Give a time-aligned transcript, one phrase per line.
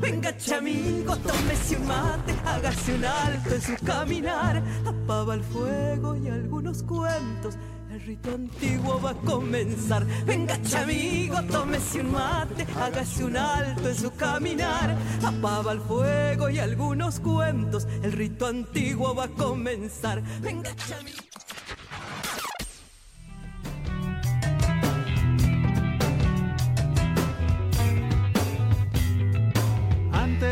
[0.00, 4.62] Venga, chamigo, tómese un mate, hágase un alto en su caminar.
[4.86, 7.56] Apaba el fuego y algunos cuentos.
[7.90, 10.06] El rito antiguo va a comenzar.
[10.24, 14.96] Venga, chamigo, tómese un mate, hágase un alto en su caminar.
[15.24, 17.86] Apaba el fuego y algunos cuentos.
[18.02, 20.22] El rito antiguo va a comenzar.
[20.40, 21.39] Venga, chamigo.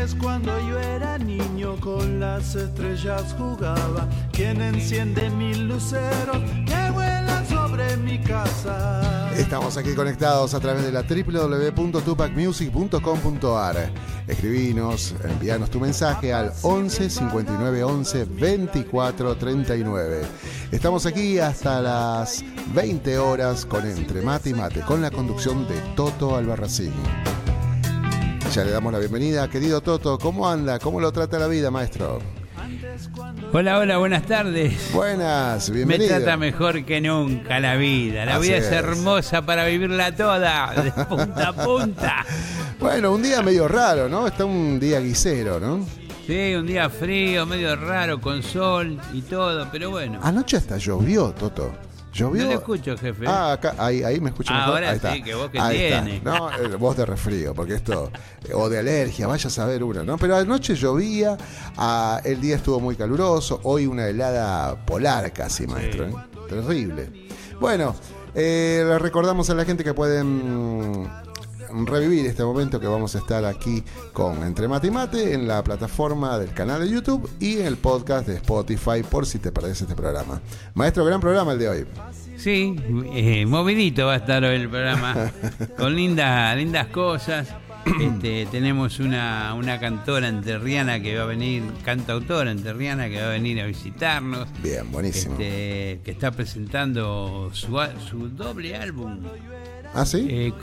[0.09, 4.07] Antes cuando yo era niño con las estrellas jugaba.
[4.31, 9.29] Quien enciende mil luceros que vuelan sobre mi casa.
[9.35, 13.91] Estamos aquí conectados a través de la www.tupacmusic.com.ar.
[14.27, 20.21] Escribinos, envíanos tu mensaje al 11 59 11 24 39.
[20.71, 25.79] Estamos aquí hasta las 20 horas con Entre Mate y Mate, con la conducción de
[25.95, 26.91] Toto Albarracín.
[28.53, 30.17] Ya le damos la bienvenida, querido Toto.
[30.17, 30.79] ¿Cómo anda?
[30.79, 32.19] ¿Cómo lo trata la vida, maestro?
[33.53, 34.91] Hola, hola, buenas tardes.
[34.93, 36.15] Buenas, Me bienvenido.
[36.17, 38.25] trata mejor que nunca la vida.
[38.25, 38.65] La Así vida es.
[38.65, 38.71] es.
[38.71, 42.25] hermosa para vivirla toda, de punta a punta.
[42.79, 44.27] Bueno, un día medio raro, ¿no?
[44.27, 45.85] Está un día guisero, ¿no?
[46.27, 50.19] Sí, un día frío, medio raro, con sol y todo, pero bueno.
[50.21, 51.73] Anoche hasta llovió, Toto.
[52.13, 52.43] Llovió.
[52.43, 53.25] No le escucho, jefe.
[53.27, 54.69] Ah, acá, ahí, ahí me escucha mejor.
[54.75, 55.13] Ahora Ahí está.
[55.13, 56.15] sí, que voz que Ahí tiene.
[56.17, 56.37] está.
[56.39, 58.11] No, eh, voz de resfrío, porque esto,
[58.45, 60.17] eh, o de alergia, vaya a saber uno, ¿no?
[60.17, 61.37] Pero anoche llovía,
[61.77, 66.13] ah, el día estuvo muy caluroso, hoy una helada polar casi, maestro, ¿eh?
[66.49, 67.29] Terrible.
[67.59, 67.95] Bueno,
[68.33, 71.07] eh, recordamos a la gente que pueden
[71.85, 75.63] revivir este momento que vamos a estar aquí con Entre Mate y Mate en la
[75.63, 79.81] plataforma del canal de YouTube y en el podcast de Spotify por si te perdés
[79.81, 80.41] este programa.
[80.73, 81.85] Maestro, gran programa el de hoy.
[82.37, 82.75] Sí,
[83.13, 85.31] eh, movidito va a estar hoy el programa,
[85.77, 87.47] con lindas, lindas cosas.
[87.99, 93.31] Este, tenemos una, una cantora enterriana que va a venir, cantautora enterriana que va a
[93.31, 94.47] venir a visitarnos.
[94.61, 95.33] Bien, buenísimo.
[95.33, 97.77] este, que está presentando su,
[98.09, 99.19] su doble álbum,
[99.93, 100.27] ¿Ah, sí?
[100.29, 100.53] eh.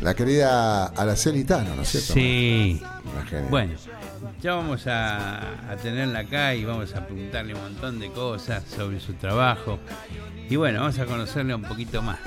[0.00, 2.14] La querida Araceli Tano, ¿no es cierto?
[2.14, 2.82] Sí.
[3.50, 3.74] Bueno,
[4.40, 9.00] ya vamos a, a tenerla acá y vamos a preguntarle un montón de cosas sobre
[9.00, 9.78] su trabajo.
[10.50, 12.18] Y bueno, vamos a conocerle un poquito más.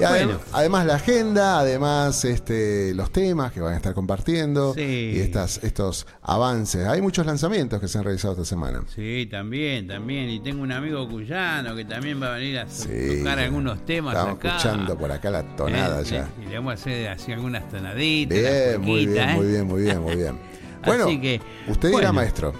[0.00, 0.40] Y bueno.
[0.52, 5.12] además la agenda, además este, los temas que van a estar compartiendo Sí.
[5.16, 6.86] y estas, estos avances.
[6.86, 8.82] Hay muchos lanzamientos que se han realizado esta semana.
[8.94, 10.30] Sí, también, también.
[10.30, 13.18] Y tengo un amigo cuyano que también va a venir a Sí.
[13.18, 14.48] tocar algunos temas Estamos acá.
[14.56, 16.28] escuchando por acá la tonada Eh, ya.
[16.42, 18.38] Y le vamos a hacer así algunas tonaditas.
[18.38, 19.50] Bien, unas muy bien, cuequitas, muy ¿eh?
[19.50, 20.38] bien, muy bien, muy bien.
[20.84, 22.52] Bueno, Así que, usted maestro.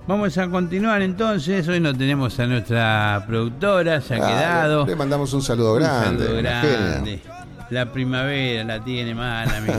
[0.07, 1.67] vamos a continuar entonces.
[1.67, 4.85] Hoy no tenemos a nuestra productora, se ha Ah, quedado.
[4.85, 6.23] Le, mandamos un saludo Un grande.
[6.25, 6.77] saludo una genia.
[6.89, 7.21] grande.
[7.69, 9.69] La primavera la tiene mal a mi,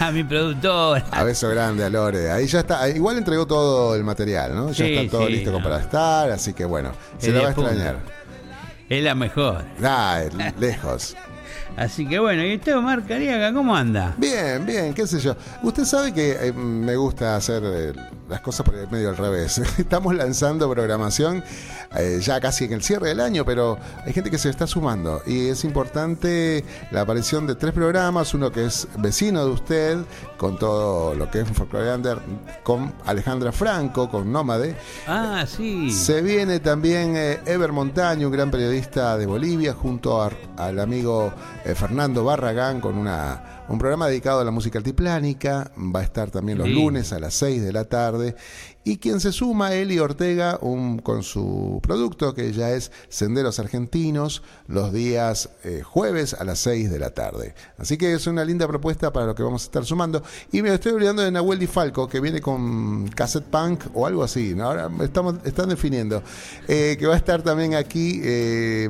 [0.00, 1.04] a mi productora.
[1.12, 2.30] A beso grande a Lore.
[2.30, 2.88] Ahí ya está.
[2.88, 4.72] Igual entregó todo el material, ¿no?
[4.72, 5.62] Ya Sí, está todo sí, listo no.
[5.62, 6.30] para estar.
[6.30, 7.96] Así que bueno, se Es la va a extrañar.
[8.88, 9.64] Es la mejor.
[9.82, 10.22] Ah,
[10.58, 11.16] lejos.
[11.76, 14.14] Así que bueno, ¿y usted, Omar Cariaga, cómo anda?
[14.18, 15.34] Bien, bien, qué sé yo.
[15.62, 17.92] Usted sabe que eh, me gusta hacer eh,
[18.32, 19.58] las cosas por el medio al revés.
[19.78, 21.44] Estamos lanzando programación
[21.96, 25.22] eh, ya casi en el cierre del año, pero hay gente que se está sumando
[25.26, 29.98] y es importante la aparición de tres programas, uno que es vecino de usted,
[30.38, 32.18] con todo lo que es Folklore Under,
[32.62, 34.74] con Alejandra Franco, con Nómade.
[35.06, 35.90] Ah, sí.
[35.90, 41.32] Se viene también eh, Ever Montaño, un gran periodista de Bolivia, junto a- al amigo
[41.64, 45.70] eh, Fernando Barragán, con una, un programa dedicado a la música altiplánica.
[45.78, 46.74] Va a estar también los Sí.
[46.74, 48.34] lunes a las 6 de la tarde tarde.
[48.84, 54.42] Y quien se suma, Eli Ortega, un, con su producto que ya es Senderos Argentinos,
[54.66, 57.54] los días eh, jueves a las 6 de la tarde.
[57.78, 60.24] Así que es una linda propuesta para lo que vamos a estar sumando.
[60.50, 64.24] Y me estoy olvidando de Nahuel Di Falco, que viene con Cassette Punk o algo
[64.24, 64.56] así.
[64.58, 66.20] Ahora estamos, están definiendo.
[66.66, 68.88] Eh, que va a estar también aquí, eh,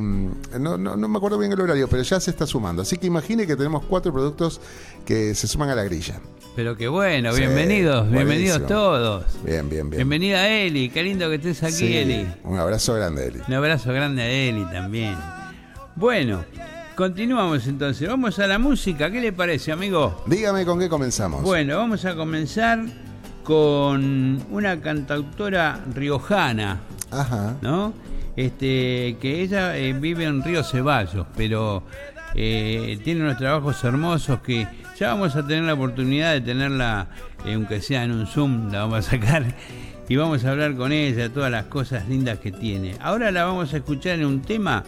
[0.59, 2.81] no, no, no me acuerdo bien el horario, pero ya se está sumando.
[2.81, 4.59] Así que imagine que tenemos cuatro productos
[5.05, 6.19] que se suman a la grilla.
[6.55, 9.25] Pero qué bueno, Sí, bienvenidos, bienvenidos todos.
[9.43, 9.99] Bien, bien, bien.
[10.01, 12.27] Bienvenida Eli, qué lindo que estés aquí, Sí, Eli.
[12.45, 13.41] Un abrazo grande, Eli.
[13.49, 15.17] Un abrazo grande a Eli también.
[15.97, 16.45] Bueno,
[16.95, 18.07] continuamos entonces.
[18.07, 20.23] Vamos a la música, ¿qué le parece, amigo?
[20.27, 21.43] Dígame con qué comenzamos.
[21.43, 22.81] Bueno, vamos a comenzar
[23.45, 27.57] con una cantautora riojana, Ajá.
[27.63, 27.95] ¿no?
[28.37, 31.83] Este, que ella eh, vive en Río Ceballos, pero
[32.35, 34.67] eh, tiene unos trabajos hermosos que
[34.99, 37.09] ya vamos a tener la oportunidad de tenerla,
[37.45, 39.45] eh, aunque sea en un Zoom, la vamos a sacar
[40.09, 42.97] y vamos a hablar con ella, todas las cosas lindas que tiene.
[43.01, 44.85] Ahora la vamos a escuchar en un tema,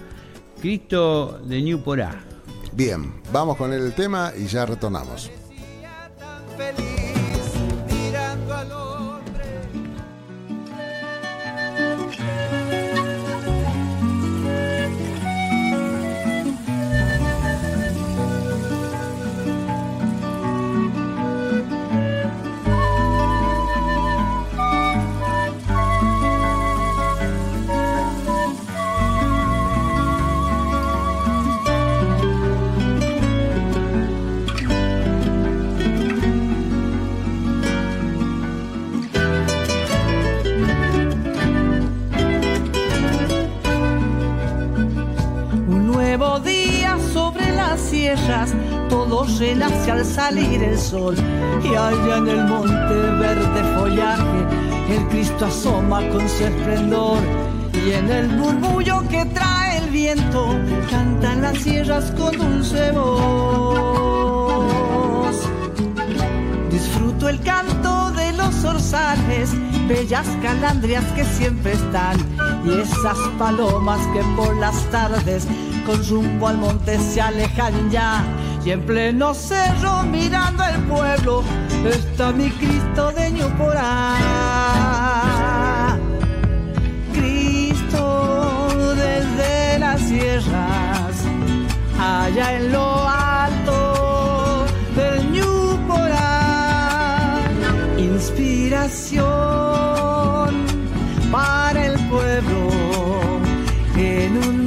[0.61, 2.15] Cristo de New Porá.
[2.73, 5.31] Bien, vamos con el tema y ya retornamos.
[6.57, 7.53] feliz
[7.89, 9.45] mirando al hombre.
[50.05, 51.17] Salir el sol.
[51.63, 54.47] Y allá en el monte verde follaje,
[54.91, 57.19] el Cristo asoma con su esplendor.
[57.73, 60.57] Y en el murmullo que trae el viento,
[60.91, 63.75] cantan las sierras con dulce voz.
[66.71, 69.51] Disfruto el canto de los zorzales,
[69.89, 72.17] bellas calandrias que siempre están,
[72.65, 75.47] y esas palomas que por las tardes
[75.85, 78.25] con rumbo al monte se alejan ya.
[78.65, 81.45] Y en pleno cerro mirando el pueblo
[81.85, 84.17] está mi Cristo de Ñuporá.
[87.13, 91.15] Cristo desde las sierras,
[92.01, 94.65] allá en lo alto
[94.97, 96.55] del Ñuporá.
[97.99, 99.25] Inspiración
[101.31, 102.71] para el pueblo
[103.99, 104.64] en un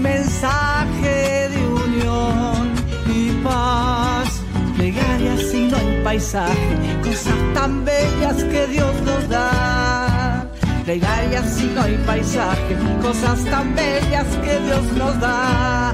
[6.18, 10.48] cosas tan bellas que Dios nos da.
[10.84, 15.87] Plegaria, signo y paisaje, cosas tan bellas que Dios nos da.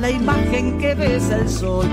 [0.00, 1.86] La imagen que besa el sol.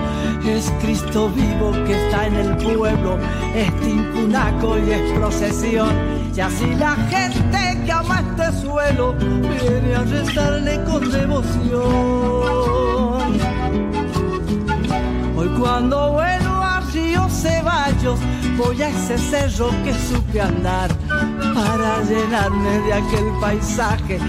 [0.46, 3.18] Es Cristo vivo que está en el pueblo,
[3.56, 5.90] es tincunaco y es procesión.
[6.36, 11.86] Y así la gente que ama este suelo viene a rezarle con devoción.
[15.38, 18.20] Hoy cuando vuelvo a Río Ceballos,
[18.58, 20.92] voy a ese cerro que supe andar
[21.54, 24.20] para llenarme de aquel paisaje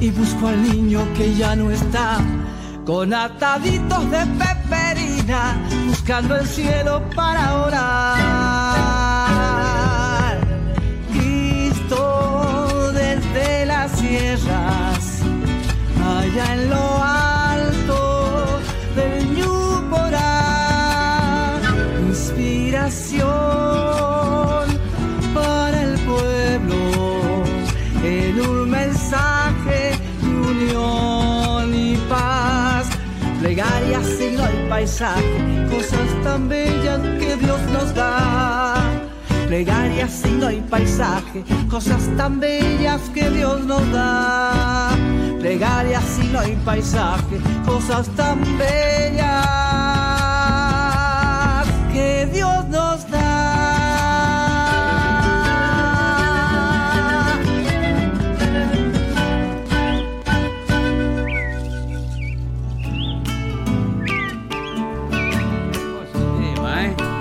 [0.00, 2.20] y busco al niño que ya no está
[2.84, 9.14] con ataditos de peperina buscando el cielo para orar.
[11.10, 15.22] Cristo desde las sierras,
[16.02, 16.93] allá en lo
[34.74, 35.38] paisaje,
[35.70, 38.74] cosas tan bellas que Dios nos da.
[39.46, 44.90] Plegaria, signo y paisaje, cosas tan bellas que Dios nos da.
[45.38, 49.46] Plegaria, signo y paisaje, cosas tan bellas
[51.92, 52.63] que Dios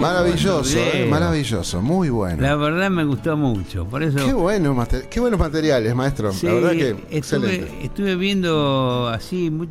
[0.04, 2.42] Maravilloso, eh, maravilloso, muy bueno.
[2.42, 3.86] La verdad me gustó mucho.
[3.86, 4.18] Por eso.
[4.26, 6.32] Qué bueno, mater- qué buenos materiales, maestro.
[6.34, 7.72] Sí, la verdad que estuve, excelente.
[7.84, 9.68] estuve viendo así mu-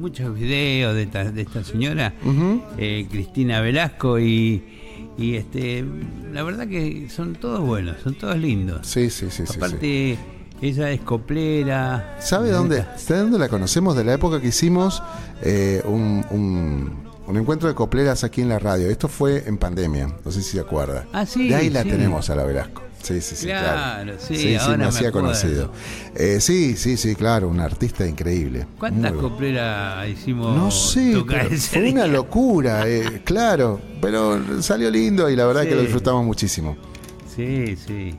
[0.00, 2.14] muchos videos de esta, de esta señora,
[2.76, 4.62] eh, Cristina Velasco, y,
[5.18, 5.84] y este
[6.32, 8.86] la verdad que son todos buenos, son todos lindos.
[8.86, 9.56] Sí, sí, sí, sí, sí.
[9.56, 10.18] Aparte,
[10.62, 12.16] ella es coplera.
[12.20, 12.84] ¿Sabe dónde?
[12.96, 13.96] ¿Sabe dónde la conocemos?
[13.96, 15.02] De la época que hicimos
[15.42, 18.88] eh, un, un- un encuentro de copleras aquí en la radio.
[18.88, 21.06] Esto fue en pandemia, no sé si se acuerda.
[21.12, 21.90] Ah, sí, De ahí la sí.
[21.90, 22.82] tenemos a la Velasco.
[23.02, 23.66] Sí, sí, sí, claro.
[24.04, 25.70] Claro, sí, sí, ahora me me hacía conocido.
[26.16, 28.66] Eh, sí, sí, sí, claro, un artista increíble.
[28.78, 29.28] ¿Cuántas bueno.
[29.28, 30.56] copleras hicimos?
[30.56, 35.70] No sé, tocar fue una locura, eh, claro, pero salió lindo y la verdad que
[35.72, 35.82] lo Sí.
[35.86, 36.76] disfrutamos muchísimo.
[37.36, 38.14] Sí, sí.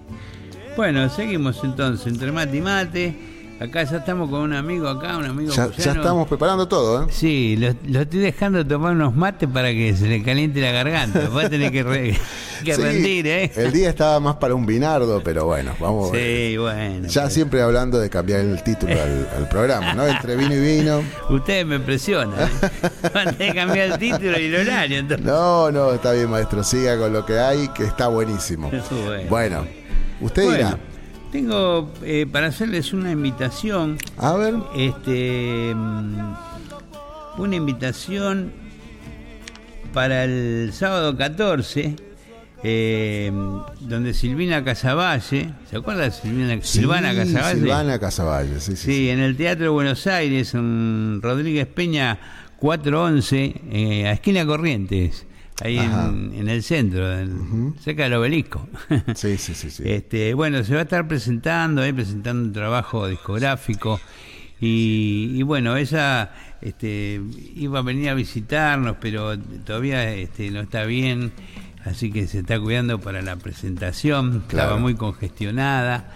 [0.77, 3.19] Bueno, seguimos entonces entre mate y mate.
[3.59, 7.07] Acá ya estamos con un amigo acá, un amigo Ya, estamos preparando todo, ¿eh?
[7.11, 11.27] Sí, lo, lo estoy dejando tomar unos mates para que se le caliente la garganta.
[11.27, 12.17] Va a tener que, re-
[12.63, 13.51] que Sí, rendir, ¿eh?
[13.57, 16.11] El día estaba más para un binardo, pero bueno, vamos.
[16.15, 17.05] Sí, bueno.
[17.09, 20.07] Ya siempre hablando de cambiar el título al, al programa, ¿no?
[20.07, 21.03] Entre vino y vino.
[21.29, 22.39] Ustedes me presionan.
[22.39, 22.79] ¿eh?
[23.13, 24.99] Van a cambiar el título y el horario.
[24.99, 25.25] Entonces.
[25.25, 26.63] No, no, está bien, maestro.
[26.63, 28.71] Siga con lo que hay, que está buenísimo.
[28.71, 29.27] Bueno.
[29.29, 29.65] Bueno,
[30.21, 30.79] usted dirá, Bueno,
[31.31, 33.97] tengo eh, para hacerles una invitación.
[34.17, 35.73] a ver, Este.
[35.75, 36.33] mm,
[37.37, 38.51] Una invitación
[39.93, 41.95] para el sábado 14.
[42.61, 43.31] eh,
[43.79, 47.59] donde Silvina Casavalle, ¿se acuerda de Silvina, Silvana Sí, Casavalle?
[47.61, 48.75] Silvana Casavalle, sí, sí.
[48.75, 49.09] Sí, sí.
[49.09, 52.19] en el Teatro de Buenos Aires, en Rodríguez Peña
[52.59, 55.25] 411, eh, a esquina Corrientes,
[55.61, 58.67] ahí en, en el centro, del- cerca del obelisco.
[59.15, 59.83] Sí, sí, sí, sí.
[59.85, 63.99] Este, bueno, se va a estar presentando, eh, presentando un trabajo discográfico.
[64.61, 67.21] Y, y bueno, ella este,
[67.55, 71.31] iba a venir a visitarnos, pero todavía este, no está bien,
[71.85, 74.43] así que se está cuidando para la presentación.
[74.47, 74.67] Claro.
[74.69, 76.11] Estaba muy congestionada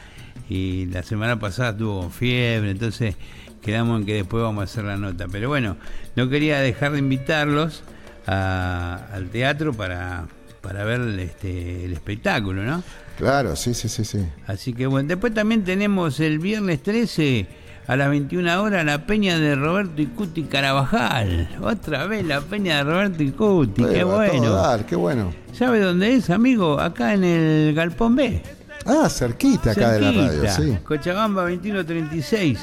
[0.50, 3.16] y la semana pasada tuvo fiebre, entonces
[3.62, 5.28] quedamos en que después vamos a hacer la nota.
[5.32, 5.78] Pero bueno,
[6.18, 7.84] no quería dejar de invitarlos
[8.28, 10.26] a- al teatro para,
[10.62, 12.84] para ver este, el espectáculo, ¿no?
[13.18, 14.26] Claro, sí, sí, sí, sí.
[14.48, 17.46] Así que bueno, después también tenemos el viernes 13
[17.86, 21.50] a las 21 horas la peña de Roberto Icuti Carabajal.
[21.62, 24.54] Otra vez la peña de Roberto Icuti, qué bueno.
[24.54, 25.34] dar, qué bueno.
[25.54, 26.80] ¿Sabe dónde es, amigo?
[26.80, 28.42] Acá en el Galpón B.
[28.86, 30.78] Ah, cerquita acá de la radio, sí.
[30.84, 32.60] Cochabamba 2136.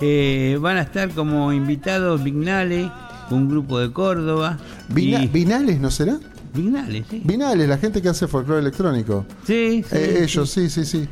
[0.00, 2.90] Eh, van a estar como invitados Vignale,
[3.30, 4.58] un grupo de Córdoba.
[4.88, 6.18] Vina- y- ¿Vinales no será?
[6.54, 7.20] Vignale, sí.
[7.24, 9.26] Vinales, la gente que hace folclore electrónico.
[9.46, 10.22] Sí, sí, Eh, sí.
[10.24, 11.06] ellos, sí, sí, sí.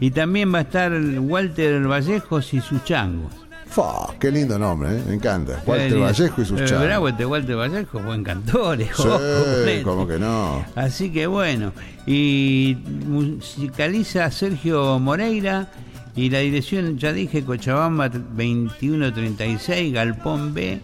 [0.00, 3.32] Y también va a estar Walter Vallejos y sus changos.
[3.66, 5.02] Fa, qué lindo nombre, ¿eh?
[5.08, 5.62] me encanta.
[5.66, 6.84] Walter Eh, Vallejo y sus eh, chavos.
[6.84, 8.82] bravo este Walter Vallejo, buen cantor.
[8.82, 10.62] eh, Sí, como que no.
[10.76, 11.72] Así que bueno,
[12.06, 12.76] y
[13.08, 15.68] musicaliza Sergio Moreira
[16.14, 20.80] y la dirección, ya dije, Cochabamba 2136, Galpón B.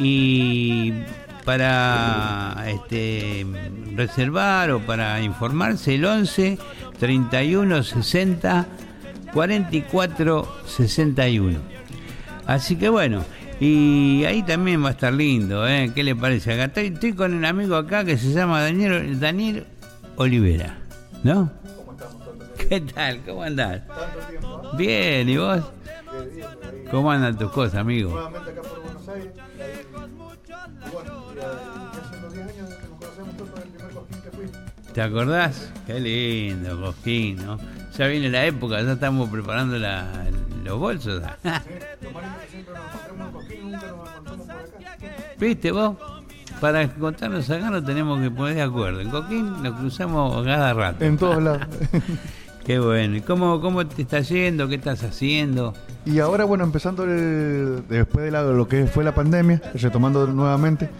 [0.00, 0.92] Y
[1.44, 3.46] para este,
[3.94, 6.58] reservar o para informarse, el 11
[6.98, 8.66] 31 60
[9.32, 11.58] 44 61.
[12.46, 13.24] Así que bueno,
[13.60, 15.92] y ahí también va a estar lindo, ¿eh?
[15.94, 16.54] ¿Qué le parece?
[16.54, 19.66] Acá estoy, estoy con un amigo acá que se llama Daniel, Daniel
[20.16, 20.78] Olivera,
[21.22, 21.50] ¿no?
[22.68, 23.20] ¿Qué tal?
[23.26, 23.82] ¿Cómo andás?
[24.78, 25.62] Bien, ¿y vos?
[26.90, 28.10] ¿Cómo andan tus cosas, amigo?
[28.10, 29.49] Nuevamente acá por Buenos Aires.
[34.94, 35.70] ¿Te acordás?
[35.86, 37.58] Qué lindo, Cojín, ¿no?
[37.96, 40.06] Ya viene la época, ya estamos preparando la-
[40.64, 41.22] los bolsos.
[45.38, 45.96] ¿Viste vos?
[46.60, 49.00] Para encontrarnos acá nos tenemos que poner de acuerdo.
[49.00, 51.04] En Coquín nos cruzamos cada rato.
[51.04, 51.62] En todos lados.
[52.66, 53.16] Qué bueno.
[53.16, 54.68] ¿Y cómo, cómo te está yendo?
[54.68, 55.72] ¿Qué estás haciendo?
[56.04, 60.90] Y ahora, bueno, empezando el- después de la- lo que fue la pandemia, retomando nuevamente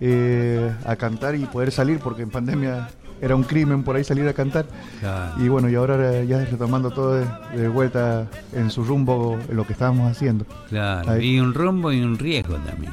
[0.00, 2.88] eh, a cantar y poder salir, porque en pandemia
[3.22, 4.66] era un crimen por ahí salir a cantar.
[5.00, 5.42] Claro.
[5.42, 7.24] Y bueno, y ahora ya retomando todo de,
[7.56, 10.44] de vuelta en su rumbo, en lo que estábamos haciendo.
[10.68, 11.10] Claro.
[11.10, 11.36] Ahí.
[11.36, 12.92] Y un rumbo y un riesgo también.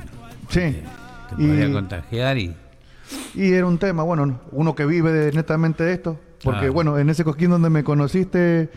[0.49, 0.81] Sí.
[1.29, 2.55] Te podría Y- contagiar y.
[3.33, 6.73] Y era un tema, bueno, uno que vive de- netamente de esto, porque Claro.
[6.73, 8.69] bueno, en ese coquín donde me conociste,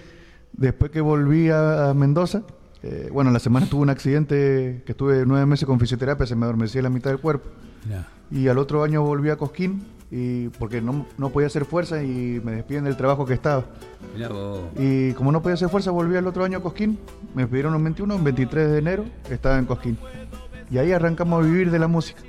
[0.55, 2.43] después que volví a, a Mendoza,
[2.83, 6.35] eh, bueno, en la semana tuve un accidente que estuve nueve meses con fisioterapia, se
[6.35, 7.51] me adormecía la mitad del cuerpo,
[8.31, 9.83] y al otro año volví a Cosquín,
[10.15, 13.65] y porque no, no podía hacer fuerza y me despiden del trabajo que estaba.
[14.15, 14.61] Mirá vos.
[14.79, 16.99] Y como no podía hacer fuerza, volví al otro año a Cosquín,
[17.35, 19.97] me pidieron un 21, un 23 de enero, estaba en Cosquín.
[20.71, 22.21] Y ahí arrancamos a vivir de la música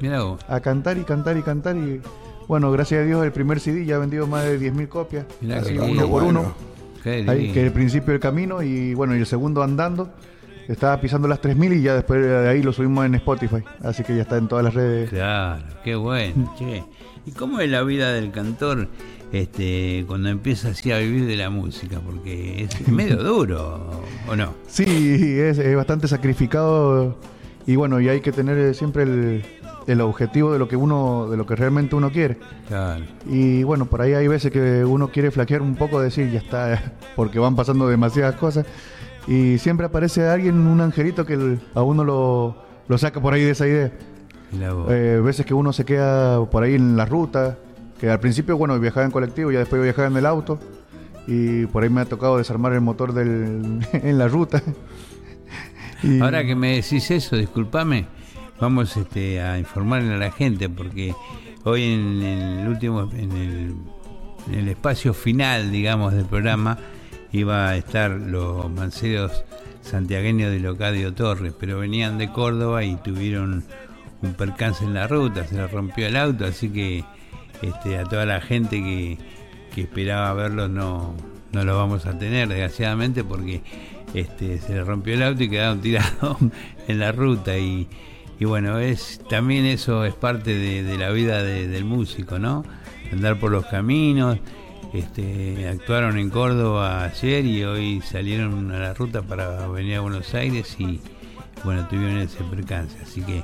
[0.00, 0.40] Mirá vos.
[0.48, 2.00] a cantar y cantar y cantar y
[2.46, 5.62] Bueno, gracias a Dios el primer CD ya ha vendido más de 10.000 copias, Mirá
[5.82, 6.28] uno por bueno.
[6.28, 6.54] uno.
[7.02, 10.10] Qué Ahí, que es el principio del camino y bueno, y el segundo andando.
[10.68, 13.64] Estaba pisando las 3.000 y ya después de ahí lo subimos en Spotify.
[13.82, 15.10] Así que ya está en todas las redes.
[15.10, 16.84] Claro, qué bueno, che.
[17.26, 18.88] ¿Y cómo es la vida del cantor
[19.32, 22.00] este, cuando empieza así a vivir de la música?
[22.00, 24.54] Porque es medio duro, ¿o no?
[24.66, 24.84] Sí,
[25.38, 27.16] es, es bastante sacrificado
[27.66, 29.44] y bueno, y hay que tener siempre el,
[29.86, 32.38] el objetivo de lo que uno, de lo que realmente uno quiere.
[32.66, 36.40] Claro, Y bueno, por ahí hay veces que uno quiere flaquear un poco, decir ya
[36.40, 38.66] está, porque van pasando demasiadas cosas.
[39.28, 42.56] Y siempre aparece alguien, un angelito que el- a uno lo,
[42.88, 43.92] lo saca por ahí de esa idea.
[44.90, 47.58] Eh, veces que uno se queda por ahí en la ruta,
[48.00, 50.58] que al principio, bueno, viajaba en colectivo, ya después viajaba en el auto.
[51.26, 54.62] Y por ahí me ha tocado desarmar el motor del, en la ruta.
[56.02, 58.06] Y- Ahora que me decís eso, discúlpame,
[58.60, 61.14] vamos este, a informarle a la gente porque
[61.62, 63.74] hoy en, el último, en el,
[64.48, 66.76] en el espacio final, digamos, del programa
[67.30, 69.44] iba a estar los manceros
[69.82, 73.62] santiagueños de Locadio Torres, pero venían de Córdoba y tuvieron
[74.22, 77.04] un percance en la ruta, se les rompió el auto, así que
[77.60, 79.18] este, a toda la gente que,
[79.74, 81.14] que esperaba verlos no,
[81.52, 83.62] no los vamos a tener, desgraciadamente, porque
[84.14, 86.36] este, se les rompió el auto y quedaron tirados
[86.88, 87.56] en la ruta.
[87.58, 87.88] Y,
[88.38, 92.64] y bueno, es también eso es parte de, la vida de- del músico, ¿no?
[93.12, 94.38] Andar por los caminos.
[94.92, 100.34] Este, actuaron en Córdoba ayer y hoy salieron a la ruta para venir a Buenos
[100.34, 101.00] Aires y
[101.64, 102.96] bueno, tuvieron ese percance.
[103.02, 103.42] Así que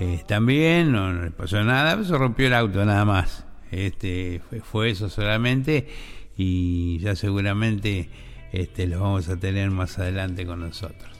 [0.00, 3.44] eh, bien, no, no les pasó nada, se rompió el auto nada más.
[3.70, 5.88] Este, fue, fue eso solamente
[6.36, 8.10] y ya seguramente
[8.52, 11.10] este, los vamos a tener más adelante con nosotros.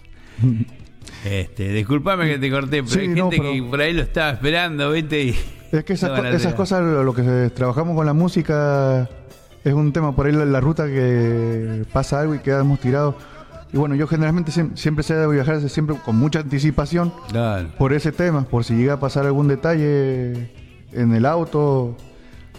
[1.25, 4.03] Este, disculpame que te corté, pero Sí, hay no, gente pero- que por ahí lo
[4.03, 5.23] estaba esperando, ¿viste?
[5.25, 5.35] Y
[5.73, 9.09] Es que esas, co- esas cosas, lo lo que se- trabajamos con la música,
[9.65, 13.17] es un tema por ahí la, la ruta que pasa algo y quedamos tirados.
[13.73, 17.93] Y bueno, yo generalmente siem- siempre sé de viajar siempre con mucha anticipación Claro, por
[17.95, 20.51] ese tema, por si llega a pasar algún detalle
[20.93, 21.97] en el auto,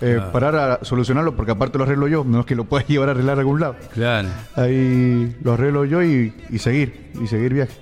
[0.02, 0.32] eh, Claro.
[0.32, 3.12] parar a solucionarlo, porque aparte lo arreglo yo, no es que lo pueda llevar a
[3.12, 3.76] arreglar a algún lado.
[3.94, 4.28] claro.
[4.56, 7.74] Ahí lo arreglo yo y, y seguir, y seguir viaje.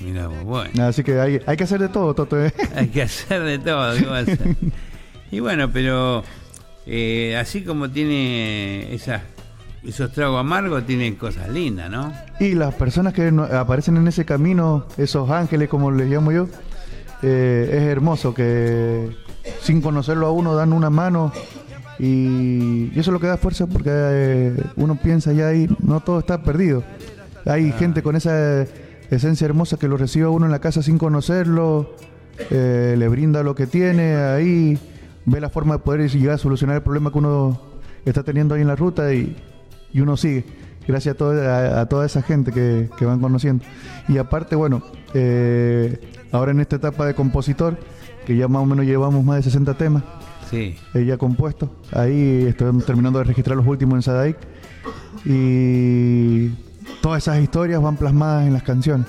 [0.00, 0.84] Mira, bueno.
[0.84, 2.40] Así que hay, hay que hacer de todo, Toto.
[2.44, 2.52] ¿eh?
[2.76, 4.56] Hay que hacer de todo, ¿qué va a hacer?
[5.32, 6.22] Y bueno, pero
[6.86, 9.22] eh, así como tiene esas,
[9.86, 12.12] esos tragos amargos, tiene cosas lindas, ¿no?
[12.40, 16.48] Y las personas que aparecen en ese camino, esos ángeles como les llamo yo,
[17.22, 19.16] eh, es hermoso que
[19.62, 21.32] sin conocerlo a uno dan una mano
[21.98, 26.00] y, y eso es lo que da fuerza porque eh, uno piensa ya ahí, no
[26.00, 26.82] todo está perdido.
[27.44, 28.66] Hay gente con esa
[29.08, 31.94] esencia hermosa que lo recibe a uno en la casa sin conocerlo,
[32.50, 34.78] eh, le brinda lo que tiene ahí,
[35.26, 37.60] ve la forma de poder llegar a solucionar el problema que uno
[38.04, 39.36] está teniendo ahí en la ruta y,
[39.96, 40.44] y uno sigue.
[40.86, 43.64] Gracias a, a toda esa gente que, que van conociendo.
[44.08, 44.82] Y aparte, bueno,
[45.14, 45.98] eh,
[46.30, 47.76] ahora en esta etapa de compositor,
[48.24, 50.02] que ya más o menos llevamos más de 60 temas,
[50.50, 54.36] Sí, eh, ya compuestos, ahí estoy terminando de registrar los últimos en Sadaic.
[55.24, 56.48] Y
[57.02, 59.06] todas esas historias van plasmadas en las canciones.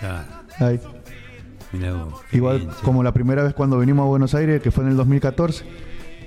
[0.00, 0.24] claro.
[0.58, 0.80] Ahí.
[1.72, 4.70] Mirá vos, qué Igual bien, como la primera vez cuando vinimos a Buenos Aires, que
[4.70, 5.64] fue en el 2014,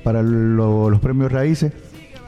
[0.03, 1.73] para lo- los premios Raíces,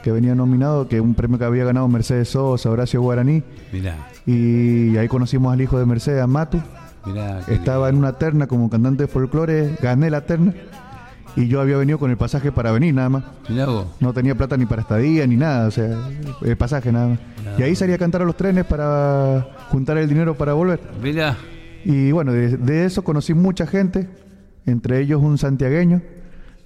[0.05, 3.41] que venía nominado, que un premio que había ganado Mercedes Sosa, Horacio Guaraní,
[3.73, 3.95] Mirá,
[4.27, 6.61] y ahí conocimos al hijo de Mercedes, a Matu.
[7.07, 7.39] mirá.
[7.47, 10.53] Estaba en una terna como cantante de folclore, gané la terna,
[11.35, 13.23] y yo había venido con el pasaje para venir nada más.
[13.23, 13.49] lindo.
[13.49, 13.87] Mirá vos.
[13.99, 15.97] No tenía plata ni para estadía ni nada, o sea,
[16.43, 17.19] el pasaje nada más.
[17.57, 20.79] Y ahí salí a cantar a los trenes para juntar el dinero para volver.
[21.01, 21.35] Mirá,
[21.83, 24.07] Y bueno, de, de eso conocí mucha gente,
[24.67, 26.03] entre ellos un santiagueño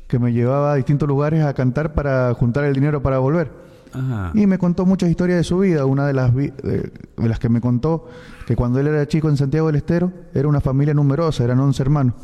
[0.10, 3.50] que me llevaba a distintos lugares a cantar para juntar el dinero para volver.
[3.93, 4.32] ajá.
[4.34, 5.86] Y me contó muchas historias de su vida.
[5.86, 8.08] Una de las, vi- de, de las que me contó
[8.45, 11.82] que cuando él era chico en Santiago del Estero era una familia numerosa, eran 11
[11.84, 12.15] hermanos.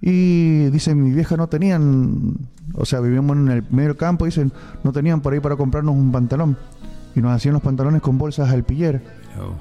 [0.00, 2.36] Y dice, mi vieja no tenían,
[2.74, 6.10] o sea, vivíamos en el medio campo, dicen, no tenían por ahí para comprarnos un
[6.10, 6.56] pantalón.
[7.14, 9.00] Y nos hacían los pantalones con bolsas alpillera.
[9.38, 9.54] Vos.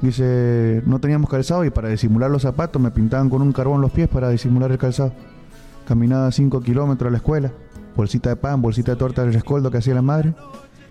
[0.00, 3.90] Dice, no teníamos calzado y para disimular los zapatos me pintaban con un carbón los
[3.90, 5.12] pies para disimular el calzado.
[5.88, 7.50] Caminaba 5 kilómetros a la escuela,
[7.96, 10.34] bolsita de pan, bolsita de torta del rescoldo que hacía la madre,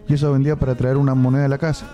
[0.07, 1.85] y eso vendía para traer una moneda a la casa.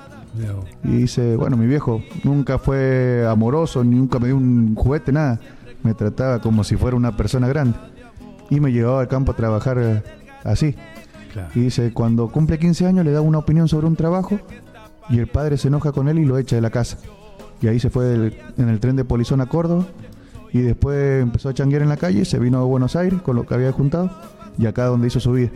[0.85, 5.37] Y dice, bueno, mi viejo nunca fue amoroso, ni nunca me dio un juguete, nada.
[5.83, 7.77] Me trataba como si fuera una persona grande.
[8.49, 10.01] Y me llevaba al campo a trabajar eh,
[10.45, 10.73] así.
[11.33, 11.49] Claro.
[11.55, 14.39] Y dice, cuando cumple 15 años le da una opinión sobre un trabajo
[15.09, 16.97] y el padre se enoja con él y lo echa de la casa.
[17.61, 19.85] Y ahí se fue del- en el tren de Polizón a Córdoba
[20.53, 23.45] y después empezó a changuear en la calle, se vino a Buenos Aires con lo
[23.45, 24.11] que había juntado
[24.57, 25.49] y acá donde hizo su vida.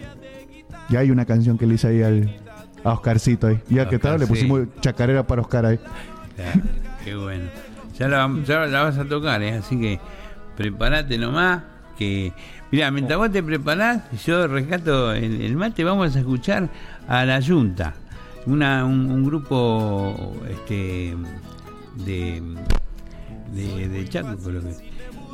[0.90, 2.36] Y hay una canción que le hice ahí al,
[2.84, 3.62] a Oscarcito ahí.
[3.70, 4.44] Ya que tal, le Oscar, sí.
[4.48, 5.80] pusimos chacarera para Oscar ahí.
[6.36, 6.62] Claro,
[7.06, 7.46] qué bueno.
[8.00, 9.54] Ya la, ya la vas a tocar, ¿eh?
[9.54, 10.00] así que
[10.56, 11.64] prepárate nomás.
[11.96, 12.34] Que,
[12.72, 16.70] mira, mientras vos te preparás, yo rescato el, el mate, vamos a escuchar
[17.08, 17.94] a la Junta,
[18.46, 21.16] una, un, un grupo este,
[22.06, 22.42] de,
[23.54, 24.87] de, de Chaco, creo que.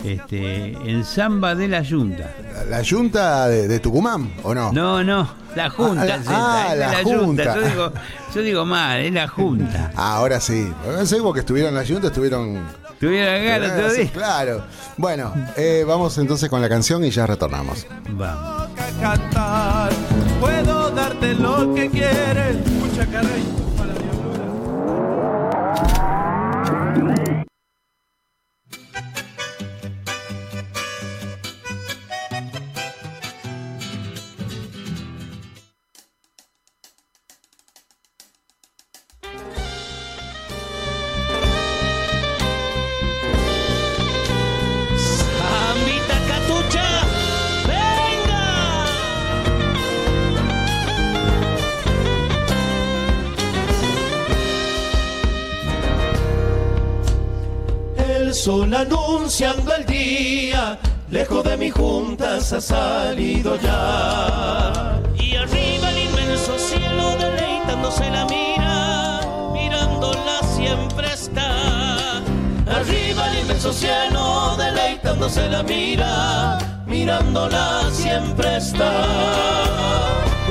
[0.04, 2.34] Este, el samba de la Junta.
[2.54, 4.72] ¿La, la yunta de, de Tucumán o no?
[4.74, 6.20] No, no, la Junta.
[6.28, 7.26] Ah, ah, la Junta.
[7.26, 7.56] Junta.
[7.56, 7.94] Yo digo,
[8.36, 9.92] yo digo mal, es la Junta.
[9.96, 10.72] Ah, ahora sí.
[11.06, 12.62] Seguimos que estuvieron en la yunta, estuvieron.
[13.00, 14.12] Tuviera acá el otro sí, día.
[14.12, 14.64] claro.
[14.98, 17.86] Bueno, eh, vamos entonces con la canción y ya retornamos.
[18.12, 18.70] Vamos.
[18.70, 19.92] toca cantar.
[20.40, 22.58] Puedo darte lo que quieres.
[22.80, 23.06] Mucha
[59.34, 60.78] anunciando el día,
[61.10, 65.02] lejos de mis juntas ha salido ya.
[65.18, 72.18] Y arriba el inmenso cielo deleitándose la mira, mirándola siempre está.
[72.68, 78.92] Arriba el inmenso cielo, deleitándose la mira, mirándola siempre está.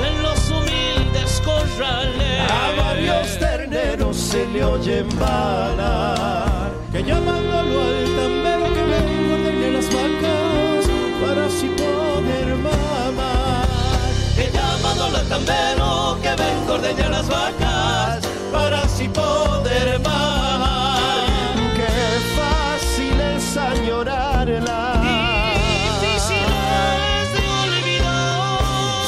[0.04, 2.50] En los humildes corrales.
[2.50, 8.41] A varios terneros se le oyen balar, que llamándolo al tambero
[11.34, 13.66] para así poder mamar.
[14.36, 18.20] Que llamándolo al tambero que vengo de las vacas,
[18.52, 21.30] para así poder mamar.
[21.76, 21.92] Qué
[22.36, 24.80] fácil es añorarla.
[26.02, 26.48] Difícil
[27.16, 28.50] es de olvidar.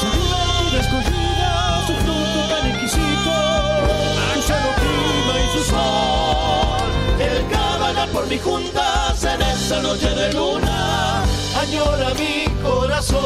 [0.01, 1.53] Su vida escogida,
[1.87, 3.35] su fruto tan exquisito,
[4.47, 6.89] su clima y su sol.
[7.19, 10.74] El caballo por mis juntas en esa noche de luna,
[11.65, 13.19] añora mi corazón.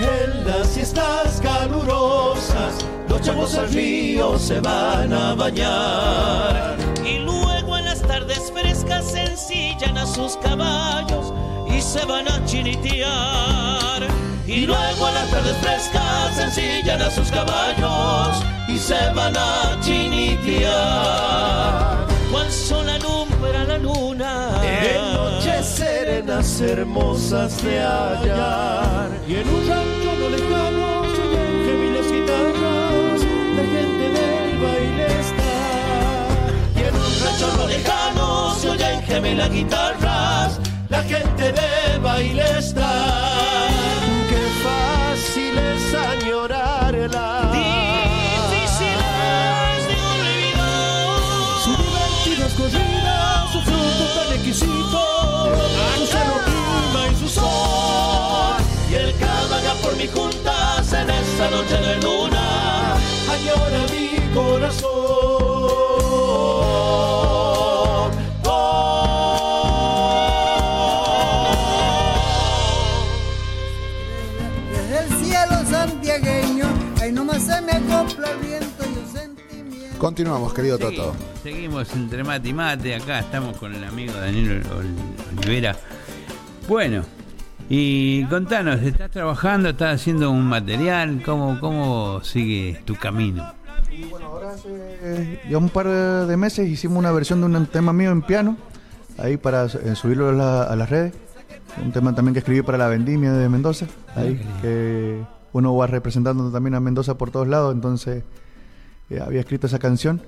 [0.00, 6.81] En las siestas calurosas, los chavos al río se van a bañar.
[9.52, 11.32] Ensillan a sus caballos
[11.68, 14.02] y se van a chinitear.
[14.46, 20.72] Y luego en las tardes frescas ensillan a sus caballos y se van a chinitear.
[22.30, 24.60] Cual sol alumbra la luna.
[24.62, 29.66] En noches serenas hermosas de hallar Y en un
[39.12, 42.90] oyen gemiles guitarras La gente del baile está
[44.28, 48.98] Qué fácil es añorarla Difícil
[49.76, 49.96] es de
[51.62, 51.86] su olvidar.
[52.26, 53.18] divertida corrida,
[53.52, 55.02] su fruto tan exquisito,
[55.98, 58.56] su seno clima y su sol.
[58.90, 62.96] Y el caballo por mis juntas en esa noche de luna,
[63.30, 64.92] añora mi corazón.
[80.02, 81.14] Continuamos, querido Toto.
[81.44, 82.96] Seguimos, entre mate y mate.
[82.96, 85.76] Acá estamos con el amigo Daniel Ol- Olivera.
[86.68, 87.04] Bueno,
[87.70, 89.68] y contanos, ¿estás trabajando?
[89.68, 91.22] ¿Estás haciendo un material?
[91.24, 93.52] ¿Cómo, cómo sigue tu camino?
[93.92, 97.92] Y bueno, ahora hace ya un par de meses hicimos una versión de un tema
[97.92, 98.56] mío en piano,
[99.18, 101.14] ahí para eh, subirlo a, la- a las redes.
[101.80, 103.86] Un tema también que escribí para la vendimia de Mendoza,
[104.16, 108.24] ahí que uno va representando también a Mendoza por todos lados, entonces
[109.16, 110.20] eh, había escrito esa canción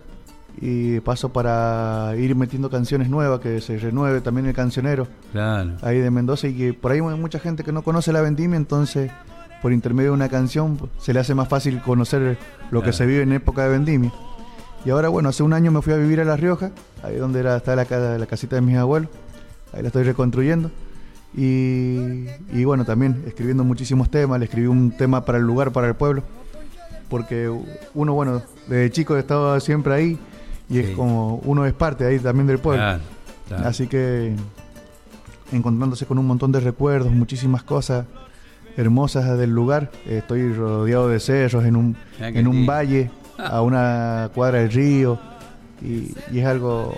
[0.61, 5.73] y paso para ir metiendo canciones nuevas, que se renueve también el cancionero Claro.
[5.83, 8.57] ahí de Mendoza y que por ahí hay mucha gente que no conoce la vendimia,
[8.57, 9.11] entonces
[9.63, 12.39] por intermedio de una canción se le hace más fácil conocer
[12.71, 14.13] lo que se vive en época de vendimia.
[14.85, 16.71] Y ahora, bueno, hace un año me fui a vivir a La Rioja,
[17.03, 17.85] ahí donde era, está la,
[18.19, 19.09] la casita de mis abuelos,
[19.73, 20.71] ahí la estoy reconstruyendo.
[21.37, 25.89] Y, y bueno, también escribiendo muchísimos temas, le escribí un tema para el lugar, para
[25.89, 26.23] el pueblo,
[27.09, 27.51] porque
[27.95, 30.19] uno, bueno, desde chico estaba siempre ahí
[30.69, 32.83] y es como uno es parte ahí también del pueblo.
[32.83, 33.03] Claro,
[33.49, 33.67] claro.
[33.69, 34.35] Así que
[35.53, 38.07] encontrándose con un montón de recuerdos, muchísimas cosas
[38.77, 39.91] hermosas del lugar.
[40.07, 45.19] Estoy rodeado de cerros en un, Ah, en un valle, a una cuadra del río.
[45.83, 46.97] Y, y es algo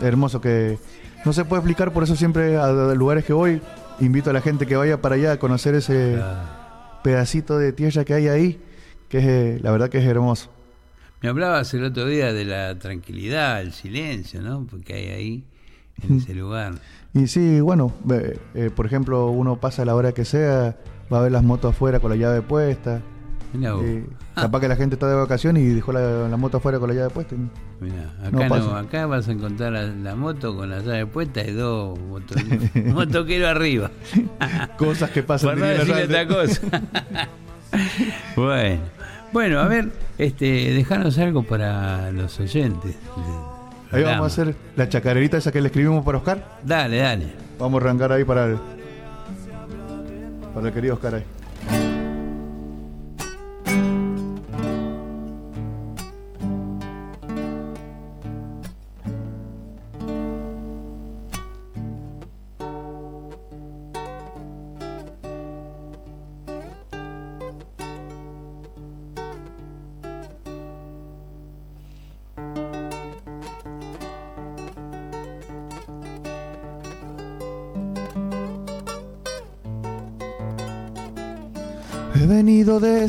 [0.00, 0.78] hermoso que
[1.24, 3.60] no se puede explicar, por eso siempre a, a lugares que voy
[4.00, 6.20] invito a la gente que vaya para allá a conocer ese
[7.02, 8.60] pedacito de tierra que hay ahí,
[9.08, 10.50] que es, eh, la verdad que es hermoso.
[11.20, 14.66] Me hablabas el otro día de la tranquilidad, el silencio, ¿no?
[14.70, 15.44] Porque hay ahí,
[16.02, 16.74] en ese lugar.
[17.12, 17.92] Y sí, bueno,
[18.54, 20.76] eh, por ejemplo, uno pasa a la hora que sea,
[21.12, 23.02] va a ver las motos afuera con la llave puesta.
[23.52, 23.84] Mirá vos.
[23.84, 26.88] Eh, capaz que la gente está de vacaciones y dejó la, la moto afuera con
[26.88, 27.34] la llave puesta.
[27.80, 31.52] Mirá, acá, no, acá vas a encontrar la, la moto con la llave puesta y
[31.52, 32.34] dos moto,
[32.74, 33.90] motoqueros arriba.
[34.76, 35.50] Cosas que pasan.
[35.50, 36.60] Por no decir otra cosa.
[38.36, 38.97] bueno.
[39.32, 42.96] Bueno, a ver, este, dejanos algo para los oyentes.
[43.90, 46.58] Ahí vamos a hacer la chacarerita esa que le escribimos para Oscar.
[46.62, 47.26] Dale, dale.
[47.58, 48.58] Vamos a arrancar ahí para el,
[50.54, 51.24] para el querido Oscar ahí.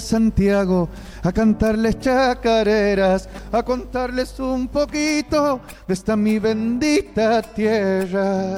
[0.10, 0.89] Santiago
[1.22, 8.58] a cantarles chacareras, a contarles un poquito de esta mi bendita tierra.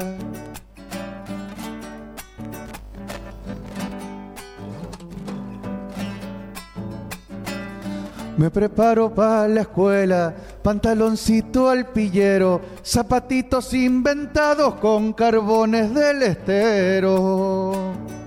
[8.37, 10.33] Me preparo para la escuela,
[10.63, 18.20] pantaloncito al pillero, zapatitos inventados con carbones del estero.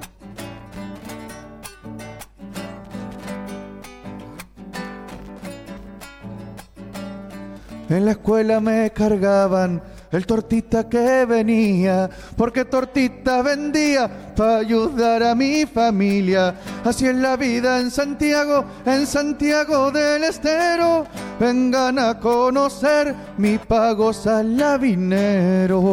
[7.95, 9.81] En la escuela me cargaban
[10.11, 16.57] el tortita que venía, porque tortita vendía para ayudar a mi familia.
[16.85, 21.07] Así es la vida en Santiago, en Santiago del Estero.
[21.39, 25.85] Vengan a conocer mi pago salabinero.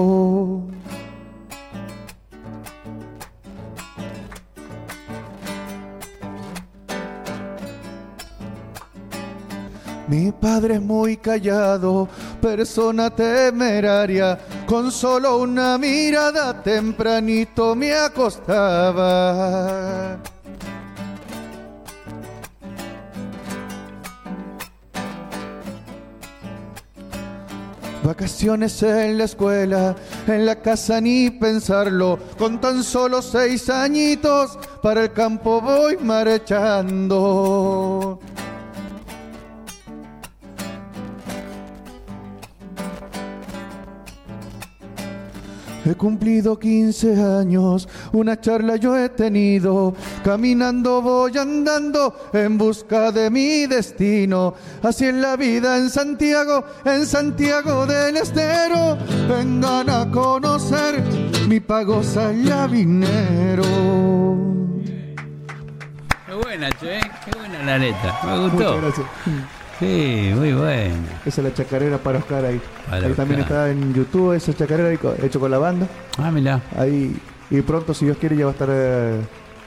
[10.12, 12.10] Mi padre es muy callado,
[12.41, 18.58] persona temeraria, con solo una mirada tempranito me acostaba.
[28.04, 29.95] Vacaciones en la escuela,
[30.28, 37.00] en la casa ni pensarlo, con tan solo seis añitos para el campo voy marchando.
[45.84, 53.32] He cumplido 15 años, una charla yo he tenido, caminando voy andando en busca de
[53.32, 54.54] mi destino.
[54.84, 58.98] Así es la vida en Santiago, en Santiago del Estero.
[59.28, 61.04] Vengan a conocer
[61.48, 63.63] mi pago salabinero.
[66.28, 68.20] Qué buena, che, qué buena la letra.
[68.24, 68.56] Me gustó.
[68.56, 69.61] Muchas gracias.
[69.82, 70.94] Sí, muy buena.
[71.26, 72.62] Esa es la chacarera para Oscar ahí.
[72.88, 73.70] Para ahí también Oscar.
[73.70, 75.88] está en YouTube esa chacarera ahí hecho con la banda.
[76.20, 76.62] Ah, mirá.
[76.78, 77.17] Ahí,
[77.50, 79.20] y pronto, si Dios quiere, ya va a estar eh,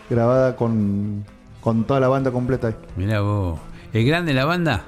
[0.09, 1.25] grabada con,
[1.61, 2.75] con toda la banda completa ahí.
[2.97, 3.59] Mirá vos.
[3.93, 4.85] ¿Es grande la banda?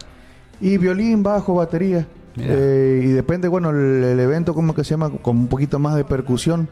[0.61, 2.07] Y violín, bajo, batería.
[2.39, 5.11] Eh, y depende, bueno, el, el evento, como que se llama?
[5.11, 6.69] Con un poquito más de percusión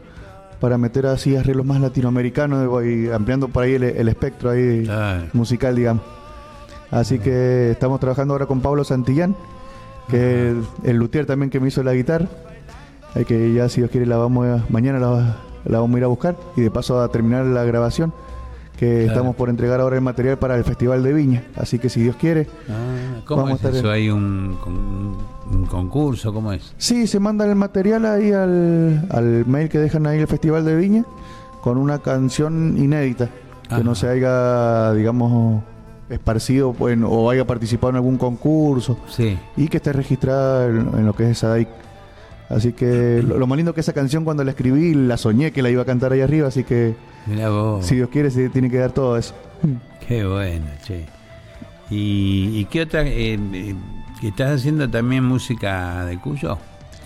[0.61, 4.89] para meter así arreglos más latinoamericanos y ampliando por ahí el, el espectro ahí
[5.33, 6.03] musical, digamos.
[6.91, 9.35] Así que estamos trabajando ahora con Pablo Santillán,
[10.09, 12.27] que es el, el luthier también que me hizo la guitarra.
[13.27, 16.07] Que ya, si Dios quiere, la vamos a- mañana la, la vamos a ir a
[16.07, 18.11] buscar y de paso a terminar la grabación,
[18.77, 19.07] que Claro.
[19.13, 21.43] estamos por entregar ahora el material para el Festival de Viña.
[21.55, 23.87] Así que si Dios quiere, Ah, ¿Cómo Vamos a es estar eso?
[23.87, 24.57] en- ¿Hay un,
[25.49, 26.33] un concurso?
[26.33, 26.73] ¿Cómo es?
[26.77, 30.75] Sí, se manda el material ahí al, al mail que dejan ahí el Festival de
[30.75, 31.05] Viña
[31.61, 33.29] con una canción inédita
[33.69, 35.63] que no se haya, digamos,
[36.09, 39.37] esparcido pues, o haya participado en algún concurso Sí.
[39.57, 41.67] y que esté registrada en, en lo que es SADAIC.
[42.49, 45.61] Así que lo, lo más lindo que esa canción cuando la escribí, la soñé que
[45.63, 46.93] la iba a cantar ahí arriba, así que
[47.49, 47.83] vos.
[47.85, 49.33] si Dios quiere se tiene que dar todo eso.
[50.07, 51.05] Qué bueno, che.
[51.89, 53.03] ¿Y, y qué otra?
[53.03, 53.75] eh, eh,
[54.21, 56.57] que ¿Estás haciendo también música de Cuyo?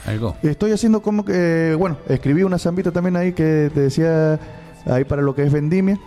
[0.05, 0.35] ¿Algo?
[0.43, 4.39] Estoy haciendo como que, bueno, escribí una zambita también ahí que te decía
[4.85, 5.97] ahí para lo que es vendimia,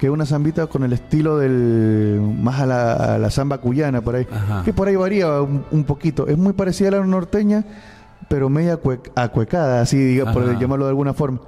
[0.00, 4.00] que es una zambita con el estilo del más a la, a la zamba cuyana
[4.00, 4.62] por ahí, Ajá.
[4.64, 6.26] que por ahí varía un, un poquito.
[6.26, 7.64] Es muy parecida a la norteña,
[8.26, 11.40] pero media cue- acuecada, así diga, por llamarlo de alguna forma.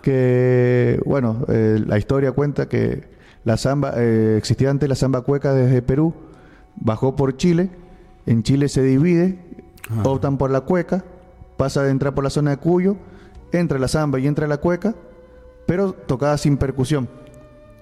[0.00, 3.08] Que, bueno, eh, la historia cuenta que
[3.42, 6.14] la samba, eh, existía antes la samba cueca desde Perú,
[6.76, 7.70] bajó por Chile,
[8.26, 9.40] en Chile se divide,
[10.04, 11.02] optan por la cueca,
[11.56, 12.94] pasa de entrar por la zona de Cuyo,
[13.50, 14.94] entra la samba y entra la cueca,
[15.66, 17.08] pero tocada sin percusión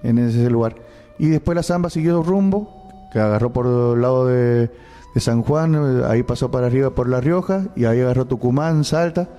[0.05, 0.75] en ese lugar.
[1.17, 4.69] Y después la samba siguió rumbo, que agarró por el lado de,
[5.13, 8.83] de San Juan, eh, ahí pasó para arriba por La Rioja, y ahí agarró Tucumán,
[8.83, 9.29] Salta,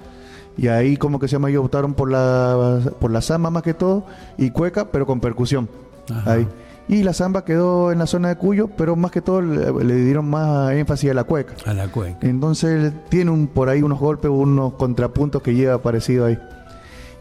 [0.57, 3.75] y ahí como que se llama, ellos optaron por la, por la samba más que
[3.75, 4.07] todo,
[4.39, 5.69] y cueca, pero con percusión.
[6.11, 6.33] Ajá.
[6.33, 6.49] Ahí.
[6.89, 9.97] Y la samba quedó en la zona de Cuyo, pero más que todo le, le
[9.97, 11.55] dieron más énfasis a la cueca.
[11.67, 12.19] A la cueca.
[12.23, 16.39] Entonces tiene un, por ahí unos golpes, unos contrapuntos que lleva parecido ahí.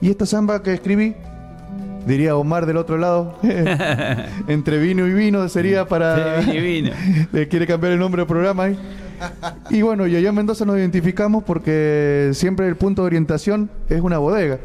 [0.02, 1.16] Y esta samba que escribí,
[2.06, 3.38] diría Omar del otro lado,
[4.48, 6.42] entre vino y vino sería para...
[6.44, 6.92] Sí, vino.
[7.32, 8.80] Le quiere cambiar el nombre del programa ahí.
[9.70, 14.02] Y bueno, y allá en Mendoza nos identificamos porque siempre el punto de orientación es
[14.02, 14.60] una bodega.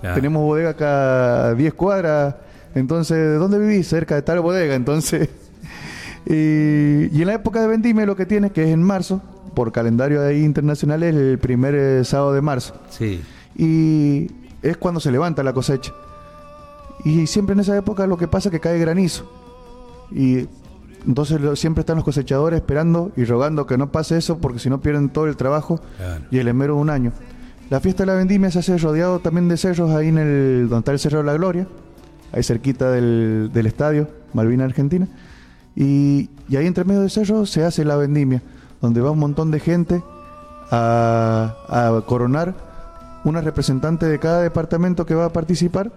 [0.00, 0.14] Claro.
[0.14, 2.36] Tenemos bodega acá a 10 cuadras.
[2.74, 3.88] Entonces, ¿de dónde vivís?
[3.88, 4.74] Cerca de tal bodega.
[4.74, 5.28] Entonces,
[6.26, 9.22] y, y en la época de vendimia lo que tiene, que es en marzo,
[9.54, 12.74] por calendario ahí internacional, es el primer eh, sábado de marzo.
[12.90, 13.22] Sí.
[13.56, 14.30] Y
[14.62, 15.94] es cuando se levanta la cosecha.
[17.04, 19.30] Y siempre en esa época lo que pasa es que cae granizo.
[20.10, 20.48] Y
[21.06, 24.80] entonces siempre están los cosechadores esperando y rogando que no pase eso porque si no
[24.80, 26.24] pierden todo el trabajo Claro.
[26.30, 27.12] y el esmero de un año.
[27.70, 30.78] La fiesta de la vendimia se hace rodeado también de cerros ahí en el donde
[30.78, 31.66] está el Cerro de la Gloria,
[32.32, 35.08] ahí cerquita del, del estadio Malvina Argentina.
[35.74, 38.42] Y, y ahí entre medio de cerros se hace la vendimia,
[38.80, 40.02] donde va un montón de gente
[40.70, 42.54] a, a coronar
[43.24, 45.90] una representante de cada departamento que va a participar.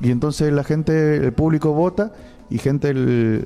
[0.00, 2.12] Y entonces la gente, el público vota
[2.50, 3.44] y gente del-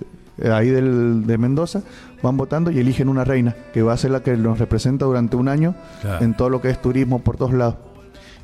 [0.53, 1.83] ahí del, de Mendoza
[2.23, 5.37] van votando y eligen una reina que va a ser la que nos representa durante
[5.37, 6.25] un año Claro.
[6.25, 7.77] en todo lo que es turismo por todos lados.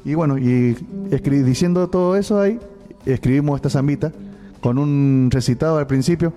[0.04, 0.76] Y bueno, y
[1.10, 2.58] escri- diciendo todo eso ahí,
[3.06, 4.12] escribimos esta zambita
[4.60, 6.32] con un recitado al principio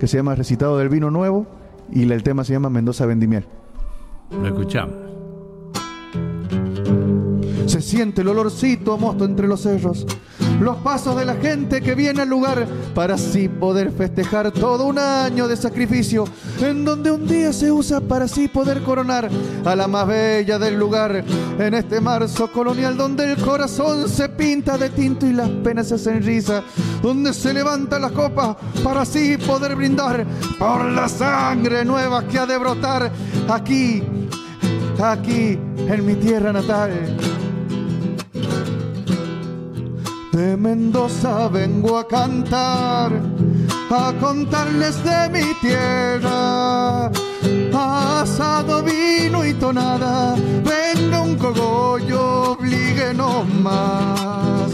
[0.00, 1.46] que se llama Recitado del Vino Nuevo
[1.92, 3.44] y el tema se llama Mendoza Vendimiel.
[4.30, 4.94] Lo escuchamos.
[7.66, 10.06] Se siente el olorcito a mosto entre los cerros,
[10.60, 14.98] los pasos de la gente que viene al lugar para así poder festejar todo un
[14.98, 16.24] año de sacrificio,
[16.60, 19.28] en donde un día se usa para así poder coronar
[19.64, 21.24] a la más bella del lugar,
[21.58, 25.96] en este marzo colonial donde el corazón se pinta de tinto y las penas se
[25.96, 26.62] hacen risa,
[27.02, 30.26] donde se levantan las copas para así poder brindar
[30.58, 33.12] por la sangre nueva que ha de brotar
[33.48, 34.02] aquí,
[35.02, 37.35] aquí en mi tierra natal.
[40.36, 43.10] De Mendoza vengo a cantar,
[43.90, 47.10] a contarles de mi tierra.
[47.72, 54.70] Asado, vino y tonada, venga un cogollo, obligue no más.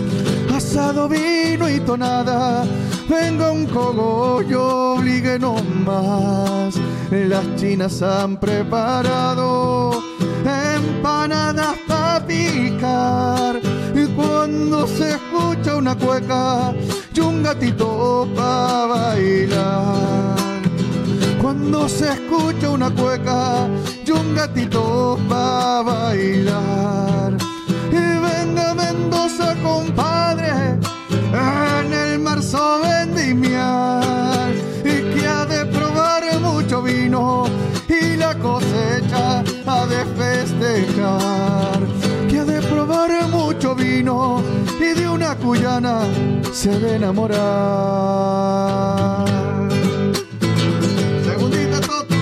[0.52, 2.64] Asado, vino y tonada,
[3.08, 5.54] venga un cogollo, obligue no
[5.86, 6.74] más.
[7.12, 9.92] Las chinas han preparado
[10.44, 13.71] empanadas para picar.
[14.42, 16.74] Cuando se escucha una cueca
[17.14, 20.36] y un gatito para bailar.
[21.40, 23.68] Cuando se escucha una cueca
[24.04, 27.36] y un gatito para bailar.
[27.92, 30.76] Y venga Mendoza, compadre,
[31.32, 34.50] en el marzo vendimiar.
[34.84, 37.44] Y que ha de probar mucho vino
[37.88, 41.71] y la cosecha ha de festejar.
[43.04, 44.42] Probar mucho vino
[44.78, 46.02] y de una cuyana
[46.52, 47.40] se de enamorar.
[51.24, 52.14] Segundita, Toto.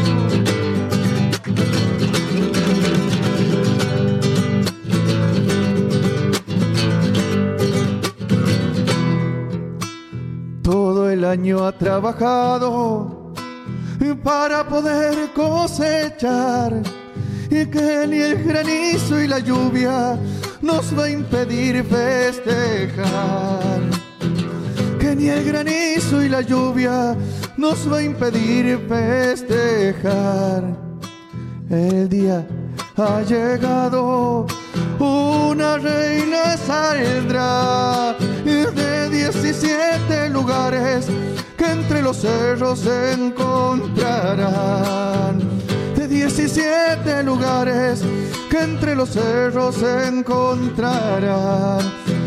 [10.63, 13.35] Todo el año ha trabajado
[14.23, 16.83] para poder cosechar
[17.51, 20.19] y que ni el granizo y la lluvia
[20.63, 23.81] nos va a impedir festejar.
[24.99, 27.17] Que ni el granizo y la lluvia
[27.57, 30.65] nos va a impedir festejar.
[31.71, 32.47] El día
[32.97, 34.47] ha llegado.
[34.99, 41.07] Una reina saldrá de 17 lugares
[41.57, 45.60] que entre los cerros encontrarán.
[46.21, 48.03] De 17 lugares
[48.51, 51.81] que entre los cerros se encontrarán.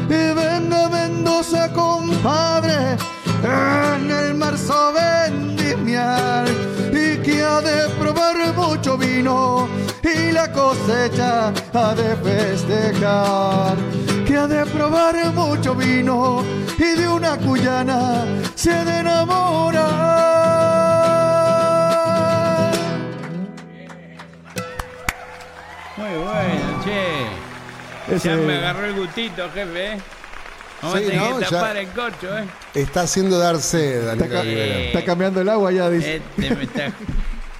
[0.09, 2.97] Y venga Mendoza, compadre,
[3.43, 6.47] en el marzo vendimiar
[6.91, 9.67] y que ha de probar mucho vino
[10.01, 13.77] y la cosecha ha de festejar
[14.25, 16.41] que ha de probar mucho vino
[16.79, 18.25] y de una cuyana
[18.55, 20.42] se ha de enamorar
[26.15, 28.15] Muy bueno, che.
[28.15, 29.93] Ese- Ya me agarró el gustito, jefe.
[29.93, 29.97] ¿eh?
[30.81, 31.37] Vamos Sí, a tener ¿no?
[31.39, 32.43] que Ya- tapar el corcho, ¿eh?
[32.73, 34.79] Está haciendo darse está, Daniel ca- Rivera.
[34.79, 36.91] está cambiando el agua ya dice Este me está,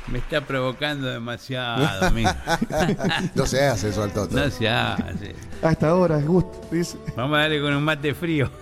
[0.07, 2.29] me está provocando demasiado, amigo.
[3.35, 4.35] No se hace eso al Toto.
[4.35, 5.35] No se hace.
[5.61, 8.49] hasta ahora es gusto dice Vamos a darle con un mate frío.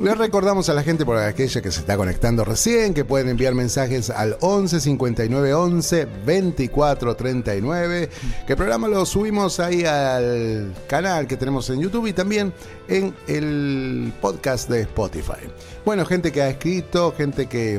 [0.00, 3.54] Les recordamos a la gente por aquella que se está conectando recién que pueden enviar
[3.54, 8.08] mensajes al 11 59 11 24 39.
[8.46, 12.54] Que el programa lo subimos ahí al canal que tenemos en YouTube y también
[12.88, 15.46] en el podcast de Spotify.
[15.84, 17.78] Bueno, gente que ha escrito, gente que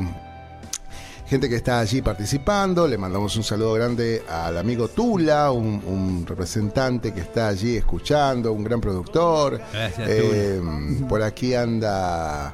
[1.32, 2.86] gente que está allí participando.
[2.90, 8.52] Le mandamos un saludo grande al amigo Tula, un, un representante que está allí escuchando,
[8.52, 9.62] un gran productor.
[9.72, 10.62] Gracias, Eh,
[11.08, 12.54] por aquí anda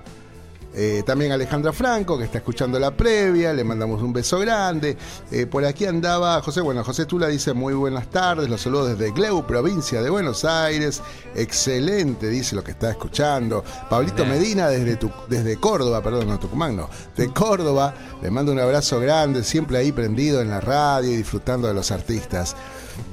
[0.74, 3.54] eh, también Alejandra Franco, que está escuchando la previa.
[3.54, 4.96] Le mandamos un beso grande.
[5.32, 6.62] Eh, por aquí andaba José.
[6.62, 8.50] Bueno, José Tula dice muy buenas tardes.
[8.50, 11.02] Los saludos desde Gleu, provincia de Buenos Aires.
[11.36, 13.64] Excelente, dice lo que está escuchando.
[13.90, 14.30] Pablito Bien.
[14.38, 16.90] Medina desde, tu- desde Córdoba, perdón, no Tucumán, no.
[17.16, 17.94] De Córdoba.
[18.22, 21.92] Le mando un abrazo grande, siempre ahí prendido en la radio y disfrutando de los
[21.92, 22.56] artistas.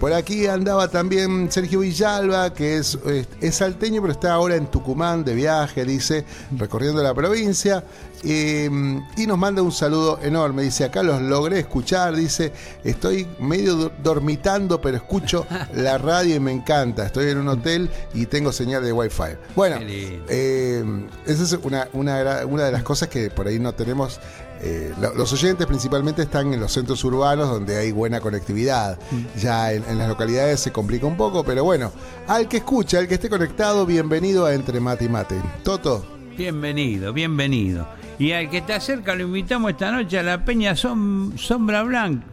[0.01, 4.67] Por aquí andaba también Sergio Villalba, que es, es, es salteño, pero está ahora en
[4.67, 6.25] Tucumán de viaje, dice,
[6.57, 7.85] recorriendo la provincia.
[8.27, 8.71] Eh,
[9.19, 10.63] y nos manda un saludo enorme.
[10.63, 12.17] Dice, acá los logré escuchar.
[12.17, 17.05] Dice, estoy medio do- dormitando, pero escucho la radio y me encanta.
[17.07, 19.23] Estoy en un hotel y tengo señal de wifi.
[19.55, 19.77] Bueno,
[20.29, 20.85] eh,
[21.27, 22.19] esa es una, una
[22.65, 24.19] de las cosas que por ahí no tenemos.
[24.65, 28.99] Eh, lo- los oyentes principalmente están en los centros urbanos donde hay buena conectividad.
[29.39, 31.93] Ya en, en las localidades se complica un poco, pero bueno,
[32.27, 35.37] al que escucha, al que esté conectado, bienvenido a Entre Mate y Mate.
[35.63, 36.05] Toto,
[36.37, 37.87] Bienvenido, bienvenido.
[38.19, 42.27] Y al que está cerca lo invitamos esta noche a la Peña Som- Sombra Blanca.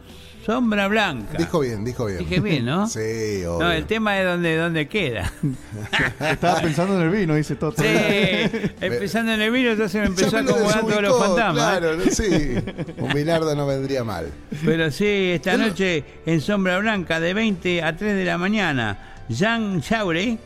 [0.44, 1.38] Sombra Blanca.
[1.38, 2.18] dijo bien, dijo bien.
[2.18, 2.86] Dije bien, ¿no?
[2.88, 3.58] Sí, obvio.
[3.60, 5.32] No, el tema es dónde, dónde queda.
[6.20, 7.88] estaba pensando en el vino dice Toto Sí,
[8.80, 11.76] empezando en el vino, entonces me empezó Ya a acomodar todos los fantasmas.
[11.76, 11.78] ¿eh?
[11.78, 12.56] Claro, sí.
[12.98, 14.26] Un Bilardo no vendría mal.
[14.64, 19.80] Pero sí, esta noche en Sombra Blanca de 20 a 3 de la mañana, Jean
[19.80, 20.38] Chaure.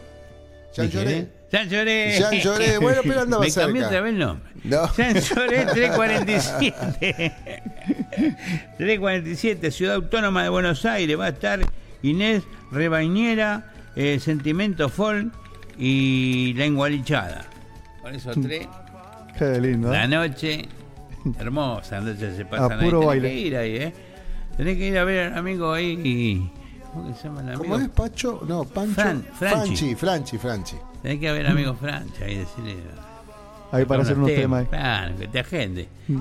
[0.75, 1.19] Jean Lloré.
[1.19, 1.29] ¿eh?
[1.51, 2.19] Jean Lloré.
[2.19, 3.87] Jean Lloré, bueno, pero andaba Me cambié cerca.
[3.87, 4.51] otra vez el nombre.
[4.65, 4.93] No.
[4.97, 7.33] Jean Lloré 347.
[8.79, 11.19] 347, Ciudad Autónoma de Buenos Aires.
[11.19, 11.61] Va a estar
[12.03, 12.43] Inés
[12.73, 15.33] Rebañera, eh, Sentimento Folk
[15.79, 17.45] y La Engualichada.
[18.03, 18.67] Con esos tres.
[19.39, 19.97] qué lindo ¿eh?
[19.97, 20.67] La noche,
[21.39, 22.85] hermosa, la noche se A pasan ahí.
[22.85, 23.29] puro Tenés Ah, baile.
[23.29, 23.93] que ir ahí, ¿eh?
[24.57, 26.51] Tenés que ir a ver al amigo ahí y...
[26.93, 27.63] ¿Cómo que se llama el amigo?
[27.65, 28.43] ¿Cómo es, Pacho?
[28.49, 28.95] No, Pancho.
[29.03, 29.67] Fran- Franchi.
[29.77, 30.77] Franchi, Franchi, Franchi.
[31.03, 32.77] Tenés que ver al amigo Francha ahí decirle...
[33.73, 34.67] ahí para hacer unos temas ahí.
[34.67, 35.89] Claro, que te agende.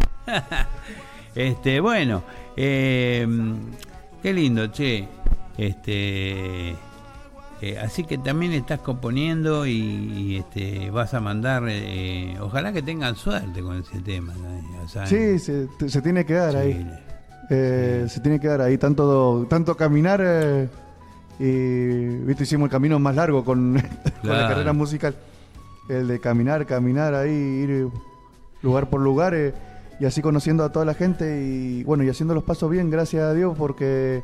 [1.36, 2.23] este, bueno,
[2.55, 3.27] eh,
[4.23, 5.07] qué lindo, che.
[5.57, 6.71] Este,
[7.61, 11.63] eh, así que también estás componiendo y, y, este, vas a mandar.
[11.67, 14.33] eh, ojalá que tengan suerte con ese tema.
[14.33, 14.83] ¿no?
[14.83, 16.91] O sea, sí se, se tiene que dar sí, ahí
[17.49, 20.67] Eh, se tiene que dar ahí tanto tanto caminar
[21.39, 23.73] y viste hicimos el camino más largo con,
[24.21, 25.15] con la carrera musical
[25.89, 27.88] el de caminar caminar ahí ir
[28.63, 29.36] lugar por lugar
[30.00, 33.24] y así conociendo a toda la gente y bueno y haciendo los pasos bien gracias
[33.24, 34.24] a Dios porque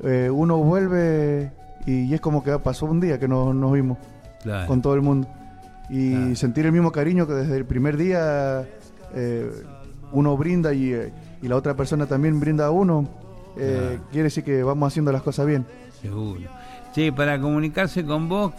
[0.00, 1.52] eh, uno vuelve
[1.86, 3.98] y, es como que pasó un día que nos, nos vimos
[4.42, 4.66] claro.
[4.66, 5.28] con todo el mundo.
[5.90, 6.36] Y Claro.
[6.36, 8.66] sentir el mismo cariño que desde el primer día
[9.14, 9.50] eh,
[10.12, 13.06] uno brinda y, eh, y la otra persona también brinda a uno,
[13.56, 14.02] eh, Claro.
[14.10, 15.66] quiere decir que vamos haciendo las cosas bien.
[16.00, 16.40] Seguro.
[16.94, 18.52] Sí, para comunicarse con vos,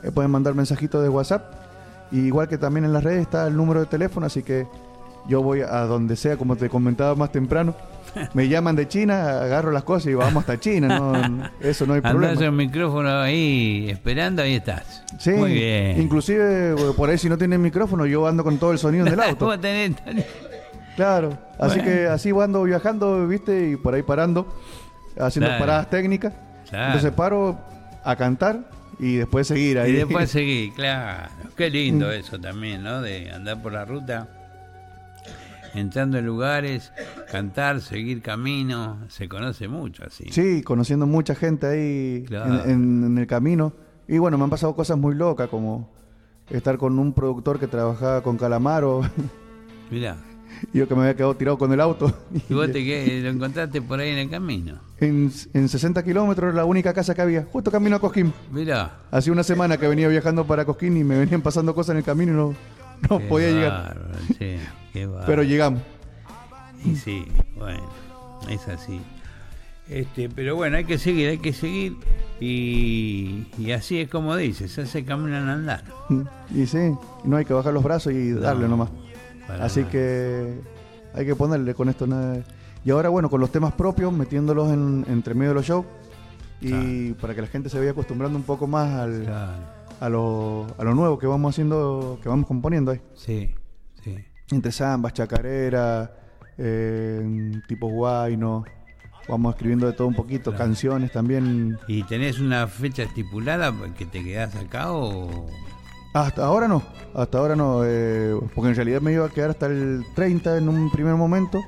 [0.04, 1.56] Ahí pueden mandar mensajitos de WhatsApp.
[2.12, 4.68] Y igual que también en las redes está el número de teléfono, así que
[5.28, 7.74] yo voy a donde sea, como te comentaba más temprano.
[8.34, 11.98] Me llaman de China, agarro las cosas y vamos hasta China, no, eso no hay
[12.04, 12.46] Andás problema.
[12.46, 15.04] el micrófono ahí esperando, ahí estás.
[15.20, 16.02] Sí, Muy bien.
[16.02, 19.52] inclusive por ahí si no tienen micrófono, yo ando con todo el sonido del auto.
[20.96, 21.84] Claro, así Bueno.
[21.86, 24.54] que así ando viajando, viste, y por ahí parando,
[25.18, 25.60] haciendo Claro.
[25.66, 26.34] paradas técnicas.
[26.70, 26.86] Claro.
[26.88, 27.60] Entonces paro
[28.04, 28.60] a cantar
[29.00, 29.92] y después seguir ahí.
[29.92, 31.30] Y después seguí, claro.
[31.56, 31.74] Qué Mm.
[31.74, 33.02] lindo eso también, ¿no?
[33.02, 34.28] De andar por la ruta,
[35.74, 36.92] entrando en lugares,
[37.32, 39.00] cantar, seguir camino.
[39.10, 40.26] Se conoce mucho así.
[40.32, 42.64] Sí, conociendo mucha gente ahí Claro.
[42.66, 43.74] en, en- en el camino.
[44.08, 45.90] Y bueno, me han pasado cosas muy locas, como
[46.50, 49.02] estar con un productor que trabajaba con Calamaro,
[49.90, 50.18] Mirá.
[50.74, 52.14] y yo que me había quedado tirado con el auto.
[52.50, 54.80] Y vos te lo encontraste por ahí en el camino.
[55.00, 58.34] En, en 60 kilómetros era la única casa que había, justo camino a Cosquín.
[58.52, 59.00] Mirá.
[59.12, 62.04] Hace una semana que venía viajando para Cosquín y me venían pasando cosas en el
[62.04, 62.54] camino y no,
[63.10, 63.72] no Qué podía llegar.
[64.00, 64.58] bárbaro, sí,
[64.94, 65.10] qué.
[65.26, 65.82] Pero llegamos.
[66.84, 67.26] Y sí,
[67.56, 67.88] bueno,
[68.50, 69.00] es así.
[69.90, 71.98] Este, pero bueno, hay que seguir, hay que seguir.
[72.40, 75.84] Y, y así es como dices, se hace camino en andar.
[76.56, 76.94] Y sí,
[77.26, 78.90] no hay que bajar los brazos y darle nomás.
[79.60, 79.92] Así nada.
[79.92, 80.62] que
[81.14, 82.08] hay que ponerle con esto.
[82.08, 82.42] nada.
[82.86, 85.86] Y ahora, bueno, con los temas propios, metiéndolos en, entre medio de los shows.
[86.62, 89.52] Y para que la gente se vaya acostumbrando un poco más al, Claro,
[90.02, 93.02] a, lo, a lo nuevo que vamos haciendo, que vamos componiendo ahí.
[93.16, 93.56] sí,
[94.04, 94.16] sí.
[94.52, 96.12] Entre zambas, chacarera,
[96.58, 98.66] eh, tipo guayno.
[99.30, 100.66] Vamos escribiendo de todo un poquito, Claro.
[100.66, 101.78] canciones también.
[101.88, 105.46] ¿Y tenés una fecha estipulada que te quedás acá o...?
[106.14, 106.84] Hasta ahora no,
[107.16, 110.68] hasta ahora no, eh, porque en realidad me iba a quedar hasta el 30 en
[110.68, 111.62] un primer momento,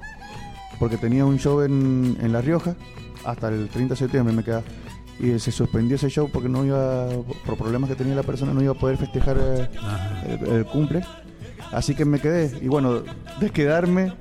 [0.80, 2.76] porque tenía un show en, en La Rioja,
[3.24, 4.64] hasta el 30 de septiembre me quedaba.
[5.24, 7.08] Y se suspendió ese show porque no iba,
[7.46, 9.70] por problemas que tenía la persona, no iba a poder festejar eh,
[10.28, 11.02] el, el cumple.
[11.72, 12.60] Así que me quedé.
[12.62, 13.04] Y bueno,
[13.40, 14.14] de quedarme,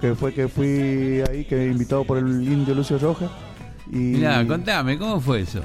[0.00, 3.30] que fue que fui ahí, que invitado por el indio Lucio Rojas.
[3.90, 5.62] Y, Mirá, contame, ¿cómo fue eso?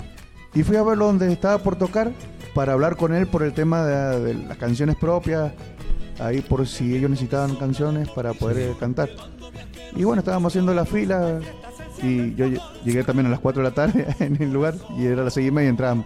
[0.53, 2.11] y fui a verlo donde estaba por tocar
[2.53, 5.53] para hablar con él por el tema de, de las canciones propias,
[6.19, 9.09] ahí por si ellos necesitaban canciones para poder eh, cantar.
[9.95, 11.39] Y bueno, estábamos haciendo la fila
[12.03, 15.05] y yo lle- llegué también a las 4 de la tarde en el lugar y
[15.05, 16.05] era las 6 y media y entrábamos.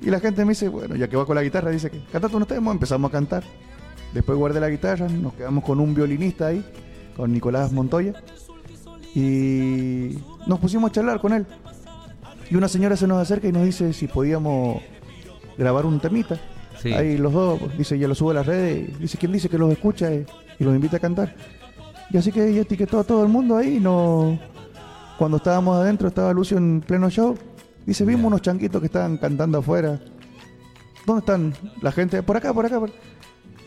[0.00, 2.36] Y la gente me dice, bueno, ya que va con la guitarra, dice que cantate
[2.36, 3.42] unos temas, empezamos a cantar.
[4.14, 6.64] Después guardé la guitarra, nos quedamos con un violinista ahí,
[7.16, 8.14] con Nicolás Montoya.
[9.14, 11.46] Y nos pusimos a charlar con él.
[12.50, 14.80] Y una señora se nos acerca y nos dice si podíamos
[15.56, 16.38] grabar un temita.
[16.80, 16.92] Sí.
[16.92, 18.98] Ahí los dos, pues, dice, ya lo subo a las redes.
[18.98, 20.24] Dice, ¿quién dice que los escucha eh,
[20.58, 21.34] y los invita a cantar?
[22.10, 23.76] Y así que ella etiquetó a todo el mundo ahí.
[23.76, 24.38] y No...
[25.18, 27.36] Cuando estábamos adentro, estaba Lucio en pleno show.
[27.84, 29.98] Dice, vimos unos chanquitos que estaban cantando afuera.
[31.06, 32.22] ¿Dónde están la gente?
[32.22, 32.78] Por acá, por acá.
[32.78, 32.92] por-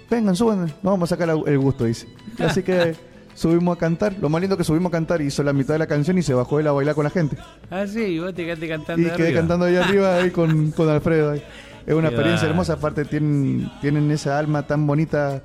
[0.09, 0.59] Vengan, suban.
[0.65, 2.07] Nos vamos a sacar el gusto, dice.
[2.37, 2.95] Y Así que
[3.35, 4.15] subimos a cantar.
[4.19, 6.33] Lo más lindo que subimos a cantar, hizo la mitad de la canción y se
[6.33, 7.37] bajó él a bailar con la gente.
[7.69, 9.39] Ah, sí, vos te quedaste cantando Y quedé arriba.
[9.39, 11.31] cantando ahí arriba ahí con, con Alfredo.
[11.31, 11.43] ahí.
[11.87, 12.73] Es una Qué experiencia hermosa.
[12.73, 15.43] Aparte tienen, tienen esa alma tan bonita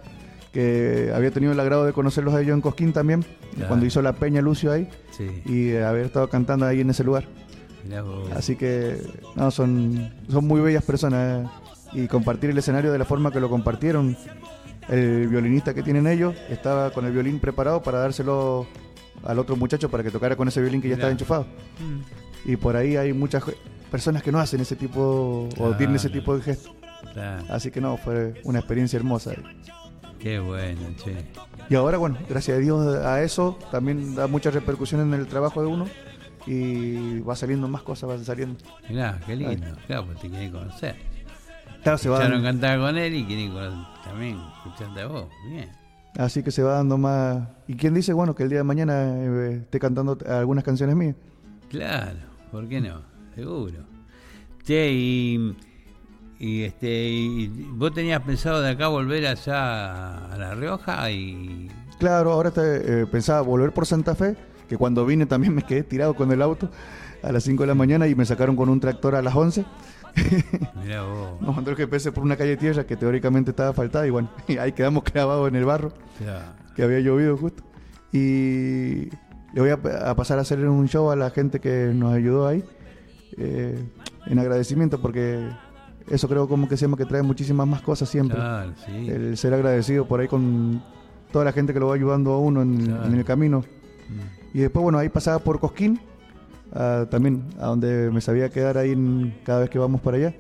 [0.57, 3.23] que había tenido el agrado de conocerlos a ellos en Cosquín también.
[3.55, 3.69] Claro.
[3.69, 4.89] Cuando hizo la Peña Lucio ahí.
[5.11, 7.25] Sí, Y haber estado cantando ahí en ese lugar.
[8.35, 8.97] Así que
[9.37, 11.45] no, son, son muy bellas personas.
[11.45, 11.49] eh.
[11.93, 14.17] Y compartir el escenario de la forma que lo compartieron.
[14.89, 18.67] El violinista que tienen ellos estaba con el violín preparado para dárselo
[19.25, 21.09] al otro muchacho para que tocara con ese violín que ya Mirá.
[21.09, 21.47] estaba enchufado.
[21.81, 23.43] Mm, Y por ahí hay muchas
[23.91, 26.73] personas que no hacen ese tipo o tienen ese tipo de gestos.
[27.13, 27.45] claro.
[27.51, 29.33] Así que no, fue una experiencia hermosa.
[30.19, 31.15] Qué bueno, che.
[31.69, 35.61] Y ahora, bueno, gracias a Dios a eso también da mucha repercusión en el trabajo
[35.61, 35.87] de uno
[36.47, 38.59] y va saliendo más cosas, van saliendo.
[38.89, 39.67] Mirá, qué lindo.
[39.87, 40.97] Claro, pues te quieren conocer.
[41.83, 45.27] Claro, se va dando- cantar con él y quieren conocer- también escucharte a vos.
[45.49, 45.71] Bien.
[46.19, 47.47] así que se va dando más.
[47.69, 51.15] ¿Y quién dice, bueno, que el día de mañana eh, esté cantando algunas canciones mías?
[51.69, 52.19] Claro,
[52.51, 53.03] ¿por qué no?
[53.35, 53.85] Seguro.
[54.65, 55.55] Che, y,
[56.39, 62.33] y este, y vos tenías pensado de acá volver allá a La Rioja y Claro,
[62.33, 64.37] ahora te- eh, pensaba volver por Santa Fe,
[64.69, 66.69] que cuando vine también me quedé tirado con el auto
[67.23, 69.65] a las 5 de la mañana y me sacaron con un tractor a las 11.
[70.83, 71.41] mirá vos.
[71.41, 74.59] Nos mandó el GPS por una calle tierra que teóricamente estaba faltada y bueno, y
[74.59, 75.93] ahí quedamos clavados en el barro,
[76.75, 77.63] que había llovido justo.
[78.13, 79.09] Y
[79.55, 79.75] le voy a,
[80.11, 82.63] a pasar a hacer un show a la gente que nos ayudó ahí,
[83.39, 83.83] eh,
[84.27, 85.49] en agradecimiento, porque
[86.09, 88.37] eso creo como que llama que trae muchísimas más cosas siempre.
[88.37, 89.09] Claro, sí.
[89.09, 90.83] El ser agradecido por ahí con
[91.33, 93.07] toda la gente que lo va ayudando a uno en, Claro.
[93.07, 93.61] en el camino.
[93.61, 94.57] Mm.
[94.57, 96.01] Y después, bueno, ahí pasaba por Cosquín,
[97.11, 100.35] también a donde me sabía quedar ahí en- cada vez que vamos para allá.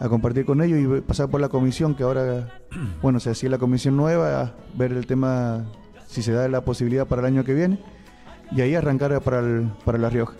[0.00, 2.48] a compartir con ellos y pasar por la comisión que ahora,
[3.00, 5.64] bueno, se hacía la comisión nueva, a ver el tema,
[6.08, 7.78] si se da la posibilidad para el año que viene,
[8.50, 10.34] y ahí arrancar para, el- para La Rioja.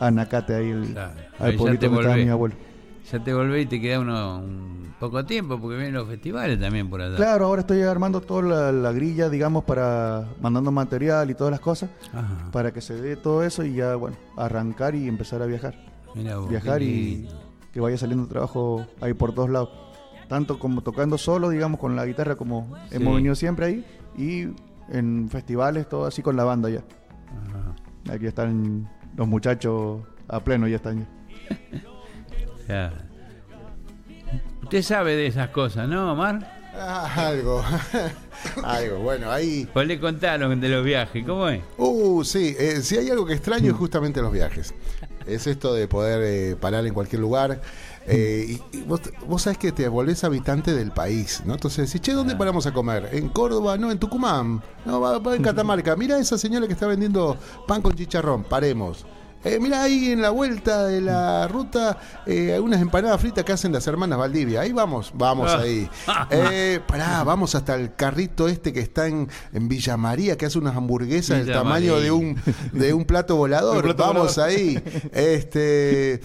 [0.00, 2.56] A Nacate, ahí el, al Ahí pueblito donde estaba mi abuelo.
[3.12, 6.90] Ya te volvés y te queda uno un poco tiempo porque vienen los festivales también
[6.90, 7.14] por allá.
[7.16, 11.60] Claro, ahora estoy armando toda la, la grilla, digamos, para mandando material y todas las
[11.60, 12.50] cosas, Ajá.
[12.50, 15.74] para que se dé todo eso y ya, bueno, arrancar y empezar a viajar.
[16.14, 17.28] Mirá vos, viajar y
[17.72, 19.68] que vaya saliendo trabajo ahí por todos lados.
[20.28, 22.96] Tanto como tocando solo, digamos, con la guitarra, como Sí.
[22.96, 23.84] hemos venido siempre ahí,
[24.18, 24.48] y
[24.88, 26.80] en festivales, todo así con la banda ya.
[27.48, 28.12] Ajá.
[28.14, 31.00] Aquí están los muchachos a pleno, ya están.
[31.00, 31.06] Ya.
[34.62, 36.54] Usted sabe de esas cosas, ¿no, Omar?
[36.78, 37.64] Ah, algo.
[38.64, 38.98] algo.
[38.98, 39.66] Bueno, ahí.
[39.72, 41.62] Pues le contaron de los viajes, ¿cómo es?
[41.78, 42.54] Uh, sí.
[42.58, 44.74] eh, si hay algo que extraño es justamente los viajes.
[45.26, 47.60] Es esto de poder eh, parar en cualquier lugar.
[48.06, 51.54] eh, y, y vos, vos sabés que te volvés habitante del país, ¿no?
[51.54, 53.08] Entonces decís, che, ¿dónde paramos a comer?
[53.12, 53.76] ¿En Córdoba?
[53.78, 54.62] No, en Tucumán.
[54.84, 55.96] No, va, va en Catamarca.
[55.96, 57.36] Mira esa señora que está vendiendo
[57.66, 58.44] pan con chicharrón.
[58.44, 59.06] Paremos.
[59.46, 63.72] Eh, mira ahí en la vuelta de la ruta eh, algunas empanadas fritas que hacen
[63.72, 64.62] las hermanas Valdivia.
[64.62, 65.60] Ahí vamos, vamos Ah.
[65.60, 65.88] ahí.
[66.30, 70.58] Eh, pará, vamos hasta el carrito este que está en, en Villa María, que hace
[70.58, 72.04] unas hamburguesas del tamaño María.
[72.04, 72.36] de un,
[72.72, 73.82] de un plato volador.
[73.84, 74.50] Plato vamos volador.
[74.56, 74.82] ahí.
[75.12, 76.20] Este,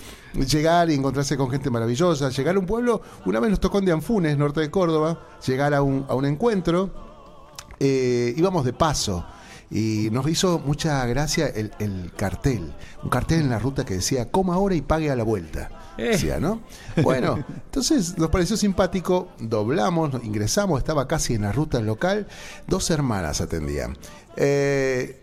[0.47, 2.29] llegar y encontrarse con gente maravillosa.
[2.29, 5.81] Llegar a un pueblo, una vez nos tocó en Dianfunes, norte de Córdoba, llegar a
[5.83, 6.89] un, a un encuentro
[7.79, 9.25] eh, íbamos de paso
[9.71, 14.29] y nos hizo mucha gracia el, el cartel, un cartel en la ruta que decía
[14.29, 15.69] coma ahora y pague a la vuelta.
[15.97, 16.09] Eh.
[16.09, 16.61] Decía, ¿no?
[17.01, 22.27] Bueno, entonces nos pareció simpático, doblamos, ingresamos, estaba casi en la ruta local,
[22.67, 23.97] dos hermanas atendían.
[24.35, 25.20] Eh,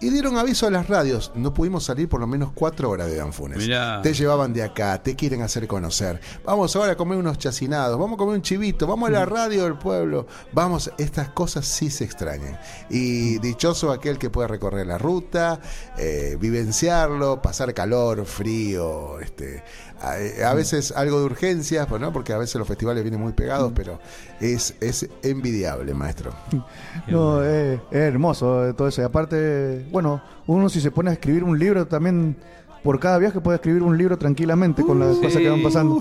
[0.00, 3.16] y dieron aviso a las radios, no pudimos salir por lo menos cuatro horas de
[3.16, 3.58] Danfunes.
[3.58, 4.00] Mirá.
[4.02, 6.20] Te llevaban de acá, te quieren hacer conocer.
[6.44, 9.64] Vamos ahora a comer unos chacinados, vamos a comer un chivito, vamos a la radio
[9.64, 10.26] del pueblo.
[10.52, 12.58] Vamos, estas cosas sí se extrañan.
[12.88, 15.60] Y dichoso aquel que puede recorrer la ruta,
[15.98, 19.62] eh, vivenciarlo, pasar calor, frío, este,
[20.00, 22.12] a, a veces algo de urgencias, pues, ¿no?
[22.12, 24.00] porque a veces los festivales vienen muy pegados, pero
[24.40, 26.32] es, es envidiable, maestro.
[27.06, 29.02] No, es, es hermoso eh, todo eso.
[29.02, 32.36] Y aparte, bueno, uno si se pone a escribir un libro también,
[32.82, 35.22] por cada viaje puede escribir un libro tranquilamente con las sí.
[35.22, 35.98] cosas que van pasando.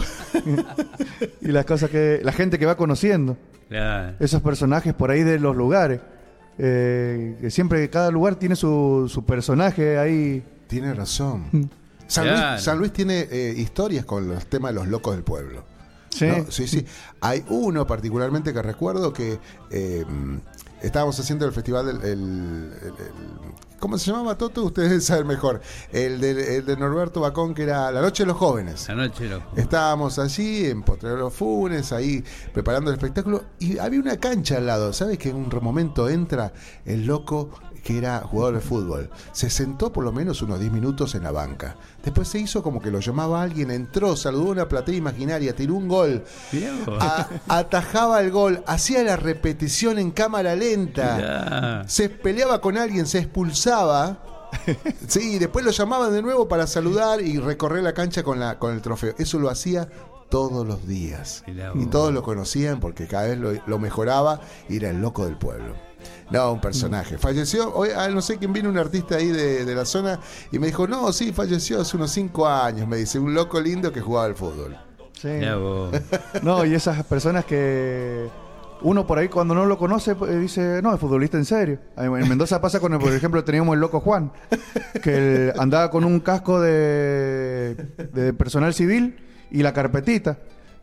[1.42, 3.38] y las cosas que, la gente que va conociendo.
[3.70, 4.16] Claro.
[4.20, 6.02] Esos personajes por ahí de los lugares.
[6.58, 10.44] Eh, que siempre cada lugar tiene su, su personaje ahí.
[10.68, 11.70] Tiene razón.
[12.10, 12.28] San.
[12.28, 15.64] Luis, San Luis tiene eh, historias con los temas de los locos del pueblo.
[16.10, 16.26] Sí.
[16.26, 16.50] ¿no?
[16.52, 16.86] sí, sí.
[17.22, 19.40] Hay uno particularmente que recuerdo que
[19.70, 20.04] eh,
[20.82, 21.98] estábamos haciendo el festival del.
[21.98, 24.64] el- el- el- ¿Cómo se llamaba Toto?
[24.66, 25.62] Ustedes saben mejor.
[25.94, 28.90] El de, el de Norberto Bacón, que era La Noche de los Jóvenes.
[28.90, 29.42] Anoche lo.
[29.56, 32.22] Estábamos allí en Potrero de los Funes, ahí
[32.54, 34.92] preparando el espectáculo, y había una cancha al lado.
[34.92, 36.52] ¿Sabes que en un momento entra
[36.86, 37.52] el loco
[37.82, 39.10] que era jugador de fútbol?
[39.32, 41.76] Se sentó por lo menos unos 10 minutos en la banca.
[42.04, 45.76] Después se hizo como que lo llamaba alguien, entró, saludó a una platea imaginaria, tiró
[45.76, 46.24] un gol,
[47.00, 51.18] a- atajaba el gol, hacía la repetición en cámara lenta
[51.88, 54.20] se peleaba con alguien, se expulsaba.
[55.08, 58.58] Sí, y después lo llamaban de nuevo para saludar y recorrer la cancha con, la,
[58.60, 59.14] con el trofeo.
[59.20, 59.88] Eso lo hacía
[60.30, 61.44] todos los días.
[61.80, 65.38] Y todos lo conocían porque cada vez lo, lo mejoraba y era el loco del
[65.38, 65.76] pueblo.
[66.30, 67.18] No, un personaje.
[67.18, 70.20] Falleció, hoy, ah, no sé quién vino, un artista ahí de, de la zona,
[70.52, 73.92] y me dijo, no, sí, falleció hace unos cinco años, me dice, un loco lindo
[73.92, 74.78] que jugaba al fútbol.
[75.22, 75.30] Sí.
[76.44, 78.28] No, y esas personas que
[78.82, 81.80] uno por ahí cuando no lo conoce pues, dice, no, es futbolista en serio.
[81.98, 84.32] En Mendoza pasa con, el, por ejemplo, teníamos el loco Juan,
[85.04, 85.18] que
[85.50, 87.76] él andaba con un casco de,
[88.14, 89.18] de personal civil
[89.52, 90.40] y la carpetita.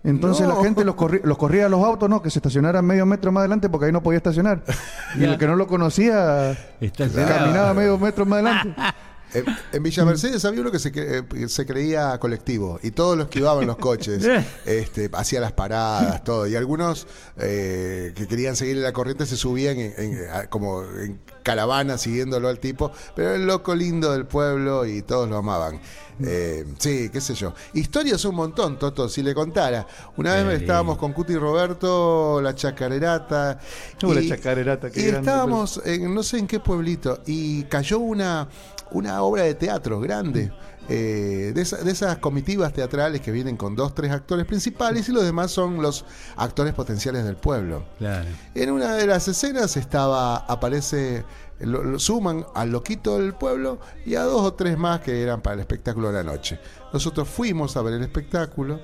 [0.06, 0.54] Entonces No.
[0.56, 2.22] la gente los, corri- los corría a los autos, ¿no?
[2.22, 4.60] Que se estacionaran medio metro más adelante porque ahí no podía estacionar.
[5.18, 6.56] Y el que no lo conocía
[6.96, 8.74] caminaba medio metro más adelante.
[9.34, 13.28] En, en Villa Mercedes había uno que se, eh, se creía colectivo y todos los
[13.28, 14.24] que iban los coches,
[14.66, 16.46] este, hacía las paradas, todo.
[16.46, 17.06] Y algunos
[17.38, 22.48] eh, que querían seguir la corriente se subían en- en- a- como en caravana siguiéndolo
[22.48, 25.80] al tipo, pero era el loco lindo del pueblo y todos lo amaban.
[26.18, 27.52] Eh, sí, qué sé yo.
[27.74, 29.86] Historias un montón, Toto, si le contara.
[30.16, 33.60] Una vez estábamos con Cuti Uh, Roberto, la chacarerata.
[34.02, 38.48] La chacarerata, qué y grande, estábamos en no sé en qué pueblito y cayó una,
[38.92, 40.52] una obra de teatro grande.
[40.88, 45.12] eh, de, esa- de esas comitivas teatrales que vienen con dos, tres actores principales y
[45.12, 46.04] los demás son los
[46.36, 47.84] actores potenciales del pueblo.
[47.98, 48.28] Claro.
[48.54, 51.24] En una de las escenas estaba, aparece,
[51.58, 55.40] lo, lo suman al loquito del pueblo y a dos o tres más que eran
[55.40, 56.60] para el espectáculo de la noche.
[56.92, 58.78] Nosotros fuimos a ver el espectáculo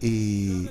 [0.00, 0.68] y,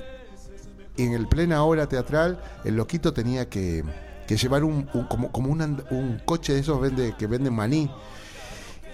[0.98, 3.84] y en el plena obra teatral el loquito tenía que,
[4.26, 7.54] que llevar un, un- como, como un, and- un coche de esos vende, que venden
[7.54, 7.90] maní.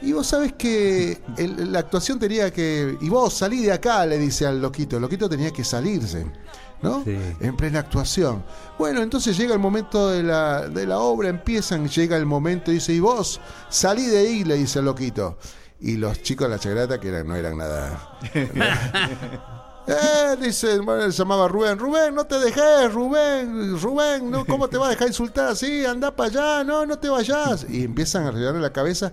[0.05, 2.97] Y vos sabés que el- la actuación tenía que...
[3.01, 4.97] Y vos salí de acá, le dice al loquito.
[4.97, 6.27] El loquito tenía que salirse,
[6.83, 7.03] ¿no?
[7.05, 7.17] Sí.
[7.41, 8.45] En plena actuación.
[8.79, 12.75] Bueno, entonces llega el momento de la, de la obra, empiezan, llega el momento y
[12.75, 13.41] dice, y vos
[13.71, 15.39] salí de ahí, le dice el loquito.
[15.81, 18.19] Y los chicos de la chagrata, que eran, no eran nada...
[19.87, 21.79] Eh, dice, bueno, se llamaba Rubén.
[21.79, 25.85] Rubén, no te dejes, Rubén, Rubén, no, ¿cómo te vas a dejar insultar así?
[25.85, 27.67] Anda para allá, no, no te vayas.
[27.69, 29.13] Y empiezan a arreglarle la cabeza.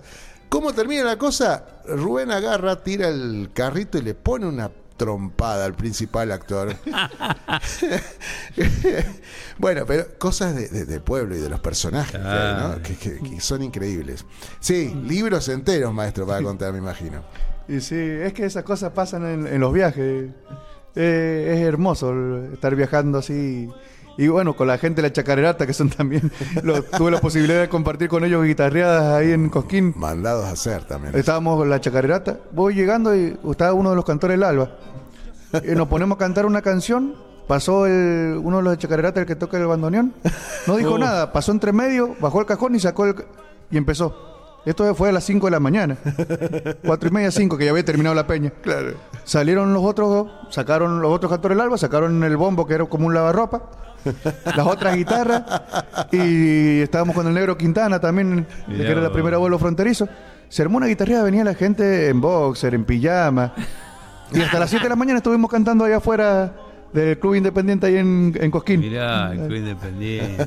[0.52, 1.64] ¿Cómo termina la cosa?
[1.88, 6.76] Rubén agarra, tira el carrito y le pone una trompada al principal actor.
[9.58, 12.82] bueno, pero cosas de, pueblo y de los personajes ¿no?
[12.82, 14.26] Que, que- que son increíbles.
[14.60, 17.22] Sí, libros enteros, maestro, para contar, me imagino.
[17.66, 20.28] Y sí, es que esas cosas pasan en, en los viajes.
[20.94, 22.12] Eh, es hermoso
[22.52, 23.70] estar viajando así.
[24.18, 26.30] Y bueno, con la gente de la chacarerata, que son también.
[26.98, 29.94] tuve la posibilidad de compartir con ellos guitarreadas ahí en Cosquín.
[29.96, 31.14] Mandados a hacer también.
[31.16, 32.38] Estábamos con la chacarerata.
[32.52, 34.70] Voy llegando y estaba uno de los cantores del Alba.
[35.64, 37.14] Y nos ponemos a cantar una canción.
[37.46, 40.14] Pasó el, uno de los de chacarerata, el que toca el bandoneón.
[40.66, 40.98] No dijo Oh.
[40.98, 41.32] nada.
[41.32, 43.14] Pasó entre medio, bajó el cajón y sacó el.
[43.70, 44.16] Y empezó.
[44.64, 45.96] Esto fue a las 5 de la mañana.
[46.86, 48.50] Cuatro y media, 5, que ya había terminado la peña.
[48.62, 48.92] Claro.
[49.24, 53.08] Salieron los otros, sacaron los otros cantores del alba, sacaron el bombo que era como
[53.08, 53.62] un lavarropa,
[54.56, 55.42] las otras guitarras,
[56.10, 60.08] y estábamos con el negro Quintana también, que era la primera vuelo fronterizo.
[60.48, 63.54] Se armó una guitarrera, venía la gente en boxer, en pijama.
[64.32, 66.54] Y hasta las 7 de la mañana estuvimos cantando allá afuera
[66.92, 68.80] del Club Independiente ahí en, en Cosquín.
[68.80, 70.46] Mirá, el Club Independiente.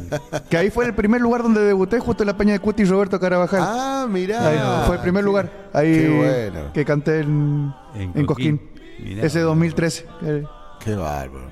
[0.49, 2.85] Que ahí fue el primer lugar donde debuté, justo en la peña de Cuti y
[2.85, 3.61] Roberto Carabajal.
[3.63, 4.47] Ah, mirá.
[4.47, 5.49] Ahí fue el primer Qué- lugar.
[5.73, 6.09] Ahí Qué
[6.51, 6.73] bueno.
[6.73, 8.57] que canté en, En en Cosquín.
[8.57, 8.71] Cosquín.
[9.03, 9.23] Mirá.
[9.25, 10.05] Ese 2013.
[10.23, 10.43] Eh,
[10.83, 11.49] Qué bárbaro.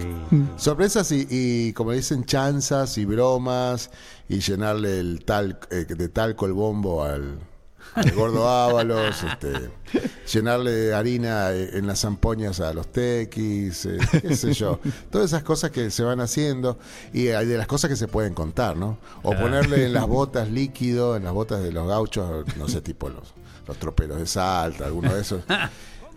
[0.00, 0.44] Sí.
[0.56, 3.90] Sorpresas y, y, como dicen, chanzas y bromas
[4.28, 7.38] y llenarle el tal, eh, de talco el bombo al,
[7.94, 9.70] al gordo Ábalos, este,
[10.32, 14.80] llenarle harina eh, en las zampoñas a los tequis, eh, qué sé yo.
[15.10, 16.78] Todas esas cosas que se van haciendo
[17.12, 18.98] y hay de las cosas que se pueden contar, ¿no?
[19.22, 23.08] O ponerle en las botas líquido, en las botas de los gauchos, no sé, tipo
[23.08, 23.34] los,
[23.66, 25.42] los troperos de Salta, alguno de esos.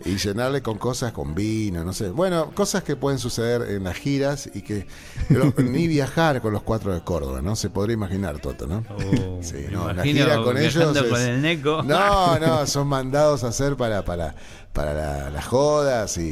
[0.04, 2.10] Y llenarle con cosas, con vino, no sé.
[2.10, 4.86] Bueno, cosas que pueden suceder en las giras y que
[5.30, 7.56] lo- ni viajar con los cuatro de Córdoba, ¿no?
[7.56, 8.84] Se podría imaginar, Toto, ¿no?
[8.90, 10.74] Oh, Sí, no, la imagino gira con ellos.
[10.74, 11.82] viajando es- con el Neco.
[11.82, 14.34] No, no, son mandados a hacer para, para,
[14.72, 16.22] para la- las jodas y,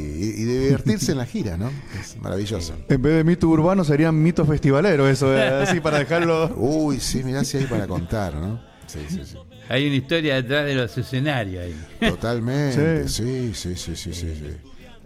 [0.45, 1.69] divertirse en la gira, ¿no?
[1.99, 2.73] Es maravilloso.
[2.87, 6.53] En vez de mito urbano serían mito festivalero, eso, eh, así para dejarlo.
[6.55, 8.61] Uy, sí, mirá si hay para contar, ¿no?
[8.87, 9.37] Sí, sí, sí.
[9.69, 12.09] Hay una historia detrás de los escenarios ahí.
[12.09, 14.13] Totalmente, sí, sí, sí, sí, sí.
[14.13, 14.57] sí.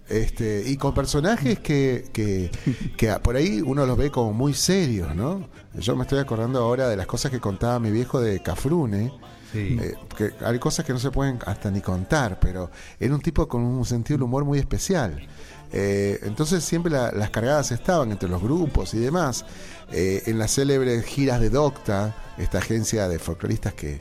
[0.09, 2.49] Este, y con personajes que, que,
[2.97, 5.47] que por ahí uno los ve como muy serios, ¿no?
[5.75, 9.11] Yo me estoy acordando ahora de las cosas que contaba mi viejo de Cafrune,
[9.51, 9.77] Sí.
[9.81, 13.47] eh, que hay cosas que no se pueden hasta ni contar, pero era un tipo
[13.47, 15.27] con un sentido del humor muy especial.
[15.71, 19.45] Eh, entonces siempre la- las cargadas estaban entre los grupos y demás.
[19.91, 23.99] Eh, en las célebres giras de Docta, esta agencia de folcloristas que,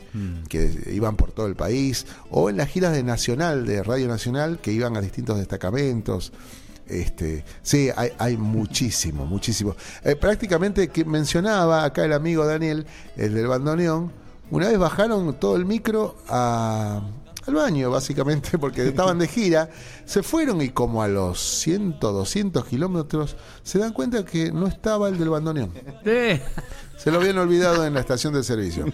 [0.49, 4.59] que iban por todo el país, o en las giras de Nacional, de Radio Nacional,
[4.61, 6.33] que iban a distintos destacamentos.
[6.87, 9.77] Este, sí, hay, hay muchísimo, muchísimo.
[10.05, 14.11] Eh, prácticamente que mencionaba acá el amigo Daniel, el del bandoneón,
[14.51, 17.03] una vez bajaron todo el micro a-
[17.49, 19.69] al baño, básicamente, porque estaban de gira,
[20.05, 25.09] se fueron y como a los 100, 200 kilómetros se dan cuenta que no estaba
[25.09, 25.73] el del bandoneón.
[26.05, 26.41] Sí.
[26.97, 28.87] Se lo habían olvidado en la estación de servicio.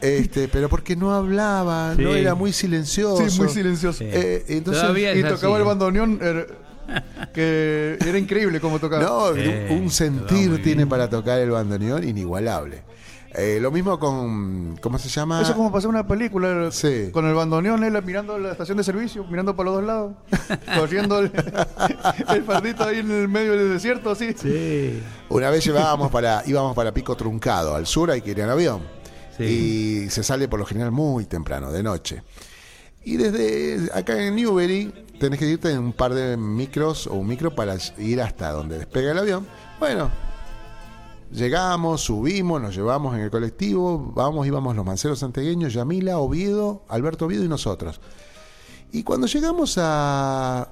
[0.00, 3.28] Este, pero porque no hablaba, no era muy silencioso.
[3.28, 3.98] Sí, muy silencioso.
[3.98, 4.04] Sí.
[4.08, 4.82] Eh, entonces,
[5.16, 6.58] Y tocaba así, el bandoneón, er,
[7.32, 9.02] que era increíble como tocaba.
[9.02, 12.82] No, Sí, un sentir tiene para tocar el bandoneón inigualable.
[13.34, 15.40] Eh, lo mismo con, ¿cómo se llama?
[15.40, 17.08] Eso es como pasar una película Sí.
[17.12, 20.12] con el bandoneón, él mirando la estación de servicio, mirando para los dos lados,
[20.78, 21.32] corriendo el,
[22.28, 24.34] el fardito ahí en el medio del desierto, así.
[24.34, 25.02] Sí.
[25.30, 28.82] Una vez llevábamos para, íbamos para Pico Truncado, al sur hay que ir en avión.
[29.38, 29.44] Sí.
[29.44, 32.22] Y se sale por lo general muy temprano, de noche.
[33.02, 37.26] Y desde acá en Newbery tenés que irte en un par de micros o un
[37.28, 39.46] micro para ir hasta donde despega el avión.
[39.80, 40.10] Bueno,
[41.32, 47.26] llegamos, subimos, nos llevamos en el colectivo, vamos, íbamos los manceros santegueños, Yamila, Oviedo, Alberto
[47.26, 48.00] Oviedo y nosotros.
[48.92, 50.68] Y cuando llegamos a,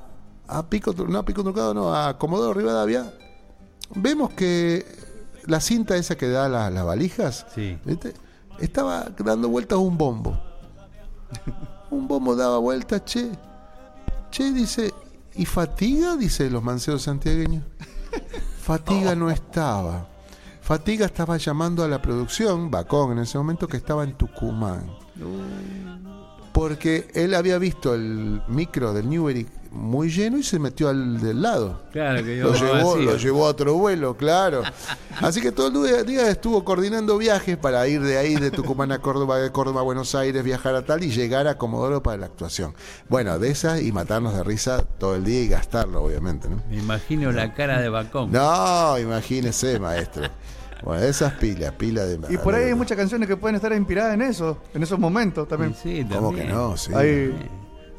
[0.46, 3.14] a Pico, no a Pico Truncado, no, a Comodoro Rivadavia,
[3.94, 4.84] vemos que
[5.46, 7.78] la cinta esa que da la- las valijas, Sí.
[7.84, 8.12] ¿viste?
[8.58, 10.38] estaba dando vueltas un bombo.
[11.90, 13.30] Un bombo daba vueltas, che.
[14.30, 14.92] Che, dice,
[15.34, 16.16] ¿Y Fatiga?
[16.16, 17.64] Dice los manceos santiagueños.
[18.60, 20.06] Fatiga no estaba.
[20.70, 24.88] Fatiga estaba llamando a la producción, Bacón en ese momento, que estaba en Tucumán.
[26.52, 31.42] Porque él había visto el micro del Newbery muy lleno y se metió al del
[31.42, 31.82] lado.
[31.90, 33.02] Claro, que Lo yo llevó, vacío.
[33.10, 34.62] lo llevó a otro vuelo, claro.
[35.20, 38.92] Así que todo el día- día estuvo coordinando viajes para ir de ahí, de Tucumán
[38.92, 42.16] a Córdoba, de Córdoba a Buenos Aires, viajar a tal y llegar a Comodoro para
[42.18, 42.74] la actuación.
[43.08, 46.62] Bueno, de esas y matarnos de risa todo el día y gastarlo, obviamente, ¿no?
[46.70, 48.30] Me imagino la cara de Bacón.
[48.30, 50.28] No, imagínese, maestro.
[50.82, 52.34] Bueno, esas pilas, pilas de...
[52.34, 55.46] Y por ahí hay muchas canciones que pueden estar inspiradas en eso, en esos momentos
[55.48, 55.74] también.
[55.74, 56.56] Sí, ¿Cómo que también.
[56.56, 56.76] no?
[56.76, 56.92] Sí.
[56.94, 57.34] Hay-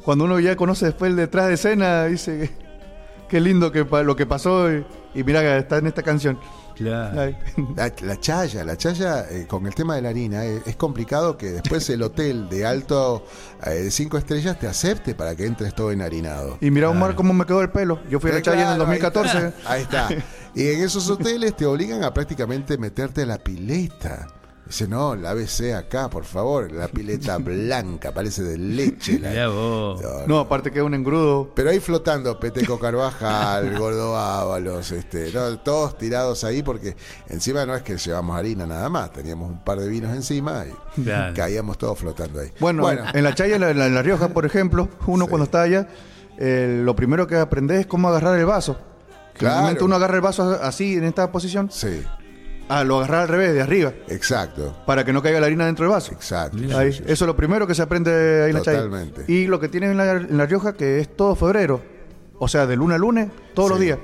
[0.04, 2.50] cuando uno ya conoce después el detrás de escena, dice que
[3.28, 6.38] qué lindo que lo que pasó y, y mira, está en esta canción.
[6.82, 7.36] Claro.
[7.76, 11.36] La, la chaya, la chaya eh, con el tema de la harina eh, es complicado
[11.38, 13.24] que después el hotel de alto
[13.64, 16.58] eh, de cinco estrellas te acepte para que entres todo enharinado.
[16.60, 18.00] Y mira, Omar, cómo me quedó el pelo.
[18.10, 19.48] Yo fui a la Eh, Chaya en el claro, ahí 2014.
[19.48, 20.08] está, Ahí está.
[20.54, 24.28] Y en esos hoteles te obligan a prácticamente meterte a la pileta.
[24.64, 26.72] Dice, no, lávese acá, por favor.
[26.72, 29.18] La pileta blanca, parece de leche.
[29.18, 30.00] la- Mirá vos.
[30.00, 31.50] No, No, aparte que es un engrudo.
[31.54, 36.96] Pero ahí flotando Peteco Carvajal, Gordo Ábalos, este, no, todos tirados ahí porque
[37.28, 40.64] encima no es que llevamos harina nada más, teníamos un par de vinos encima
[40.96, 41.04] y
[41.34, 42.50] caíamos todos flotando ahí.
[42.58, 45.28] Bueno, en la Chaya, en la, en la- la Rioja, por ejemplo, uno Sí.
[45.28, 45.88] cuando está allá,
[46.38, 48.78] eh, lo primero que aprende es cómo agarrar el vaso.
[49.34, 49.84] Claro.
[49.84, 51.68] Uno agarra el vaso así, en esta posición.
[51.70, 52.02] sí,
[52.68, 55.84] Ah, lo agarra al revés, de arriba, exacto, para que no caiga la harina dentro
[55.84, 56.12] del vaso.
[56.12, 56.56] exacto.
[56.76, 58.82] Ahí, Sí, sí, eso es lo primero que se aprende ahí en la Chaya.
[58.82, 59.24] Totalmente.
[59.30, 61.82] Y lo que tienen en la, en la Rioja, que es todo febrero.
[62.38, 63.98] O sea, de lunes a lunes, todos los días.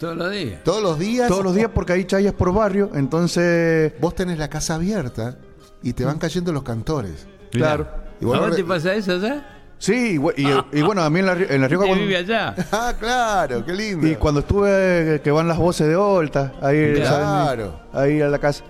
[0.00, 0.62] Todos los días.
[0.64, 1.28] Todos los días.
[1.28, 3.92] Todos los días porque hay chayas por barrio, entonces...
[4.00, 5.38] Vos tenés la casa abierta
[5.82, 7.26] y te van cayendo los cantores.
[7.50, 7.88] Claro.
[8.20, 9.57] ¿A vos te pasa eso ya?
[9.78, 11.84] Sí, y, bu- y- y bueno, a mí en la, Ri- en la Rioja...
[11.84, 12.54] ¿Usted cuando- vive allá?
[12.72, 14.06] Ah, claro, qué lindo.
[14.06, 14.68] Y cuando estuve,
[15.16, 17.80] eh, que van las voces de Olta, ahí, Claro.
[17.92, 18.64] ahí a la casa.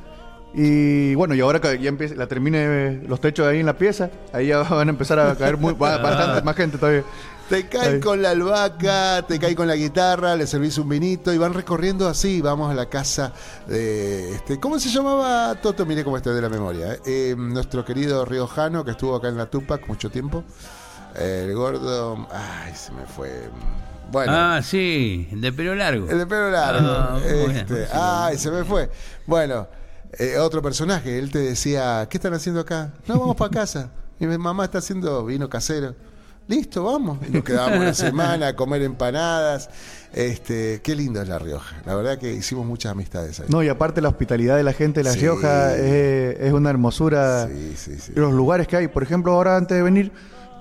[0.55, 3.77] Y bueno, y ahora que ya empieza, la termine eh, los techos ahí en la
[3.77, 7.05] pieza, ahí ya van a empezar a caer muy, bastante más gente todavía.
[7.49, 11.39] Te caen con la albahaca, te caen con la guitarra, le servís un vinito y
[11.39, 12.43] van recorriendo así.
[12.43, 13.33] Vamos a la casa
[13.67, 14.35] de.
[14.35, 15.87] Este, ¿Cómo se llamaba Toto?
[15.87, 16.93] Mire cómo está de la memoria.
[16.93, 17.01] ¿eh?
[17.07, 20.45] Eh, nuestro querido riojano que estuvo acá en la Tupac mucho tiempo.
[21.21, 22.27] El gordo.
[22.33, 23.49] Ay, se me fue.
[24.11, 24.33] Bueno.
[24.35, 26.09] Ah, sí, de pelo largo.
[26.09, 26.89] El de pelo largo.
[26.91, 27.91] Ah, Este, sí.
[27.93, 28.91] ay, se me fue.
[29.27, 29.69] Bueno,
[30.19, 32.93] eh, otro personaje, él te decía, ¿qué están haciendo acá?
[33.07, 33.91] No, vamos para casa.
[34.19, 35.95] Y mi mamá está haciendo vino casero.
[36.49, 37.19] Listo, vamos.
[37.29, 39.69] Y nos quedábamos una semana a comer empanadas.
[40.15, 41.77] Este, qué lindo es La Rioja.
[41.85, 43.47] La verdad que hicimos muchas amistades ahí.
[43.51, 45.21] No, y aparte la hospitalidad de la gente de La Sí.
[45.21, 47.47] Rioja es, es una hermosura.
[47.49, 48.13] Sí, sí, sí.
[48.15, 50.11] Los lugares que hay, por ejemplo, ahora antes de venir,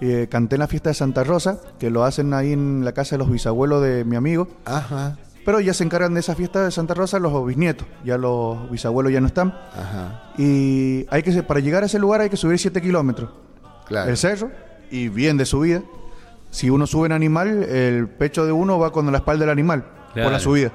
[0.02, 3.16] eh, canté en la fiesta de Santa Rosa, que lo hacen ahí en la casa
[3.16, 4.48] de los bisabuelos de mi amigo.
[4.66, 7.88] Ajá, Pero ya se encargan de esa fiesta de Santa Rosa los bisnietos.
[8.06, 9.50] Ya los bisabuelos ya no están.
[9.74, 10.24] ajá.
[10.38, 13.30] Y hay que para llegar a ese lugar hay que subir 7 kilómetros.
[13.88, 14.10] Claro.
[14.10, 14.52] El cerro
[14.92, 15.82] y bien de subida.
[16.52, 19.84] Si uno sube en animal, el pecho de uno va con la espalda del animal
[19.84, 20.30] por Claro.
[20.32, 20.72] la subida.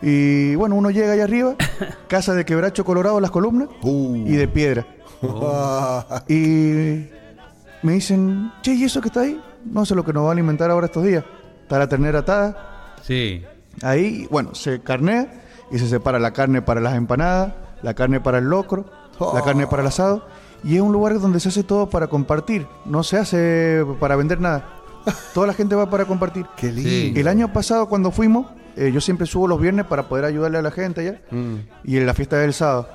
[0.00, 1.54] Y bueno, uno llega allá arriba,
[2.08, 4.16] casa de quebracho colorado las columnas Uh.
[4.26, 4.86] y de piedra.
[6.28, 7.06] Y
[7.82, 9.40] me dicen, che, ¿y eso que está ahí?
[9.64, 11.24] No sé lo que nos va a alimentar ahora estos días.
[11.62, 13.42] Está la ternera atada, Sí.
[13.82, 18.38] Ahí, bueno, se carnea y se separa la carne para las empanadas, la carne para
[18.38, 18.84] el locro,
[19.34, 20.26] la carne para el asado.
[20.62, 22.66] Y es un lugar donde se hace todo para compartir.
[22.84, 24.68] No se hace para vender nada.
[25.34, 26.46] Toda la gente va para compartir.
[26.56, 26.80] qué Sí.
[27.04, 27.18] lindo.
[27.20, 30.62] El año pasado cuando fuimos, eh, yo siempre subo los viernes para poder ayudarle a
[30.62, 31.20] la gente allá.
[31.32, 31.54] Mm.
[31.84, 32.88] Y en la fiesta del sábado.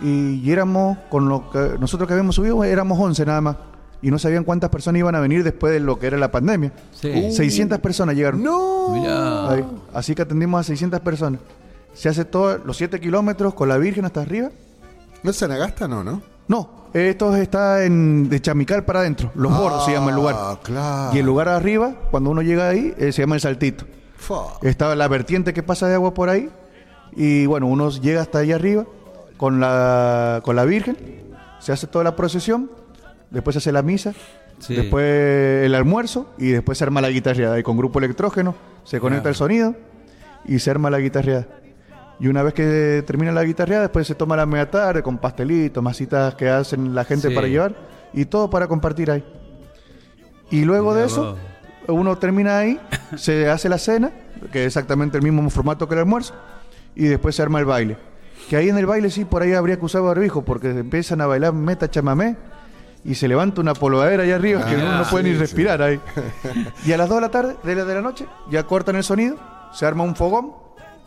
[0.00, 3.56] Y, y éramos, con lo que nosotros que habíamos subido, éramos 11 nada más.
[4.02, 6.72] Y no sabían cuántas personas iban a venir después de lo que era la pandemia.
[6.92, 7.32] Sí.
[7.32, 8.42] 600 personas llegaron.
[8.42, 8.90] No.
[8.90, 9.50] Mirá.
[9.50, 9.64] Ahí.
[9.92, 11.40] Así que atendimos a 600 personas.
[11.92, 14.50] Se hace todos los 7 kilómetros con la Virgen hasta arriba.
[15.22, 15.86] ¿No es Anagasta?
[15.86, 16.22] No, ¿no?
[16.48, 19.30] No, esto está en, de Chamical para adentro.
[19.34, 20.34] Los Bordos se llama el lugar.
[20.36, 21.14] Ah, claro.
[21.14, 23.84] Y el lugar arriba, cuando uno llega ahí, eh, se llama el Saltito.
[24.16, 24.58] Fa.
[24.62, 26.50] Estaba la vertiente que pasa de agua por ahí.
[27.12, 28.84] Y bueno, uno llega hasta allá arriba
[29.36, 30.96] con la, con la Virgen.
[31.60, 32.70] Se hace toda la procesión.
[33.30, 34.12] Después se hace la misa.
[34.58, 34.74] Sí.
[34.74, 36.32] Después el almuerzo.
[36.38, 37.58] Y después se arma la guitarreada.
[37.58, 38.54] Y con grupo electrógeno
[38.84, 39.30] se conecta Claro.
[39.30, 39.74] el sonido.
[40.46, 41.46] Y se arma la guitarreada.
[42.18, 45.82] Y una vez que termina la guitarreada, después se toma la media tarde con pastelitos,
[45.82, 47.34] masitas que hacen la gente Sí.
[47.34, 47.74] para llevar.
[48.12, 49.24] Y todo para compartir ahí.
[50.50, 51.36] Y luego de eso,
[51.86, 51.96] vos.
[51.96, 52.78] uno termina ahí,
[53.16, 54.10] se hace la cena,
[54.52, 56.34] que es exactamente el mismo formato que el almuerzo,
[56.94, 57.96] y después se arma el baile.
[58.48, 61.26] Que ahí en el baile sí, por ahí habría que usar barbijo, porque empiezan a
[61.26, 62.36] bailar meta chamamé,
[63.04, 65.40] y se levanta una polvadera allá arriba que Ah, uno no puede sí, ni sí.
[65.40, 66.00] respirar ahí.
[66.86, 69.04] Y a las 2 de la tarde, de la, de la noche, ya cortan el
[69.04, 69.36] sonido,
[69.72, 70.52] se arma un fogón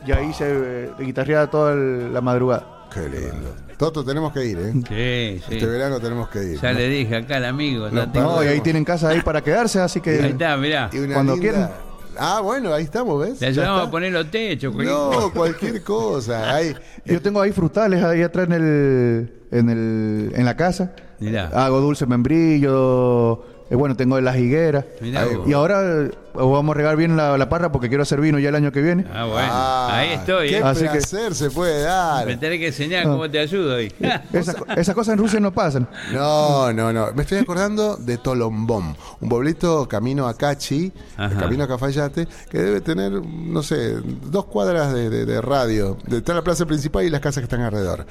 [0.05, 2.87] y ahí se eh, guitarrea toda el- la madrugada.
[2.93, 3.55] Qué lindo.
[3.77, 4.71] Toto, tenemos que ir, ¿eh?
[4.73, 5.55] Sí, sí.
[5.55, 6.61] Este verano tenemos que ir.
[6.61, 6.79] Ya ¿no?
[6.79, 7.89] le dije acá al amigo.
[7.89, 10.89] No, No, y ahí tienen casa ahí para quedarse, así Ahí que está, mirá.
[10.93, 11.71] Y una Cuando linda- quieran.
[12.15, 13.41] Ah, bueno, ahí estamos, ¿ves?
[13.41, 14.71] Le Ya ayudamos a poner los techos.
[14.71, 15.29] cualquier No, cosa.
[15.33, 16.53] cualquier cosa.
[16.55, 16.75] Ahí,
[17.05, 20.91] yo tengo ahí frutales ahí atrás en el en el en la casa.
[21.23, 21.49] Mirá.
[21.53, 24.85] Hago dulce membrillo, eh, bueno, tengo las higueras.
[25.01, 25.25] Mirá.
[25.45, 28.49] Y ahora eh, vamos a regar bien la, la parra porque quiero hacer vino ya
[28.49, 29.05] el año que viene.
[29.13, 29.47] Ah, bueno.
[29.51, 30.49] Ah, ahí estoy.
[30.49, 30.63] Qué ¿eh?
[30.63, 32.25] Así que- placer se puede dar.
[32.25, 33.91] Me tenés que enseñar cómo te ayudo ahí.
[34.33, 35.87] Esas, co- esas cosas en Rusia no pasan.
[36.13, 37.11] No, no, no.
[37.13, 40.91] Me estoy acordando de Tolombón, un pueblito camino a Cachi,
[41.39, 43.95] camino a Cafayate, que debe tener, no sé,
[44.29, 45.97] dos cuadras de, de- de radio.
[46.07, 48.05] De, está la plaza principal y las casas que están alrededor.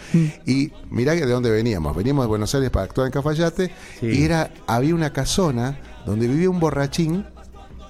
[0.47, 1.97] Y mirá que de dónde veníamos.
[1.97, 4.07] Veníamos de Buenos Aires para actuar en Cafayate Sí.
[4.07, 7.25] y era, había una casona donde vivía un borrachín,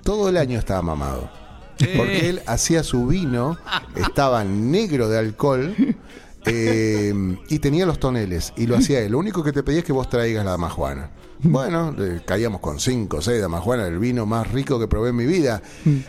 [0.03, 1.31] todo el año estaba mamado.
[1.97, 3.59] Porque él hacía su vino,
[3.97, 5.75] estaba negro de alcohol
[6.45, 9.13] eh, y tenía los toneles y lo hacía él.
[9.13, 11.11] Lo único que te pedía es que vos traigas la damajuana.
[11.45, 15.17] Bueno, le caíamos con cinco o seis damajuana, el vino más rico que probé en
[15.17, 15.61] mi vida,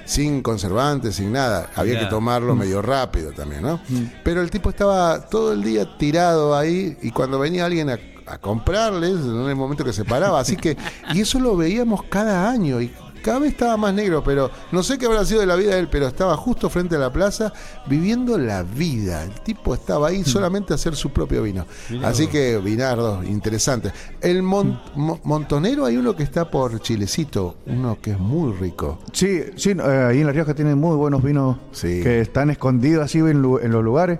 [0.06, 1.72] sin conservantes, sin nada.
[1.76, 3.80] Había que tomarlo medio rápido también, ¿no?
[4.24, 8.38] Pero el tipo estaba todo el día tirado ahí y cuando venía alguien a, a
[8.38, 10.78] comprarles, en el momento que se paraba, así que,
[11.16, 12.94] y eso lo veíamos cada año y
[13.24, 15.80] cada vez estaba más negro, pero no sé qué habrá sido de la vida de
[15.80, 17.52] él, pero estaba justo frente a la plaza
[17.88, 19.24] viviendo la vida.
[19.24, 21.66] El tipo estaba ahí solamente a hacer su propio vino.
[22.04, 23.92] Así que, vinardo, interesante.
[24.22, 29.00] El mon- mo- montonero hay uno que está por Chilecito, uno que es muy rico.
[29.14, 32.02] Sí, sí, eh, ahí en La Rioja tienen muy buenos vinos Sí.
[32.04, 34.20] que están escondidos así en, lu- en los lugares.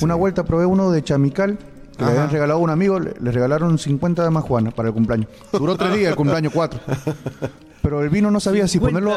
[0.00, 1.58] Una vuelta probé uno de Chamical
[1.96, 4.94] que le habían regalado a un amigo, le, le regalaron 50 de majuana para el
[4.94, 5.28] cumpleaños.
[5.52, 6.80] Duró tres días el cumpleaños, cuatro.
[7.84, 9.14] Pero el vino no sabía si ponerlo.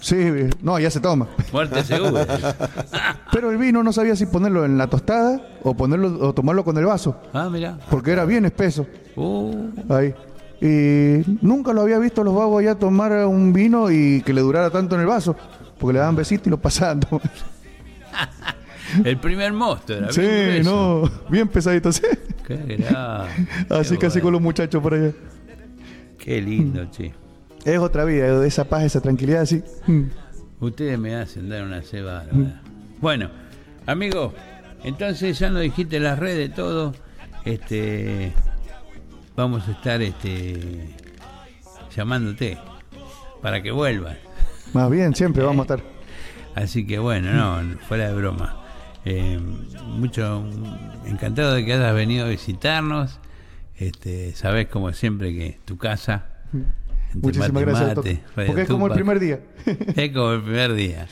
[0.00, 0.16] Sí,
[0.62, 1.28] no, ya se toma.
[1.52, 2.26] muerte segura.
[3.30, 6.78] Pero el vino no sabía si ponerlo en la tostada o ponerlo o tomarlo con
[6.78, 7.76] el vaso, Ah, mirá.
[7.90, 8.86] porque era bien espeso.
[9.14, 10.14] Uh, Ahí.
[10.58, 14.40] Y nunca lo había visto a los vagos allá tomar un vino y que le
[14.40, 15.36] durara tanto en el vaso,
[15.78, 17.00] porque le daban besito y lo pasaban.
[19.04, 20.12] el primer monstruo era.
[20.12, 22.00] sí, bien no, bien pesadito, sí.
[22.46, 22.88] Qué grande.
[23.68, 24.22] Así Qué bueno.
[24.22, 25.12] con los muchachos por allá.
[26.18, 27.12] Qué lindo, che.
[27.66, 29.60] Es otra vida, esa paz, esa tranquilidad, así.
[29.88, 30.04] Mm.
[30.60, 32.28] Ustedes me hacen dar una cebada.
[32.30, 32.60] ¿verdad?
[33.00, 33.28] Bueno,
[33.86, 34.32] amigo,
[34.84, 36.94] entonces ya nos dijiste las redes, todo.
[37.44, 38.32] Este.
[39.34, 40.94] Vamos a estar este
[41.94, 42.56] llamándote
[43.42, 44.16] para que vuelvas.
[44.72, 45.90] Más bien, siempre vamos a estar.
[46.54, 48.62] Así que bueno, no, fuera de broma.
[49.04, 49.40] Eh,
[49.88, 50.48] mucho
[51.04, 53.18] encantado de que hayas venido a visitarnos.
[53.74, 56.26] Este, sabes como siempre que tu casa.
[57.22, 57.96] Muchísimas mate gracias.
[57.96, 59.40] mate, Porque es como el primer día.
[59.96, 61.06] Es como el primer día.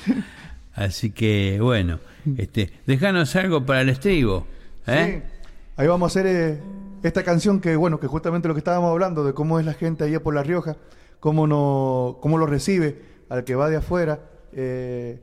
[0.74, 1.98] Así que bueno,
[2.36, 4.46] este, dejanos algo para el estribo.
[4.86, 5.22] ¿eh?
[5.24, 5.40] Sí.
[5.76, 6.60] Ahí vamos a hacer eh,
[7.02, 10.04] esta canción que, bueno, que justamente lo que estábamos hablando, de cómo es la gente
[10.04, 10.76] allá por La Rioja,
[11.20, 14.20] cómo, no, cómo lo recibe al que va de afuera.
[14.52, 15.20] Eh,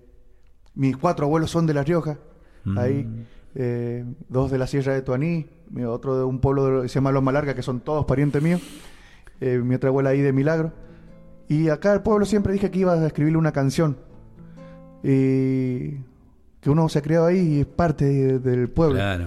[0.76, 2.18] mis cuatro abuelos son de La Rioja,
[2.78, 3.08] ahí,
[3.56, 5.48] eh, dos de la Sierra de Tuaní,
[5.88, 8.62] otro de un pueblo de- que se llama Loma Larga, que son todos parientes míos,
[9.42, 10.72] eh, mi otra abuela ahí de Milagro.
[11.50, 13.98] Y acá al pueblo siempre dije que iba a escribirle una canción.
[15.04, 15.96] Y
[16.62, 18.96] que uno se ha criado ahí y es parte de- del pueblo.
[18.96, 19.26] Claro.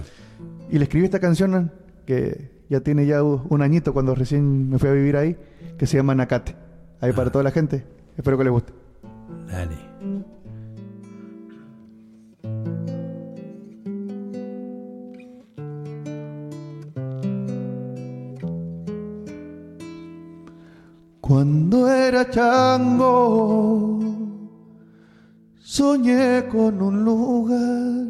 [0.71, 1.71] Y le escribí esta canción
[2.05, 5.37] que ya tiene ya un añito cuando recién me fui a vivir ahí,
[5.77, 6.55] que se llama Nakate.
[7.01, 7.85] Ahí para toda la gente.
[8.17, 8.73] Espero que les guste.
[9.47, 10.34] Dale.
[21.27, 23.99] Cuando era chango,
[25.57, 28.05] soñé con un lugar,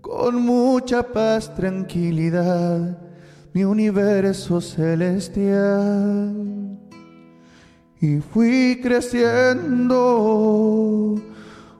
[0.00, 2.96] con mucha paz, tranquilidad,
[3.52, 6.38] mi universo celestial.
[8.00, 9.96] Y fui creciendo,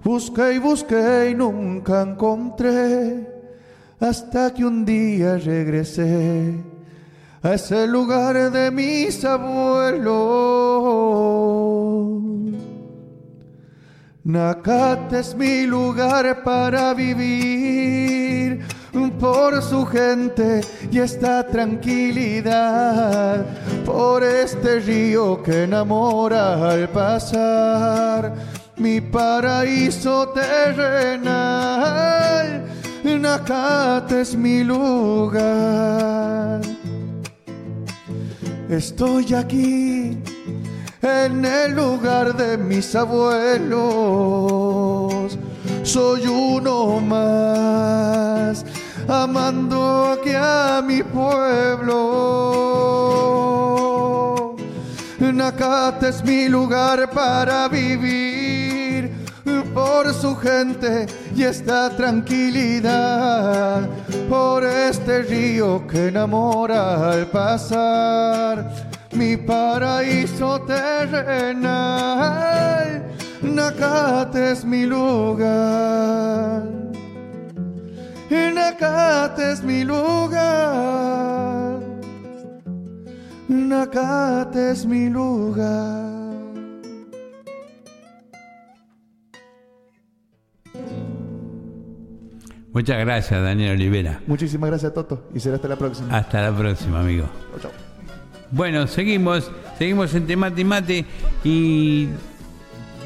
[0.03, 3.29] busqué y busqué y nunca encontré,
[4.01, 6.72] hasta que un día regresé
[7.43, 10.13] a ese lugar de mis abuelos.
[14.25, 18.61] Nakate es mi lugar para vivir
[19.19, 23.45] por su gente y esta tranquilidad,
[23.85, 28.35] por este río que enamora al pasar,
[28.77, 31.83] mi paraíso terrenal.
[33.05, 36.03] Nakate es mi lugar.
[38.73, 40.17] Estoy aquí
[41.03, 43.77] en el lugar de mis abuelos.
[45.83, 48.65] Soy uno más,
[49.07, 51.99] amando aquí a mi pueblo.
[55.21, 58.72] Nacate es mi lugar para vivir
[59.75, 63.89] por su gente y esta tranquilidad,
[64.29, 71.63] por este río que enamora al pasar, mi paraíso terrenal,
[73.43, 76.63] Nacate es mi lugar,
[78.31, 81.81] Nacate es mi lugar,
[83.49, 86.22] Nacate es mi lugar.
[92.73, 94.21] Muchas gracias, Daniel Olivera.
[94.27, 96.17] Muchísimas gracias, Toto, y será hasta la próxima.
[96.17, 97.29] Hasta la próxima, amigo.
[97.61, 97.71] Chau.
[98.51, 101.05] Bueno, seguimos, seguimos en Temate y Mate
[101.45, 102.09] y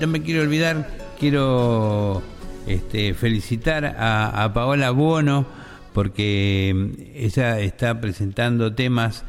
[0.00, 0.88] no me quiero olvidar,
[1.18, 2.22] quiero
[2.66, 5.46] este, felicitar a, a Paola Buono
[5.96, 6.74] porque
[7.14, 9.24] ella está presentando temas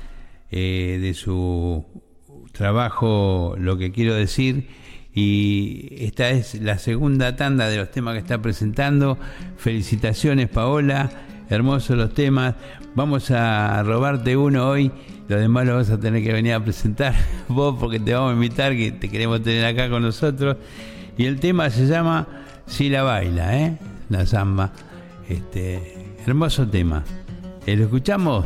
[0.51, 1.85] eh, de su
[2.51, 4.67] trabajo, lo que quiero decir,
[5.19, 9.17] y esta es la segunda tanda de los temas que está presentando.
[9.57, 11.09] Felicitaciones Paola,
[11.49, 12.53] hermosos los temas.
[12.93, 14.91] Vamos a robarte uno hoy,
[15.27, 17.15] los demás los vas a tener que venir a presentar
[17.47, 20.57] vos porque te vamos a invitar, que te queremos tener acá con nosotros.
[21.17, 22.27] Y el tema se llama
[22.67, 23.75] Si la baila, ¿eh?
[24.09, 24.71] La samba.
[25.27, 27.03] Este, hermoso tema.
[27.65, 28.45] Eh, ¿Lo escuchamos?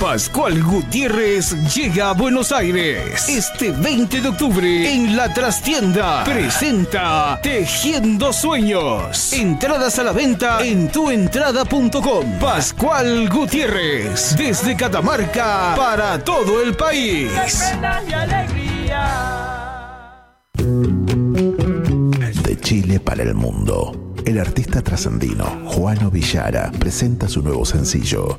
[0.00, 6.22] Pascual Gutiérrez llega a Buenos Aires este 20 de octubre en la trastienda.
[6.22, 9.32] Presenta Tejiendo Sueños.
[9.32, 12.38] Entradas a la venta en tuentrada.com.
[12.40, 17.32] Pascual Gutiérrez desde Catamarca para todo el país.
[22.44, 24.08] De Chile para el mundo.
[24.24, 28.38] El artista trascendino Juano Villara presenta su nuevo sencillo,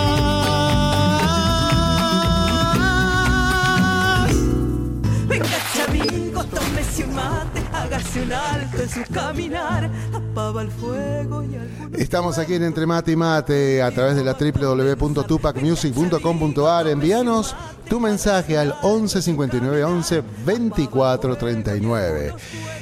[8.11, 11.99] Mate, hágase un alto en su caminar, apaga el fuego y algunos...
[11.99, 16.87] Estamos aquí en Entre Mate y Mate a través de la www.tupacmusic.com.ar.
[16.87, 17.55] Envíanos
[17.87, 22.33] tu mensaje al 11 59 11 24 39.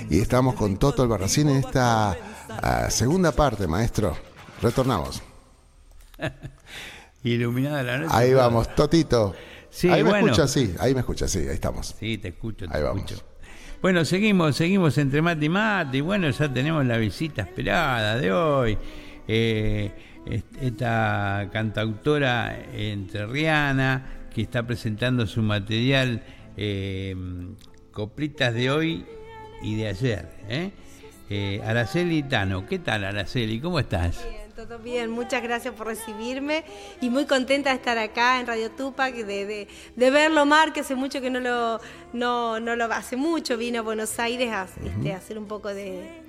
[0.10, 2.16] Y estamos con Toto Albarracín en esta
[2.50, 4.18] ah, segunda parte, maestro.
[4.62, 5.22] Retornamos.
[7.24, 8.16] Iluminada la noche.
[8.16, 9.36] Ahí vamos, Totito.
[9.70, 10.28] Sí, ahí me bueno.
[10.28, 11.94] escucha, sí, ahí me escucha, sí, ahí estamos.
[12.00, 13.24] Sí, te escucho, te Ahí vamos.
[13.82, 15.98] Bueno, seguimos, seguimos entre mate y mate.
[15.98, 18.78] Y bueno, ya tenemos la visita esperada de hoy.
[19.28, 19.92] Eh,
[20.26, 26.22] est- esta cantautora entrerriana que está presentando su material
[26.58, 27.16] eh,
[27.92, 29.06] Coplitas de hoy
[29.62, 30.30] y de ayer.
[30.50, 30.72] ¿eh?
[31.30, 33.60] Eh, Araceli Tano, ¿qué tal Araceli?
[33.60, 34.26] ¿Cómo estás?
[34.60, 36.66] Todo bien, muchas gracias por recibirme
[37.00, 40.82] y muy contenta de estar acá en Radio Tupac, de, de, de verlo Mar, que
[40.82, 41.80] hace mucho que no lo,
[42.12, 45.70] no, no lo hace mucho, vino a Buenos Aires a, este, a hacer un poco
[45.70, 46.24] de,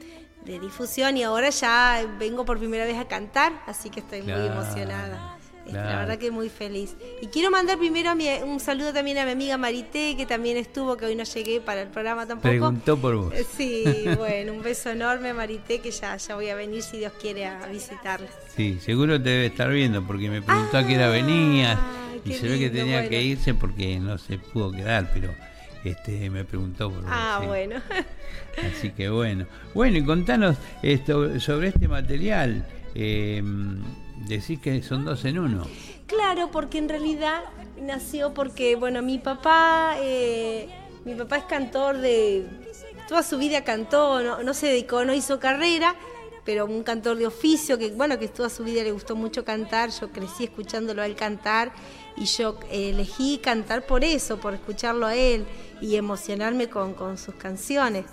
[0.45, 4.47] de difusión y ahora ya vengo por primera vez a cantar, así que estoy muy
[4.47, 5.40] emocionada.
[5.73, 6.97] La verdad que muy feliz.
[7.23, 10.57] Y quiero mandar primero a mi- un saludo también a mi amiga Marité, que también
[10.57, 12.49] estuvo, que hoy no llegué para el programa tampoco.
[12.49, 13.35] Preguntó por vos.
[13.35, 13.85] Eh, Sí,
[14.19, 17.67] bueno, un beso enorme, Marité, que ya, ya voy a venir si Dios quiere a
[17.67, 18.29] visitarla.
[18.57, 22.33] Sí, seguro te debe estar viendo porque me preguntó a qué hora venías Ay, y
[22.35, 23.09] se ve que tenía bueno.
[23.11, 25.33] que irse porque no se pudo quedar, pero
[25.85, 27.47] este me preguntó por vos, Ah, sí.
[27.47, 27.77] bueno.
[28.77, 29.47] Así que bueno.
[29.75, 32.67] Bueno, y contanos esto sobre este material.
[32.95, 33.43] Eh,
[34.27, 35.67] decís que son dos en uno.
[36.07, 37.43] Claro, porque en realidad
[37.81, 40.69] nació porque, bueno, mi papá, eh,
[41.05, 42.47] mi papá es cantor de,
[43.09, 45.97] toda su vida cantó, no, no se dedicó, no hizo carrera,
[46.45, 49.91] pero un cantor de oficio que, bueno, que toda su vida le gustó mucho cantar,
[49.91, 51.73] yo crecí escuchándolo a él cantar
[52.17, 55.45] y yo eh, elegí cantar por eso, por escucharlo a él
[55.81, 58.05] y emocionarme con, con sus canciones.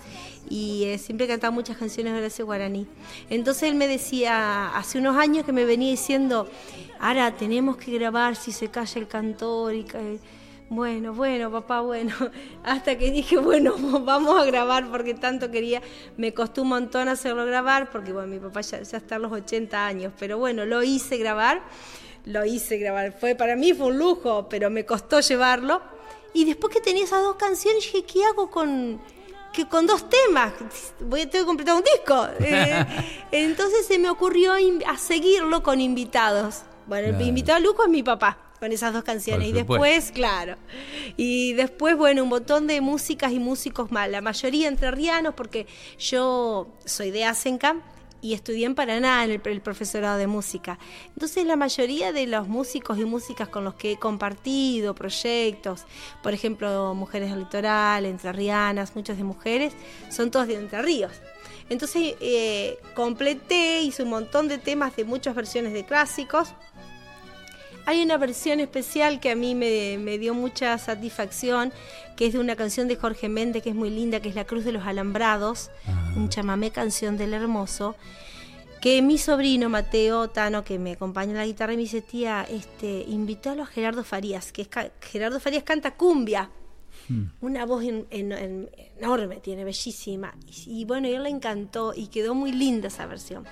[0.48, 2.86] Y eh, siempre cantaba muchas canciones de Horacio Guaraní.
[3.30, 6.48] Entonces él me decía, hace unos años que me venía diciendo,
[7.00, 9.86] ahora tenemos que grabar si se calla el cantor y.
[10.70, 12.14] Bueno, bueno, papá, bueno.
[12.62, 15.80] Hasta que dije, bueno, vamos a grabar porque tanto quería.
[16.16, 19.32] Me costó un montón hacerlo grabar porque, bueno, mi papá ya, ya está a los
[19.32, 20.12] 80 años.
[20.18, 21.62] Pero bueno, lo hice grabar.
[22.26, 23.18] Lo hice grabar.
[23.18, 25.80] Fue, para mí fue un lujo, pero me costó llevarlo.
[26.34, 29.00] Y después que tenía esas dos canciones, dije, ¿qué hago con,
[29.52, 30.52] que con dos temas?
[31.00, 32.28] Voy a tener que completar un disco.
[32.40, 32.86] Eh,
[33.30, 34.52] entonces se me ocurrió
[34.86, 36.62] a seguirlo con invitados.
[36.86, 38.38] Bueno, el invitado Luco es mi papá.
[38.58, 39.48] con esas dos canciones.
[39.48, 40.56] Y después, claro.
[41.16, 44.08] Y después, bueno, un montón de músicas y músicos más.
[44.08, 45.66] La mayoría entrerrianos, porque
[45.98, 47.76] yo soy de Asenca
[48.20, 50.78] y estudié en Paraná en el, profesorado de música.
[51.08, 55.84] Entonces, la mayoría de los músicos y músicas con los que he compartido proyectos,
[56.22, 59.74] por ejemplo, Mujeres del Litoral, Entrerrianas, muchas de mujeres,
[60.10, 61.12] son todos de Entre Ríos.
[61.70, 66.54] Entonces, eh, completé, hice un montón de temas de muchas versiones de clásicos.
[67.88, 71.72] Hay una versión especial que a mí me, me dio mucha satisfacción,
[72.16, 74.44] que es de una canción de Jorge Méndez, que es muy linda, que es La
[74.44, 75.70] Cruz de los Alambrados,
[76.14, 77.96] un chamamé canción del hermoso,
[78.82, 83.06] que mi sobrino Mateo Tano, que me acompaña en la guitarra, me dice, tía, este,
[83.08, 84.68] invítalo a Gerardo Farías, que es,
[85.00, 86.50] Gerardo Farías canta cumbia.
[87.40, 88.70] Una voz en- en- en-
[89.00, 90.34] enorme, tiene bellísima.
[90.66, 93.44] Y, y bueno, y a él le encantó y quedó muy linda esa versión.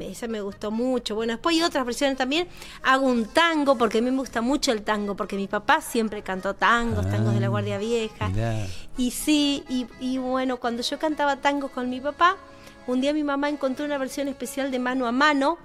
[0.00, 1.14] Esa me gustó mucho.
[1.14, 2.48] Bueno, después hay otras versiones también.
[2.82, 6.22] Hago un tango, porque a mí me gusta mucho el tango, porque mi papá siempre
[6.22, 8.28] cantó tangos, tangos de la Guardia Vieja.
[8.28, 8.66] Mirá.
[8.96, 12.36] Y sí, y, y bueno, cuando yo cantaba tangos con mi papá,
[12.86, 15.58] un día mi mamá encontró una versión especial de Mano a Mano,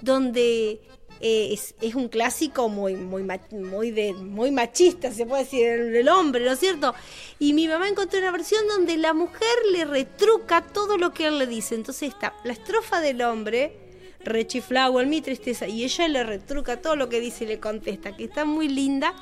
[0.00, 0.80] donde
[1.20, 6.08] eh, es, es un clásico muy, muy, muy, de, muy machista, se puede decir, el,
[6.08, 6.94] hombre, ¿no es cierto?
[7.38, 11.38] Y mi mamá encontró una versión donde la mujer le retruca todo lo que él
[11.38, 11.74] le dice.
[11.74, 13.76] Entonces está la estrofa del hombre,
[14.20, 18.16] rechiflado en mi tristeza, y ella le retruca todo lo que dice y le contesta,
[18.16, 19.14] que está muy linda.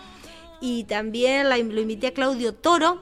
[0.61, 3.01] Y también la, lo invité a Claudio Toro,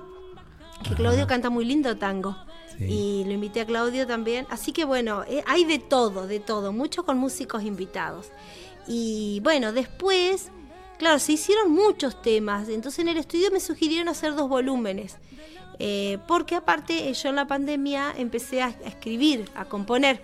[0.89, 2.37] que Claudio canta muy lindo tango.
[2.81, 4.47] Y lo invité a Claudio también.
[4.49, 8.29] Así que bueno, eh, hay de todo, de todo, mucho con músicos invitados.
[8.87, 10.51] Y bueno, después,
[10.99, 12.69] claro, se hicieron muchos temas.
[12.69, 15.17] Entonces en el estudio me sugirieron hacer dos volúmenes.
[15.79, 20.21] Eh, porque aparte eh, yo en la pandemia empecé a, escribir, a componer.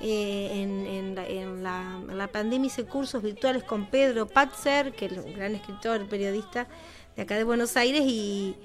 [0.00, 1.14] Eh, en,
[1.62, 6.66] la, pandemia hice cursos virtuales con Pedro Patzer, que es un gran escritor, periodista
[7.14, 8.56] de acá de Buenos Aires, y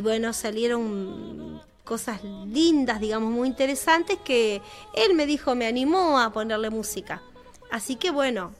[0.00, 4.60] bueno, salieron cosas lindas, digamos, muy interesantes, que
[4.94, 7.22] él me dijo, me animó a ponerle música.
[7.72, 8.52] Así que bueno,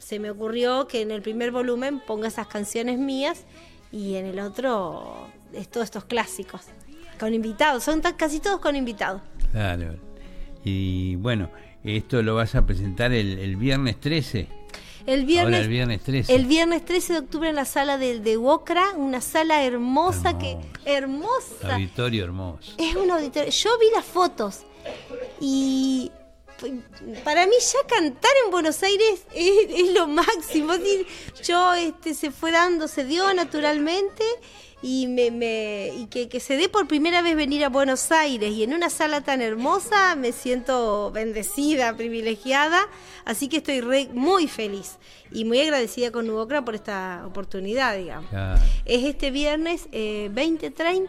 [0.00, 3.44] se me ocurrió que en el primer volumen ponga esas canciones mías
[3.92, 6.62] y en el otro es todos estos clásicos,
[7.20, 9.22] con invitados, son casi todos con invitados.
[9.52, 9.94] Claro.
[10.64, 11.48] Y bueno,
[11.84, 14.48] esto lo vas a presentar el, el viernes 13.
[15.06, 16.34] El viernes, Ahora el viernes 13.
[16.34, 20.58] el viernes 13 de octubre en la sala de, de Wokra, una sala hermosa que
[20.84, 21.74] hermosa.
[21.74, 22.72] Auditorio hermoso.
[22.78, 23.52] Es un auditorio.
[23.52, 24.64] Yo vi las fotos
[25.40, 26.10] y
[27.24, 30.74] para mí ya cantar en Buenos Aires es, es lo máximo.
[31.44, 34.24] Yo este se fue dando, se dio naturalmente
[34.82, 38.52] y me, me y que, que se dé por primera vez venir a Buenos Aires
[38.52, 42.86] y en una sala tan hermosa me siento bendecida, privilegiada,
[43.24, 44.96] así que estoy re- muy feliz
[45.32, 48.28] y muy agradecida con Nubocra por esta oportunidad, digamos.
[48.30, 48.60] Claro.
[48.84, 51.08] Es este viernes eh, 20.30.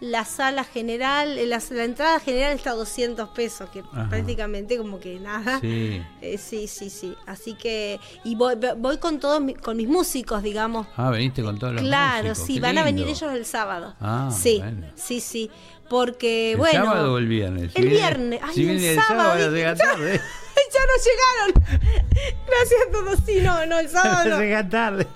[0.00, 4.08] La sala general, eh, la, la entrada general está a 200 pesos, que Ajá.
[4.08, 5.58] prácticamente como que nada.
[5.60, 6.00] Sí.
[6.22, 7.16] Eh, sí, sí, sí.
[7.26, 7.98] Así que.
[8.22, 10.86] Y voy, voy con todos mi- con mis músicos, digamos.
[10.96, 13.96] Ah, veniste con todos los Claro, músicos, sí, qué van a venir ellos el sábado.
[14.00, 14.86] Ah, sí, bueno.
[14.94, 15.50] sí, sí.
[15.90, 16.84] Porque, ¿El bueno.
[16.84, 17.72] sábado o el viernes?
[17.72, 18.40] Si el viernes.
[18.42, 19.30] Ay, si el el sábado.
[19.30, 20.20] sábado, llega ya- tarde.
[20.74, 21.80] ya no llegaron.
[22.46, 23.18] Gracias a todos.
[23.26, 24.38] Sí, no, no, el sábado no.
[24.40, 25.06] Llega tarde.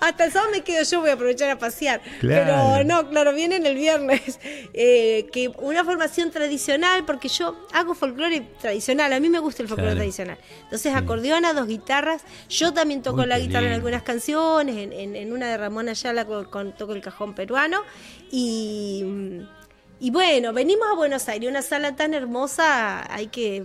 [0.00, 2.00] Hasta el sábado me quedo yo, voy a aprovechar a pasear.
[2.20, 2.72] Claro.
[2.74, 4.38] Pero no, claro, vienen el viernes.
[4.80, 9.68] Eh, que una formación tradicional, porque yo hago folclore tradicional, a mí me gusta el
[9.68, 9.98] folclore Claro.
[10.00, 10.38] tradicional.
[10.64, 12.22] Entonces, acordeona, dos guitarras.
[12.48, 15.88] Yo también toco Uy, la guitarra en algunas canciones, en, en- en una de Ramón
[15.88, 17.82] Ayala con, con- toco el cajón peruano.
[18.30, 19.04] Y.
[20.00, 23.64] Y bueno, venimos a Buenos Aires, una sala tan hermosa, hay que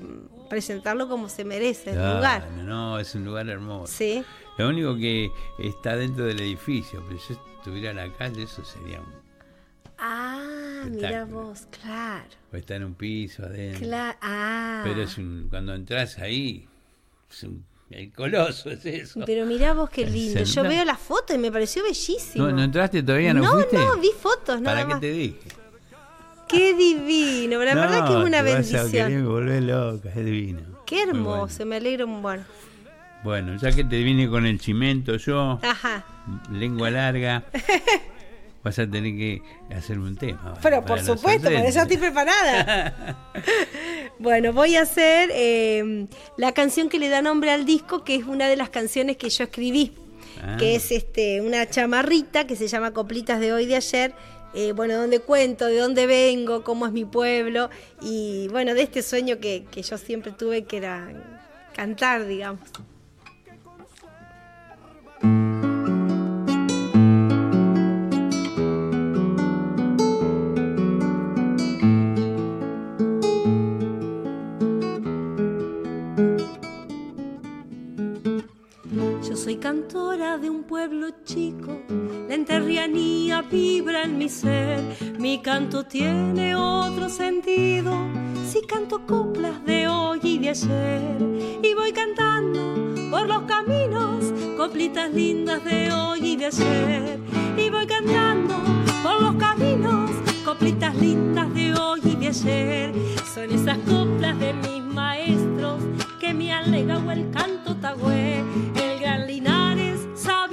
[0.50, 2.48] presentarlo como se merece, el lugar.
[2.64, 3.94] No, es un lugar hermoso.
[3.94, 4.24] Sí.
[4.58, 9.00] Lo único que está dentro del edificio, pero si estuviera en la calle, eso sería
[9.00, 9.24] un.
[9.98, 12.26] Ah, mira vos, claro.
[12.52, 13.88] O está en un piso adentro.
[13.88, 14.82] Claro, ah.
[14.84, 16.68] Pero es un, cuando entras ahí,
[17.32, 19.22] es un- el coloso es eso.
[19.26, 20.44] Pero mirá vos qué lindo.
[20.44, 22.46] Yo veo la foto y me pareció bellísimo.
[22.48, 23.34] ¿No, no entraste todavía?
[23.34, 23.78] ¿No, no, fuiste?
[23.78, 25.02] no, vi fotos nada ¿Para qué más.
[25.02, 25.40] te dije?
[26.48, 29.26] Qué divino, la verdad que es una te vas a bendición.
[29.28, 30.62] volver loca, es divino.
[30.86, 32.44] Qué hermoso, me alegro bueno.
[33.24, 36.04] Bueno, ya que te vine con el chimento yo, Ajá.
[36.52, 37.46] lengua larga,
[38.64, 39.42] vas a tener que
[39.74, 40.42] hacerme un tema.
[40.44, 43.18] ahora, Pero por supuesto, para eso estoy preparada.
[44.20, 48.26] bueno, voy a hacer eh, la canción que le da nombre al disco, que es
[48.26, 49.94] una de las canciones que yo escribí.
[50.46, 50.58] Ah.
[50.58, 54.14] que es este una chamarrita que se llama Coplitas de hoy de ayer.
[54.56, 57.70] eh, bueno, donde cuento de dónde vengo, cómo es mi pueblo
[58.02, 61.08] y bueno, de este sueño que, que yo siempre tuve que era
[61.76, 62.60] cantar, digamos.
[79.60, 81.82] Cantora de un pueblo chico,
[82.30, 84.80] la enterrianía vibra en mi ser.
[85.20, 87.94] Mi canto tiene otro sentido
[88.48, 91.18] si canto coplas de hoy y de ayer.
[91.62, 97.20] Y voy cantando por los caminos coplitas lindas de hoy y de ayer.
[97.58, 98.56] Y voy cantando
[99.04, 100.10] por los caminos
[100.46, 102.94] coplitas lindas de hoy y de ayer.
[103.36, 105.82] Son esas coplas de mis maestros
[106.22, 108.44] que me han el canto tagüe,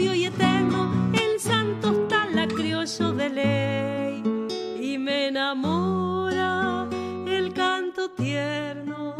[0.02, 4.22] y eterno, el santo la criollo de ley.
[4.80, 6.88] Y me enamora
[7.26, 9.14] el canto tierno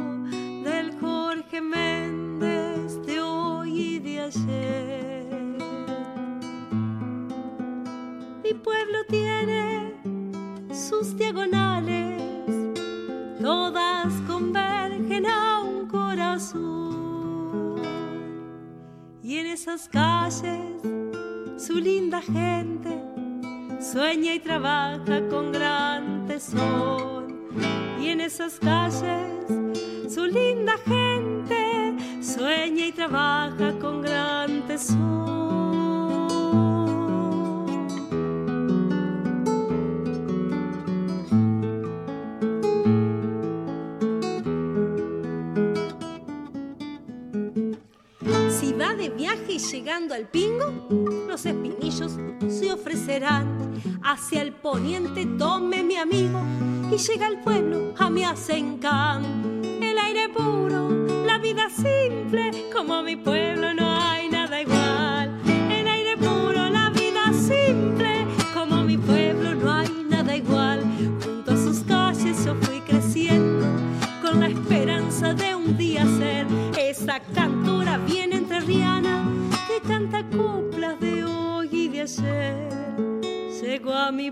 [0.65, 5.59] del Jorge Méndez de hoy y de ayer.
[8.43, 9.93] Mi pueblo tiene
[10.73, 12.23] sus diagonales,
[13.43, 16.89] todas convergen a un corazón.
[19.31, 20.82] Y en esas calles,
[21.57, 23.01] su linda gente
[23.81, 27.47] sueña y trabaja con gran tesón.
[28.01, 29.47] Y en esas calles,
[30.12, 35.99] su linda gente sueña y trabaja con gran tesón.
[48.89, 50.89] De viaje y llegando al pingo,
[51.28, 53.74] los espinillos se ofrecerán.
[54.02, 56.40] Hacia el poniente tome mi amigo
[56.90, 59.61] y llega al pueblo a mi acencán.
[59.82, 60.89] El aire puro,
[61.27, 65.39] la vida simple, como mi pueblo no hay nada igual.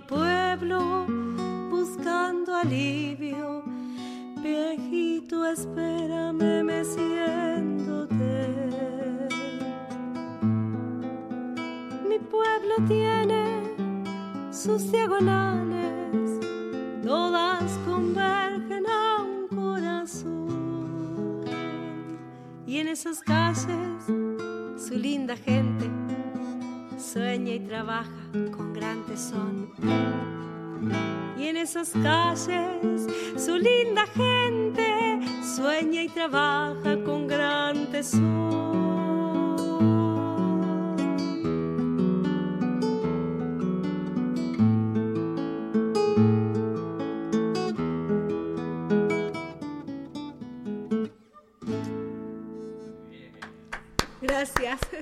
[0.08, 1.06] Pueblo
[1.70, 3.62] buscando alivio.
[4.42, 8.18] Viejito, espérame meciéndote.
[12.08, 13.62] Mi pueblo tiene
[14.50, 16.40] sus diagonales,
[17.04, 21.44] todas convergen a un corazón.
[22.66, 24.06] Y en esas calles,
[24.78, 25.67] su linda gente
[27.18, 29.72] sueña y trabaja con gran tesón.
[31.36, 39.07] Y en esas calles, su linda gente sueña y trabaja con gran tesón.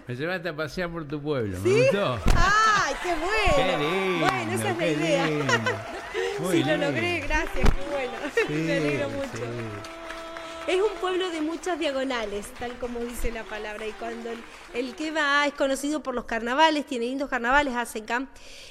[0.07, 1.57] Me llevaste a pasear por tu pueblo.
[1.63, 1.69] ¿Sí?
[1.69, 2.19] ¿Me gustó?
[2.37, 3.57] ¡Ay, qué bueno!
[3.57, 5.27] Qué lindo, bueno, esa es la idea.
[5.27, 5.53] lindo.
[6.51, 8.13] Sí, lo logré, gracias, qué bueno.
[8.67, 9.29] Me alegro mucho.
[9.37, 9.91] sí.
[10.67, 13.87] Es un pueblo de muchas diagonales, tal como dice la palabra.
[13.87, 14.39] Y cuando el,
[14.75, 18.29] el que va es conocido por los carnavales, tiene lindos carnavales, hace camp.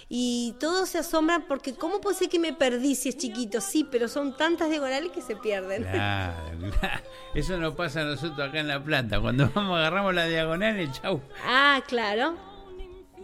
[0.10, 3.62] Y todos se asombran porque, ¿cómo puede ser que me perdí si es chiquito?
[3.62, 5.84] Sí, pero son tantas diagonales que se pierden.
[5.84, 7.04] Claro, claro.
[7.34, 9.22] Eso nos pasa a nosotros acá en La Plata.
[9.22, 11.22] Cuando vamos, agarramos la diagonal y chau.
[11.46, 12.36] Ah, claro.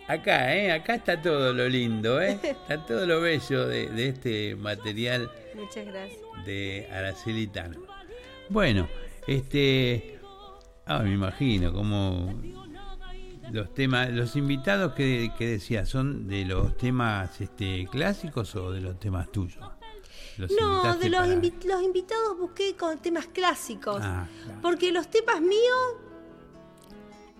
[0.07, 0.72] Acá, ¿eh?
[0.72, 2.39] Acá está todo lo lindo, ¿eh?
[2.43, 6.19] Está todo lo bello de, de este material Muchas gracias.
[6.45, 7.80] de Aracelitano.
[8.52, 8.88] Bueno,
[9.28, 10.19] este.
[10.86, 12.34] Ah, me imagino como
[13.52, 18.82] los temas, los invitados que, que decía, ¿son de los temas este, clásicos o de
[18.82, 19.64] los temas tuyos?
[20.38, 23.99] Los No, de los, para- invi- los invitados busqué con temas clásicos.
[24.02, 24.28] Ah,
[24.61, 25.95] Porque los temas míos,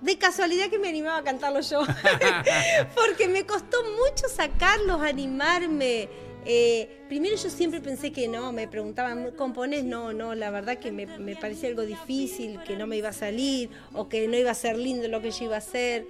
[0.02, 1.82] de casualidad que me animaba a cantarlos yo.
[2.96, 6.10] porque me costó mucho sacarlos, animarme.
[6.46, 9.84] Eh, primero yo siempre pensé que no, me preguntaban, ¿compones?
[9.84, 13.14] No, no, la verdad que me, me parecía algo difícil, que no me iba a
[13.14, 16.08] salir o que no iba a ser lindo lo que yo iba a hacer.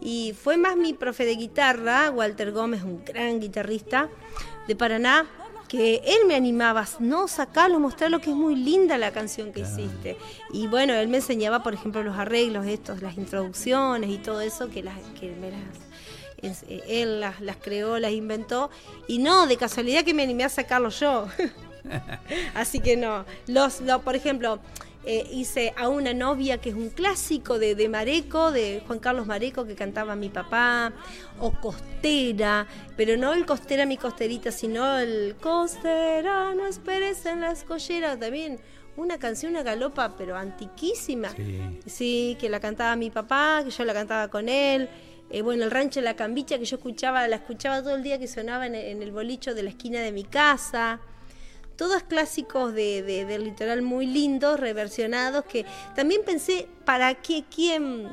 [0.00, 4.08] Y fue más mi profe de guitarra, Walter Gómez, un gran guitarrista
[4.68, 5.26] de Paraná,
[5.72, 10.18] que él me animaba, no, sacalo, mostrarlo que es muy linda la canción que hiciste.
[10.52, 14.68] Y bueno, él me enseñaba, por ejemplo, los arreglos estos, las introducciones y todo eso,
[14.68, 15.60] que, las, que me las
[16.88, 18.70] él las, las creó, las inventó,
[19.06, 21.26] y no, de casualidad que me animé a sacarlo yo.
[22.54, 23.24] Así que no.
[23.46, 24.58] Los, lo- por ejemplo,
[25.04, 29.26] Eh, hice a una novia que es un clásico de, de Mareco, de Juan Carlos
[29.26, 30.92] Mareco que cantaba mi papá,
[31.40, 37.50] o Costera, pero no el Costera mi costerita, sino el Costera, no esperes en la
[37.50, 38.60] escollera, también
[38.96, 41.30] una canción, una galopa, pero antiquísima.
[41.84, 42.36] Sí.
[42.40, 44.88] que la cantaba mi papá, que yo la cantaba con él.
[45.30, 48.18] Eh, bueno, el rancho de la cambicha que yo escuchaba, la escuchaba todo el día
[48.18, 51.00] que sonaba en, el bolicho de la esquina de mi casa
[51.76, 55.64] todos clásicos de, del litoral muy lindos, reversionados, que
[55.96, 57.44] también pensé, ¿para qué?
[57.52, 58.08] ¿Quién,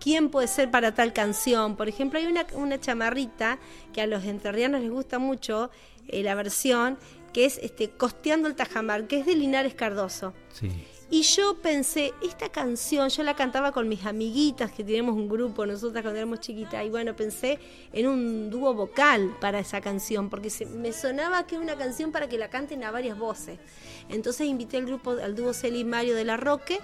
[0.00, 1.76] quién puede ser para tal canción?
[1.76, 3.58] Por ejemplo, hay una, una chamarrita
[3.94, 5.70] que a los enterrianos les gusta mucho,
[6.08, 6.98] eh, la versión,
[7.32, 10.34] que es este, Costeando el Tajamar, que es de Linares Cardoso.
[10.52, 10.70] Sí.
[11.08, 15.64] Y yo pensé, esta canción, yo la cantaba con mis amiguitas, que tenemos un grupo,
[15.64, 17.60] nosotras cuando éramos chiquitas, y bueno, pensé
[17.92, 22.10] en un dúo vocal para esa canción, porque se, me sonaba que era una canción
[22.10, 23.60] para que la canten a varias voces.
[24.08, 26.80] Entonces invité al grupo, al dúo Celi Mario de la Roque,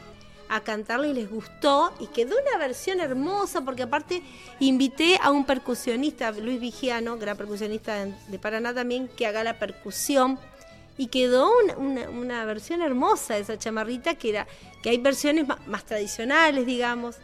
[0.49, 4.23] a cantarla y les gustó y quedó una versión hermosa porque aparte
[4.61, 10.39] invité a un percusionista, Luis Vigiano, gran percusionista de Paraná también, que haga la percusión
[10.99, 14.47] y quedó una, una, versión hermosa de esa chamarrita que era
[14.83, 17.17] que hay versiones más, tradicionales digamos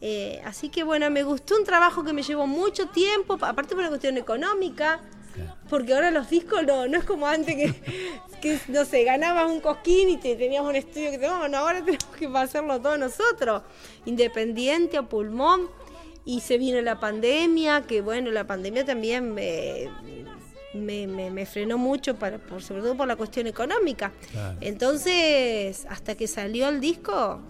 [0.00, 3.78] eh, así que bueno me gustó un trabajo que me llevó mucho tiempo aparte por
[3.78, 5.00] una cuestión económica
[5.68, 7.54] porque ahora los discos no, no es como antes
[8.40, 11.84] que, no sé, ganabas un cosquín y te, tenías un estudio que te no, ahora
[11.84, 13.62] tenemos que hacerlo todos nosotros,
[14.04, 15.68] independiente a pulmón.
[16.22, 19.88] Y se vino la pandemia, que bueno, la pandemia también me,
[20.74, 24.12] me, me, frenó mucho, para, por, sobre todo por la cuestión económica.
[24.60, 27.40] Entonces, hasta que salió el disco,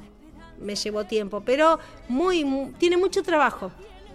[0.59, 1.79] me llevó tiempo, pero
[2.09, 3.73] muy, tiene mucho trabajo.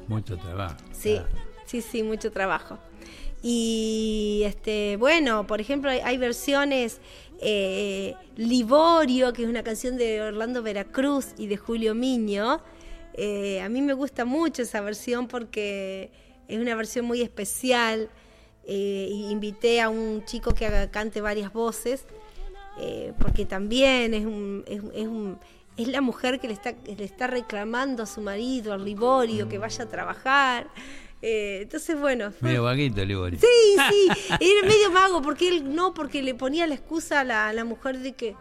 [0.07, 0.76] Mucho trabajo.
[0.91, 1.19] Sí,
[1.65, 2.77] sí, sí, mucho trabajo.
[3.41, 6.99] Y este, bueno, por ejemplo, hay, versiones
[7.41, 12.61] eh, Liborio, que es una canción de Orlando Veracruz y de Julio Miño.
[13.14, 16.11] Eh, a mí me gusta mucho esa versión porque
[16.48, 18.10] es una versión muy especial.
[18.68, 22.06] Eh, invité a un chico que haga, cante varias voces,
[22.80, 25.38] eh, porque también es, un, es, un,
[25.78, 29.60] es, la mujer que le está, le está reclamando a su marido, al Liborio, que
[29.60, 30.68] vaya a trabajar.
[31.22, 32.34] Eh, entonces, bueno.
[32.42, 33.40] Medio vaguito, Liborio.
[33.40, 34.10] Sí, sí,
[34.40, 37.66] era medio mago, porque él no, porque le ponía la excusa a la, a la
[37.66, 38.36] mujer de que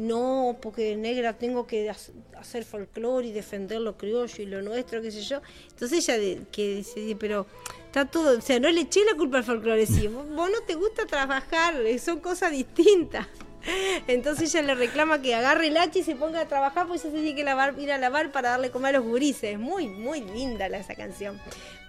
[0.00, 1.90] no, porque negra tengo que
[2.38, 5.40] hacer folclore y defender lo criollo y lo nuestro, qué sé yo.
[5.70, 7.46] Entonces ella que dice, pero
[7.86, 10.74] está todo, o sea, no le eché la culpa al folclore, sí, vos, no te
[10.74, 13.26] gusta trabajar, eh, son cosas distintas.
[14.06, 17.12] Entonces ella le reclama que agarre el hacha y se ponga a trabajar, pues ella
[17.12, 19.58] se tiene que lavar, ir a lavar para darle comer a los gurises.
[19.58, 21.40] Muy, muy linda esa canción.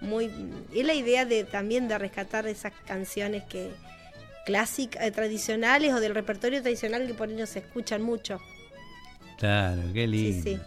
[0.02, 0.32] Muy,
[0.74, 3.72] es la idea de también de rescatar esas canciones que,
[4.48, 8.40] clásicas, eh, tradicionales o del repertorio tradicional que por ahí no se escuchan mucho.
[9.38, 10.42] Claro, qué lindo.
[10.42, 10.62] Sí, sí.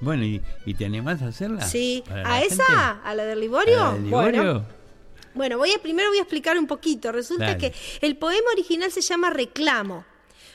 [0.00, 1.60] Bueno, ¿y, te animás a hacerla?
[1.60, 3.02] Sí, ¿a esa?
[3.04, 3.98] ¿A la del Liborio?
[4.08, 4.64] Bueno,
[5.34, 7.12] bueno, voy a, primero voy a explicar un poquito.
[7.12, 10.06] Resulta que el poema original se llama Reclamo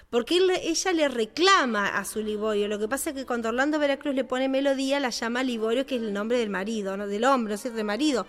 [0.10, 2.68] porque ella le reclama a su Liborio.
[2.68, 5.96] Lo que pasa es que cuando Orlando Veracruz le pone melodía, la llama Liborio, que
[5.96, 7.08] es el nombre del marido, ¿no?
[7.08, 8.28] del hombre, ¿no es de marido.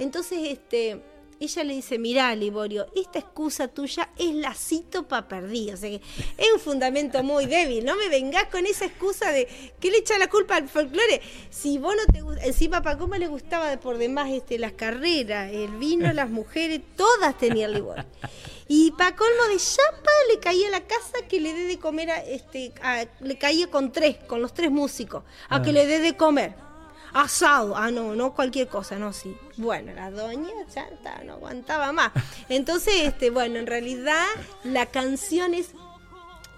[0.00, 1.00] Entonces, este,
[1.40, 5.70] ella le dice, mirá, Liborio, esta excusa tuya es la cito pa' perdí.
[5.70, 6.02] O sea que
[6.36, 7.82] es un fundamento muy débil.
[7.82, 9.48] No me vengas con esa excusa de
[9.80, 11.22] que le echa la culpa al folclore.
[11.48, 15.50] Si vos no te gusta, encima para cómo le gustaba por demás este, las carreras,
[15.50, 18.04] el vino, las mujeres, todas tenían Liborio.
[18.68, 22.10] Y para colmo de chapa le caía a la casa que le dé de comer
[22.10, 22.72] a, este,
[23.20, 25.72] le caía con tres, con los tres músicos, a que ah.
[25.72, 26.69] le dé de comer
[27.12, 27.76] asado.
[27.76, 29.36] Ah, no, no cualquier cosa, no, sí.
[29.56, 32.12] Bueno, la doña chanta no aguantaba más.
[32.48, 34.24] Entonces, este, bueno, en realidad
[34.64, 35.74] la canción es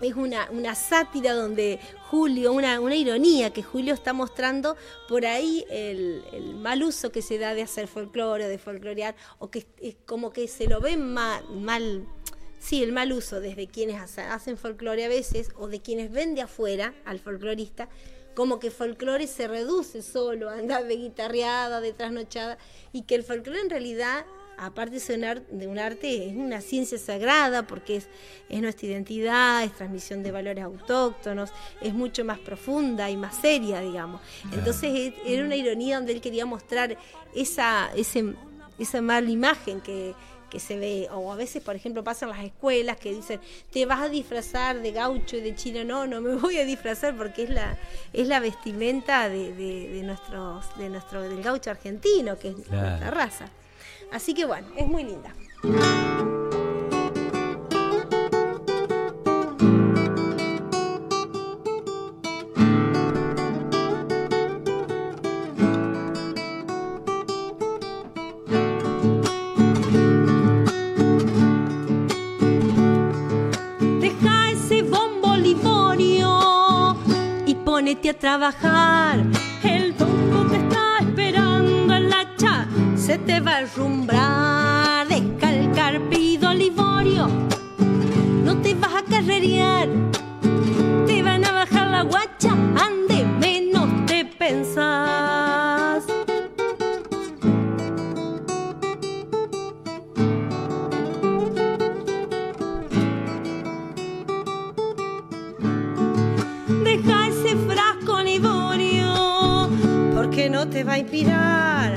[0.02, 1.78] es una, una sátira donde
[2.10, 4.76] Julio, una, una ironía que Julio está mostrando
[5.08, 9.66] por ahí el, mal uso que se da de hacer folclore, de folclorear, o que
[9.80, 12.06] es como que se lo ve mal, mal
[12.58, 16.42] sí, el mal uso desde quienes hacen folclore a veces, o de quienes ven de
[16.42, 17.88] afuera al folclorista,
[18.34, 22.59] como que folclore se reduce solo a andar de guitarreada, de trasnochada,
[22.92, 24.24] y que el folclore en realidad,
[24.59, 28.09] aparte de ser de un arte, es una ciencia sagrada porque es,
[28.48, 31.50] es nuestra identidad, es transmisión de valores autóctonos,
[31.80, 34.20] es mucho más profunda y más seria, digamos.
[34.52, 36.96] Entonces era una ironía donde él quería mostrar
[37.34, 38.34] esa, ese,
[38.78, 40.14] esa mala imagen que
[40.52, 43.40] que se ve, o a veces, por ejemplo, pasan las escuelas que dicen,
[43.72, 47.16] te vas a disfrazar de gaucho y de chino, no, no me voy a disfrazar
[47.16, 47.78] porque es la,
[48.12, 53.46] es la vestimenta de, de, nuestros, de nuestro, del gaucho argentino, que es nuestra raza.
[54.12, 55.32] Así que bueno, es muy linda.
[78.08, 79.22] A trabajar.
[79.62, 82.66] El bombo que está esperando en la cha
[82.96, 85.06] se te va a arrumbrar.
[85.08, 87.28] Descalcar pido livorio,
[88.44, 89.88] no te vas a carrerear.
[91.06, 95.21] Te van a bajar la guacha, ande menos te pensás.
[111.02, 111.94] No te va a inspirar.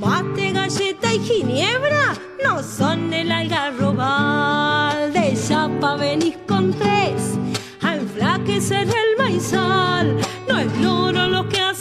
[0.00, 2.14] Mate, galleta y ginebra
[2.44, 5.12] no son el algarrobal.
[5.12, 7.38] De chapa venís con tres,
[7.82, 10.16] a enflaquecer el maizal.
[10.48, 11.73] No es loro lo que hacen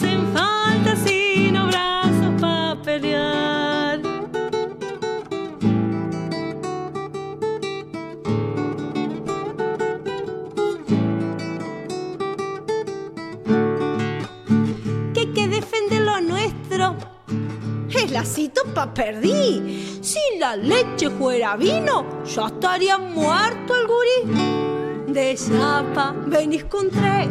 [18.74, 20.00] Pa' perdí.
[20.02, 25.14] Si la leche fuera vino, ya estaría muerto el gurí.
[25.14, 27.28] De chapa venís con tres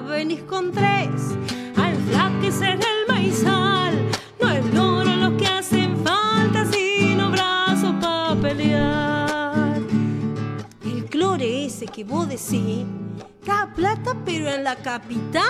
[0.00, 1.36] venís con tres.
[1.76, 3.94] Al enflaquecer el maizal,
[4.40, 9.80] no es loro lo que hacen falta, sino brazos para pelear.
[10.84, 12.84] El clore ese que vos decís,
[13.44, 15.43] da plata pero en la capital.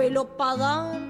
[0.00, 1.00] Pelo para dar,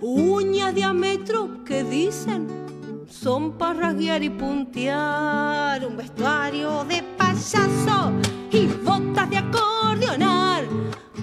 [0.00, 8.10] uñas diámetro que dicen son para rasguear y puntear, un vestuario de payaso
[8.50, 10.64] y botas de acordeonar.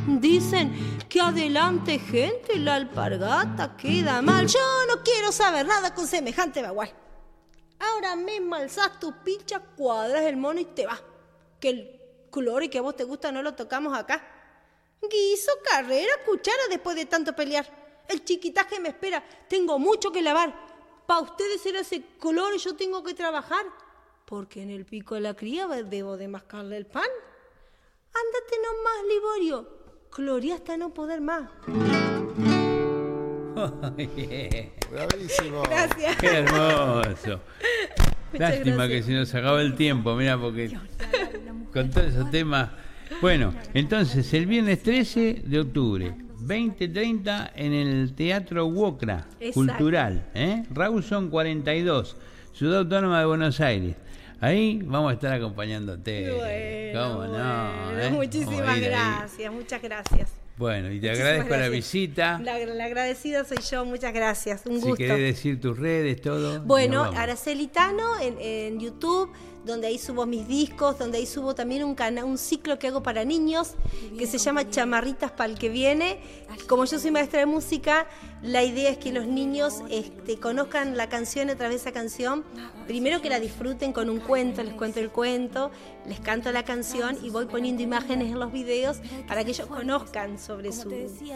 [0.08, 4.48] Dicen que adelante gente la alpargata queda mal.
[4.48, 6.94] Yo no quiero saber nada con semejante bagual.
[7.78, 11.04] Ahora mismo alzás tu pincha, cuadras el mono y te vas.
[11.60, 14.39] Que el color y que a vos te gusta no lo tocamos acá.
[15.02, 17.66] Guiso, carrera, cuchara después de tanto pelear.
[18.08, 19.24] El chiquitaje me espera.
[19.48, 20.54] Tengo mucho que lavar.
[21.06, 23.66] Para ustedes era ese color y yo tengo que trabajar.
[24.26, 27.08] Porque en el pico de la cría debo de mascarle el pan.
[28.14, 29.80] Ándate nomás, Liborio.
[30.16, 31.50] Gloria hasta no poder más.
[34.92, 35.64] Bravísimo.
[35.64, 36.18] Gracias.
[36.18, 37.42] Qué hermoso.
[38.32, 38.90] Muchas Lástima gracias.
[38.90, 40.78] que se nos acaba el tiempo, mira, porque
[41.74, 42.70] con todos esos temas.
[43.22, 49.28] Bueno, entonces el viernes 13 de octubre, 20.30 en el Teatro Wocra.
[49.54, 50.64] Cultural, ¿eh?
[50.72, 52.16] Rawson 42,
[52.54, 53.96] Ciudad Autónoma de Buenos Aires.
[54.42, 56.32] Ahí vamos a estar acompañándote.
[56.32, 57.30] Bueno, ¿Cómo no?
[57.30, 58.10] bueno, eh?
[58.12, 60.30] Muchísimas gracias, muchas gracias.
[60.58, 62.40] Bueno, y te Muchísimas agradezco la visita.
[62.44, 64.66] La, la agradecida soy yo, muchas gracias.
[64.66, 64.96] Un Si gusto.
[64.98, 66.62] querés decir tus redes, todo.
[66.62, 67.20] Bueno, nos vamos.
[67.20, 69.30] Araceli Tano en, en YouTube,
[69.66, 73.04] donde ahí subo mis discos, donde ahí subo también un, cana- un ciclo que hago
[73.04, 73.74] para niños,
[74.18, 76.20] que se llama Chamarritas para el que viene.
[76.68, 78.08] Como yo soy maestra de música,
[78.42, 82.44] la idea es que los niños este, conozcan la canción a través de esa canción.
[82.90, 85.70] Primero que la disfruten con un cuento, les cuento el cuento,
[86.08, 88.98] les canto la canción y voy poniendo imágenes en los videos
[89.28, 90.90] para que ellos conozcan sobre su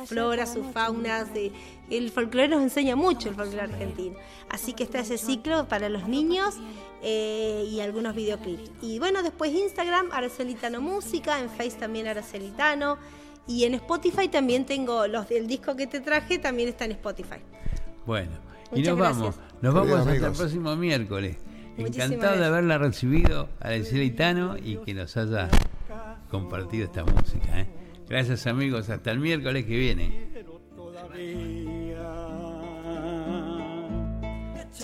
[0.07, 1.31] flora, sus faunas.
[1.31, 1.51] de-
[1.91, 4.15] el folclore nos enseña mucho, el folclore argentino.
[4.49, 6.55] Así que está ese ciclo para los niños
[7.03, 8.71] eh, y algunos videoclips.
[8.81, 12.97] Y bueno, después Instagram, Aracelitano Música, en Face también Aracelitano.
[13.45, 17.38] Y en Spotify también tengo los del disco que te traje, también está en Spotify.
[18.07, 18.31] Bueno,
[18.75, 19.61] y Muchas nos vamos, gracias.
[19.61, 20.37] nos vamos Queridos hasta el amigos.
[20.37, 21.37] próximo miércoles.
[21.77, 22.47] Muchísimas Encantado de gracias.
[22.47, 25.49] haberla recibido a Itano y que nos haya
[26.29, 27.59] compartido esta música.
[27.61, 27.67] ¿eh?
[28.09, 30.27] Gracias amigos, hasta el miércoles que viene.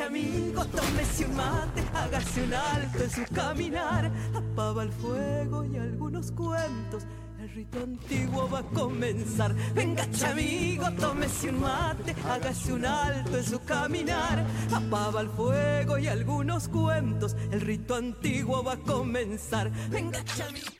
[0.05, 6.31] Amigo, tómese un mate, hágase un alto en su caminar, apaga el fuego y algunos
[6.31, 7.03] cuentos.
[7.55, 9.55] Rito antiguo va a comenzar.
[9.73, 16.07] Venga, amigo, tómese un mate, hágase un alto en su caminar, apaga el fuego y
[16.07, 17.35] algunos cuentos.
[17.51, 19.71] El rito antiguo va a comenzar.
[19.89, 20.79] Venga, amigo.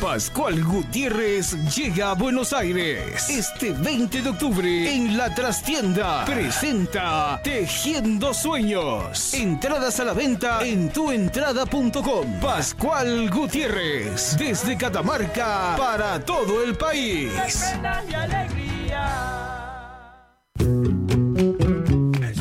[0.00, 6.24] Pascual Gutiérrez llega a Buenos Aires este 20 de octubre en la trastienda.
[6.24, 9.32] Presenta Tejiendo Sueños.
[9.34, 12.40] Entradas a la venta en tuentrada.com.
[12.40, 17.32] Pascual Gutiérrez desde Catamarca para todo el país.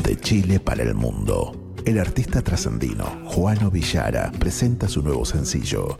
[0.03, 1.65] De Chile para el mundo.
[1.85, 5.99] El artista trascendino Juano Villara presenta su nuevo sencillo,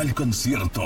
[0.00, 0.80] El concierto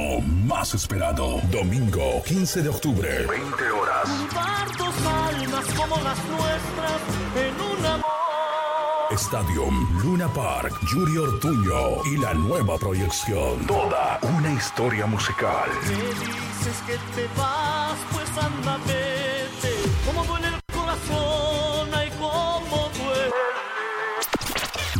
[0.46, 1.42] más esperado.
[1.50, 3.26] Domingo 15 de octubre.
[3.26, 4.08] 20 horas.
[4.08, 7.00] Juntar dos almas como las nuestras
[7.36, 8.06] en un amor.
[9.10, 13.66] Stadium Luna Park, Yuri Ortuño y la nueva proyección.
[13.66, 15.68] Toda una historia musical.
[15.84, 18.78] Me dices que te vas, pues anda,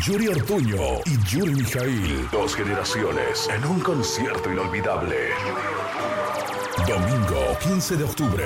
[0.03, 2.29] Yuri Ortuño y Yuri Mijail.
[2.33, 5.29] Dos generaciones en un concierto inolvidable.
[6.89, 8.45] Domingo 15 de octubre.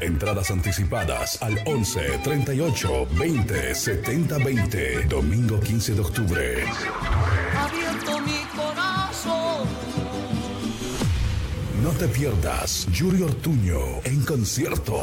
[0.00, 5.04] Entradas anticipadas al 11 38 20 70 20.
[5.04, 6.64] Domingo 15 de octubre.
[7.56, 9.66] Abierto mi corazón.
[11.82, 15.02] No te pierdas Yuri Ortuño en concierto.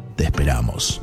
[0.21, 1.01] Te esperamos.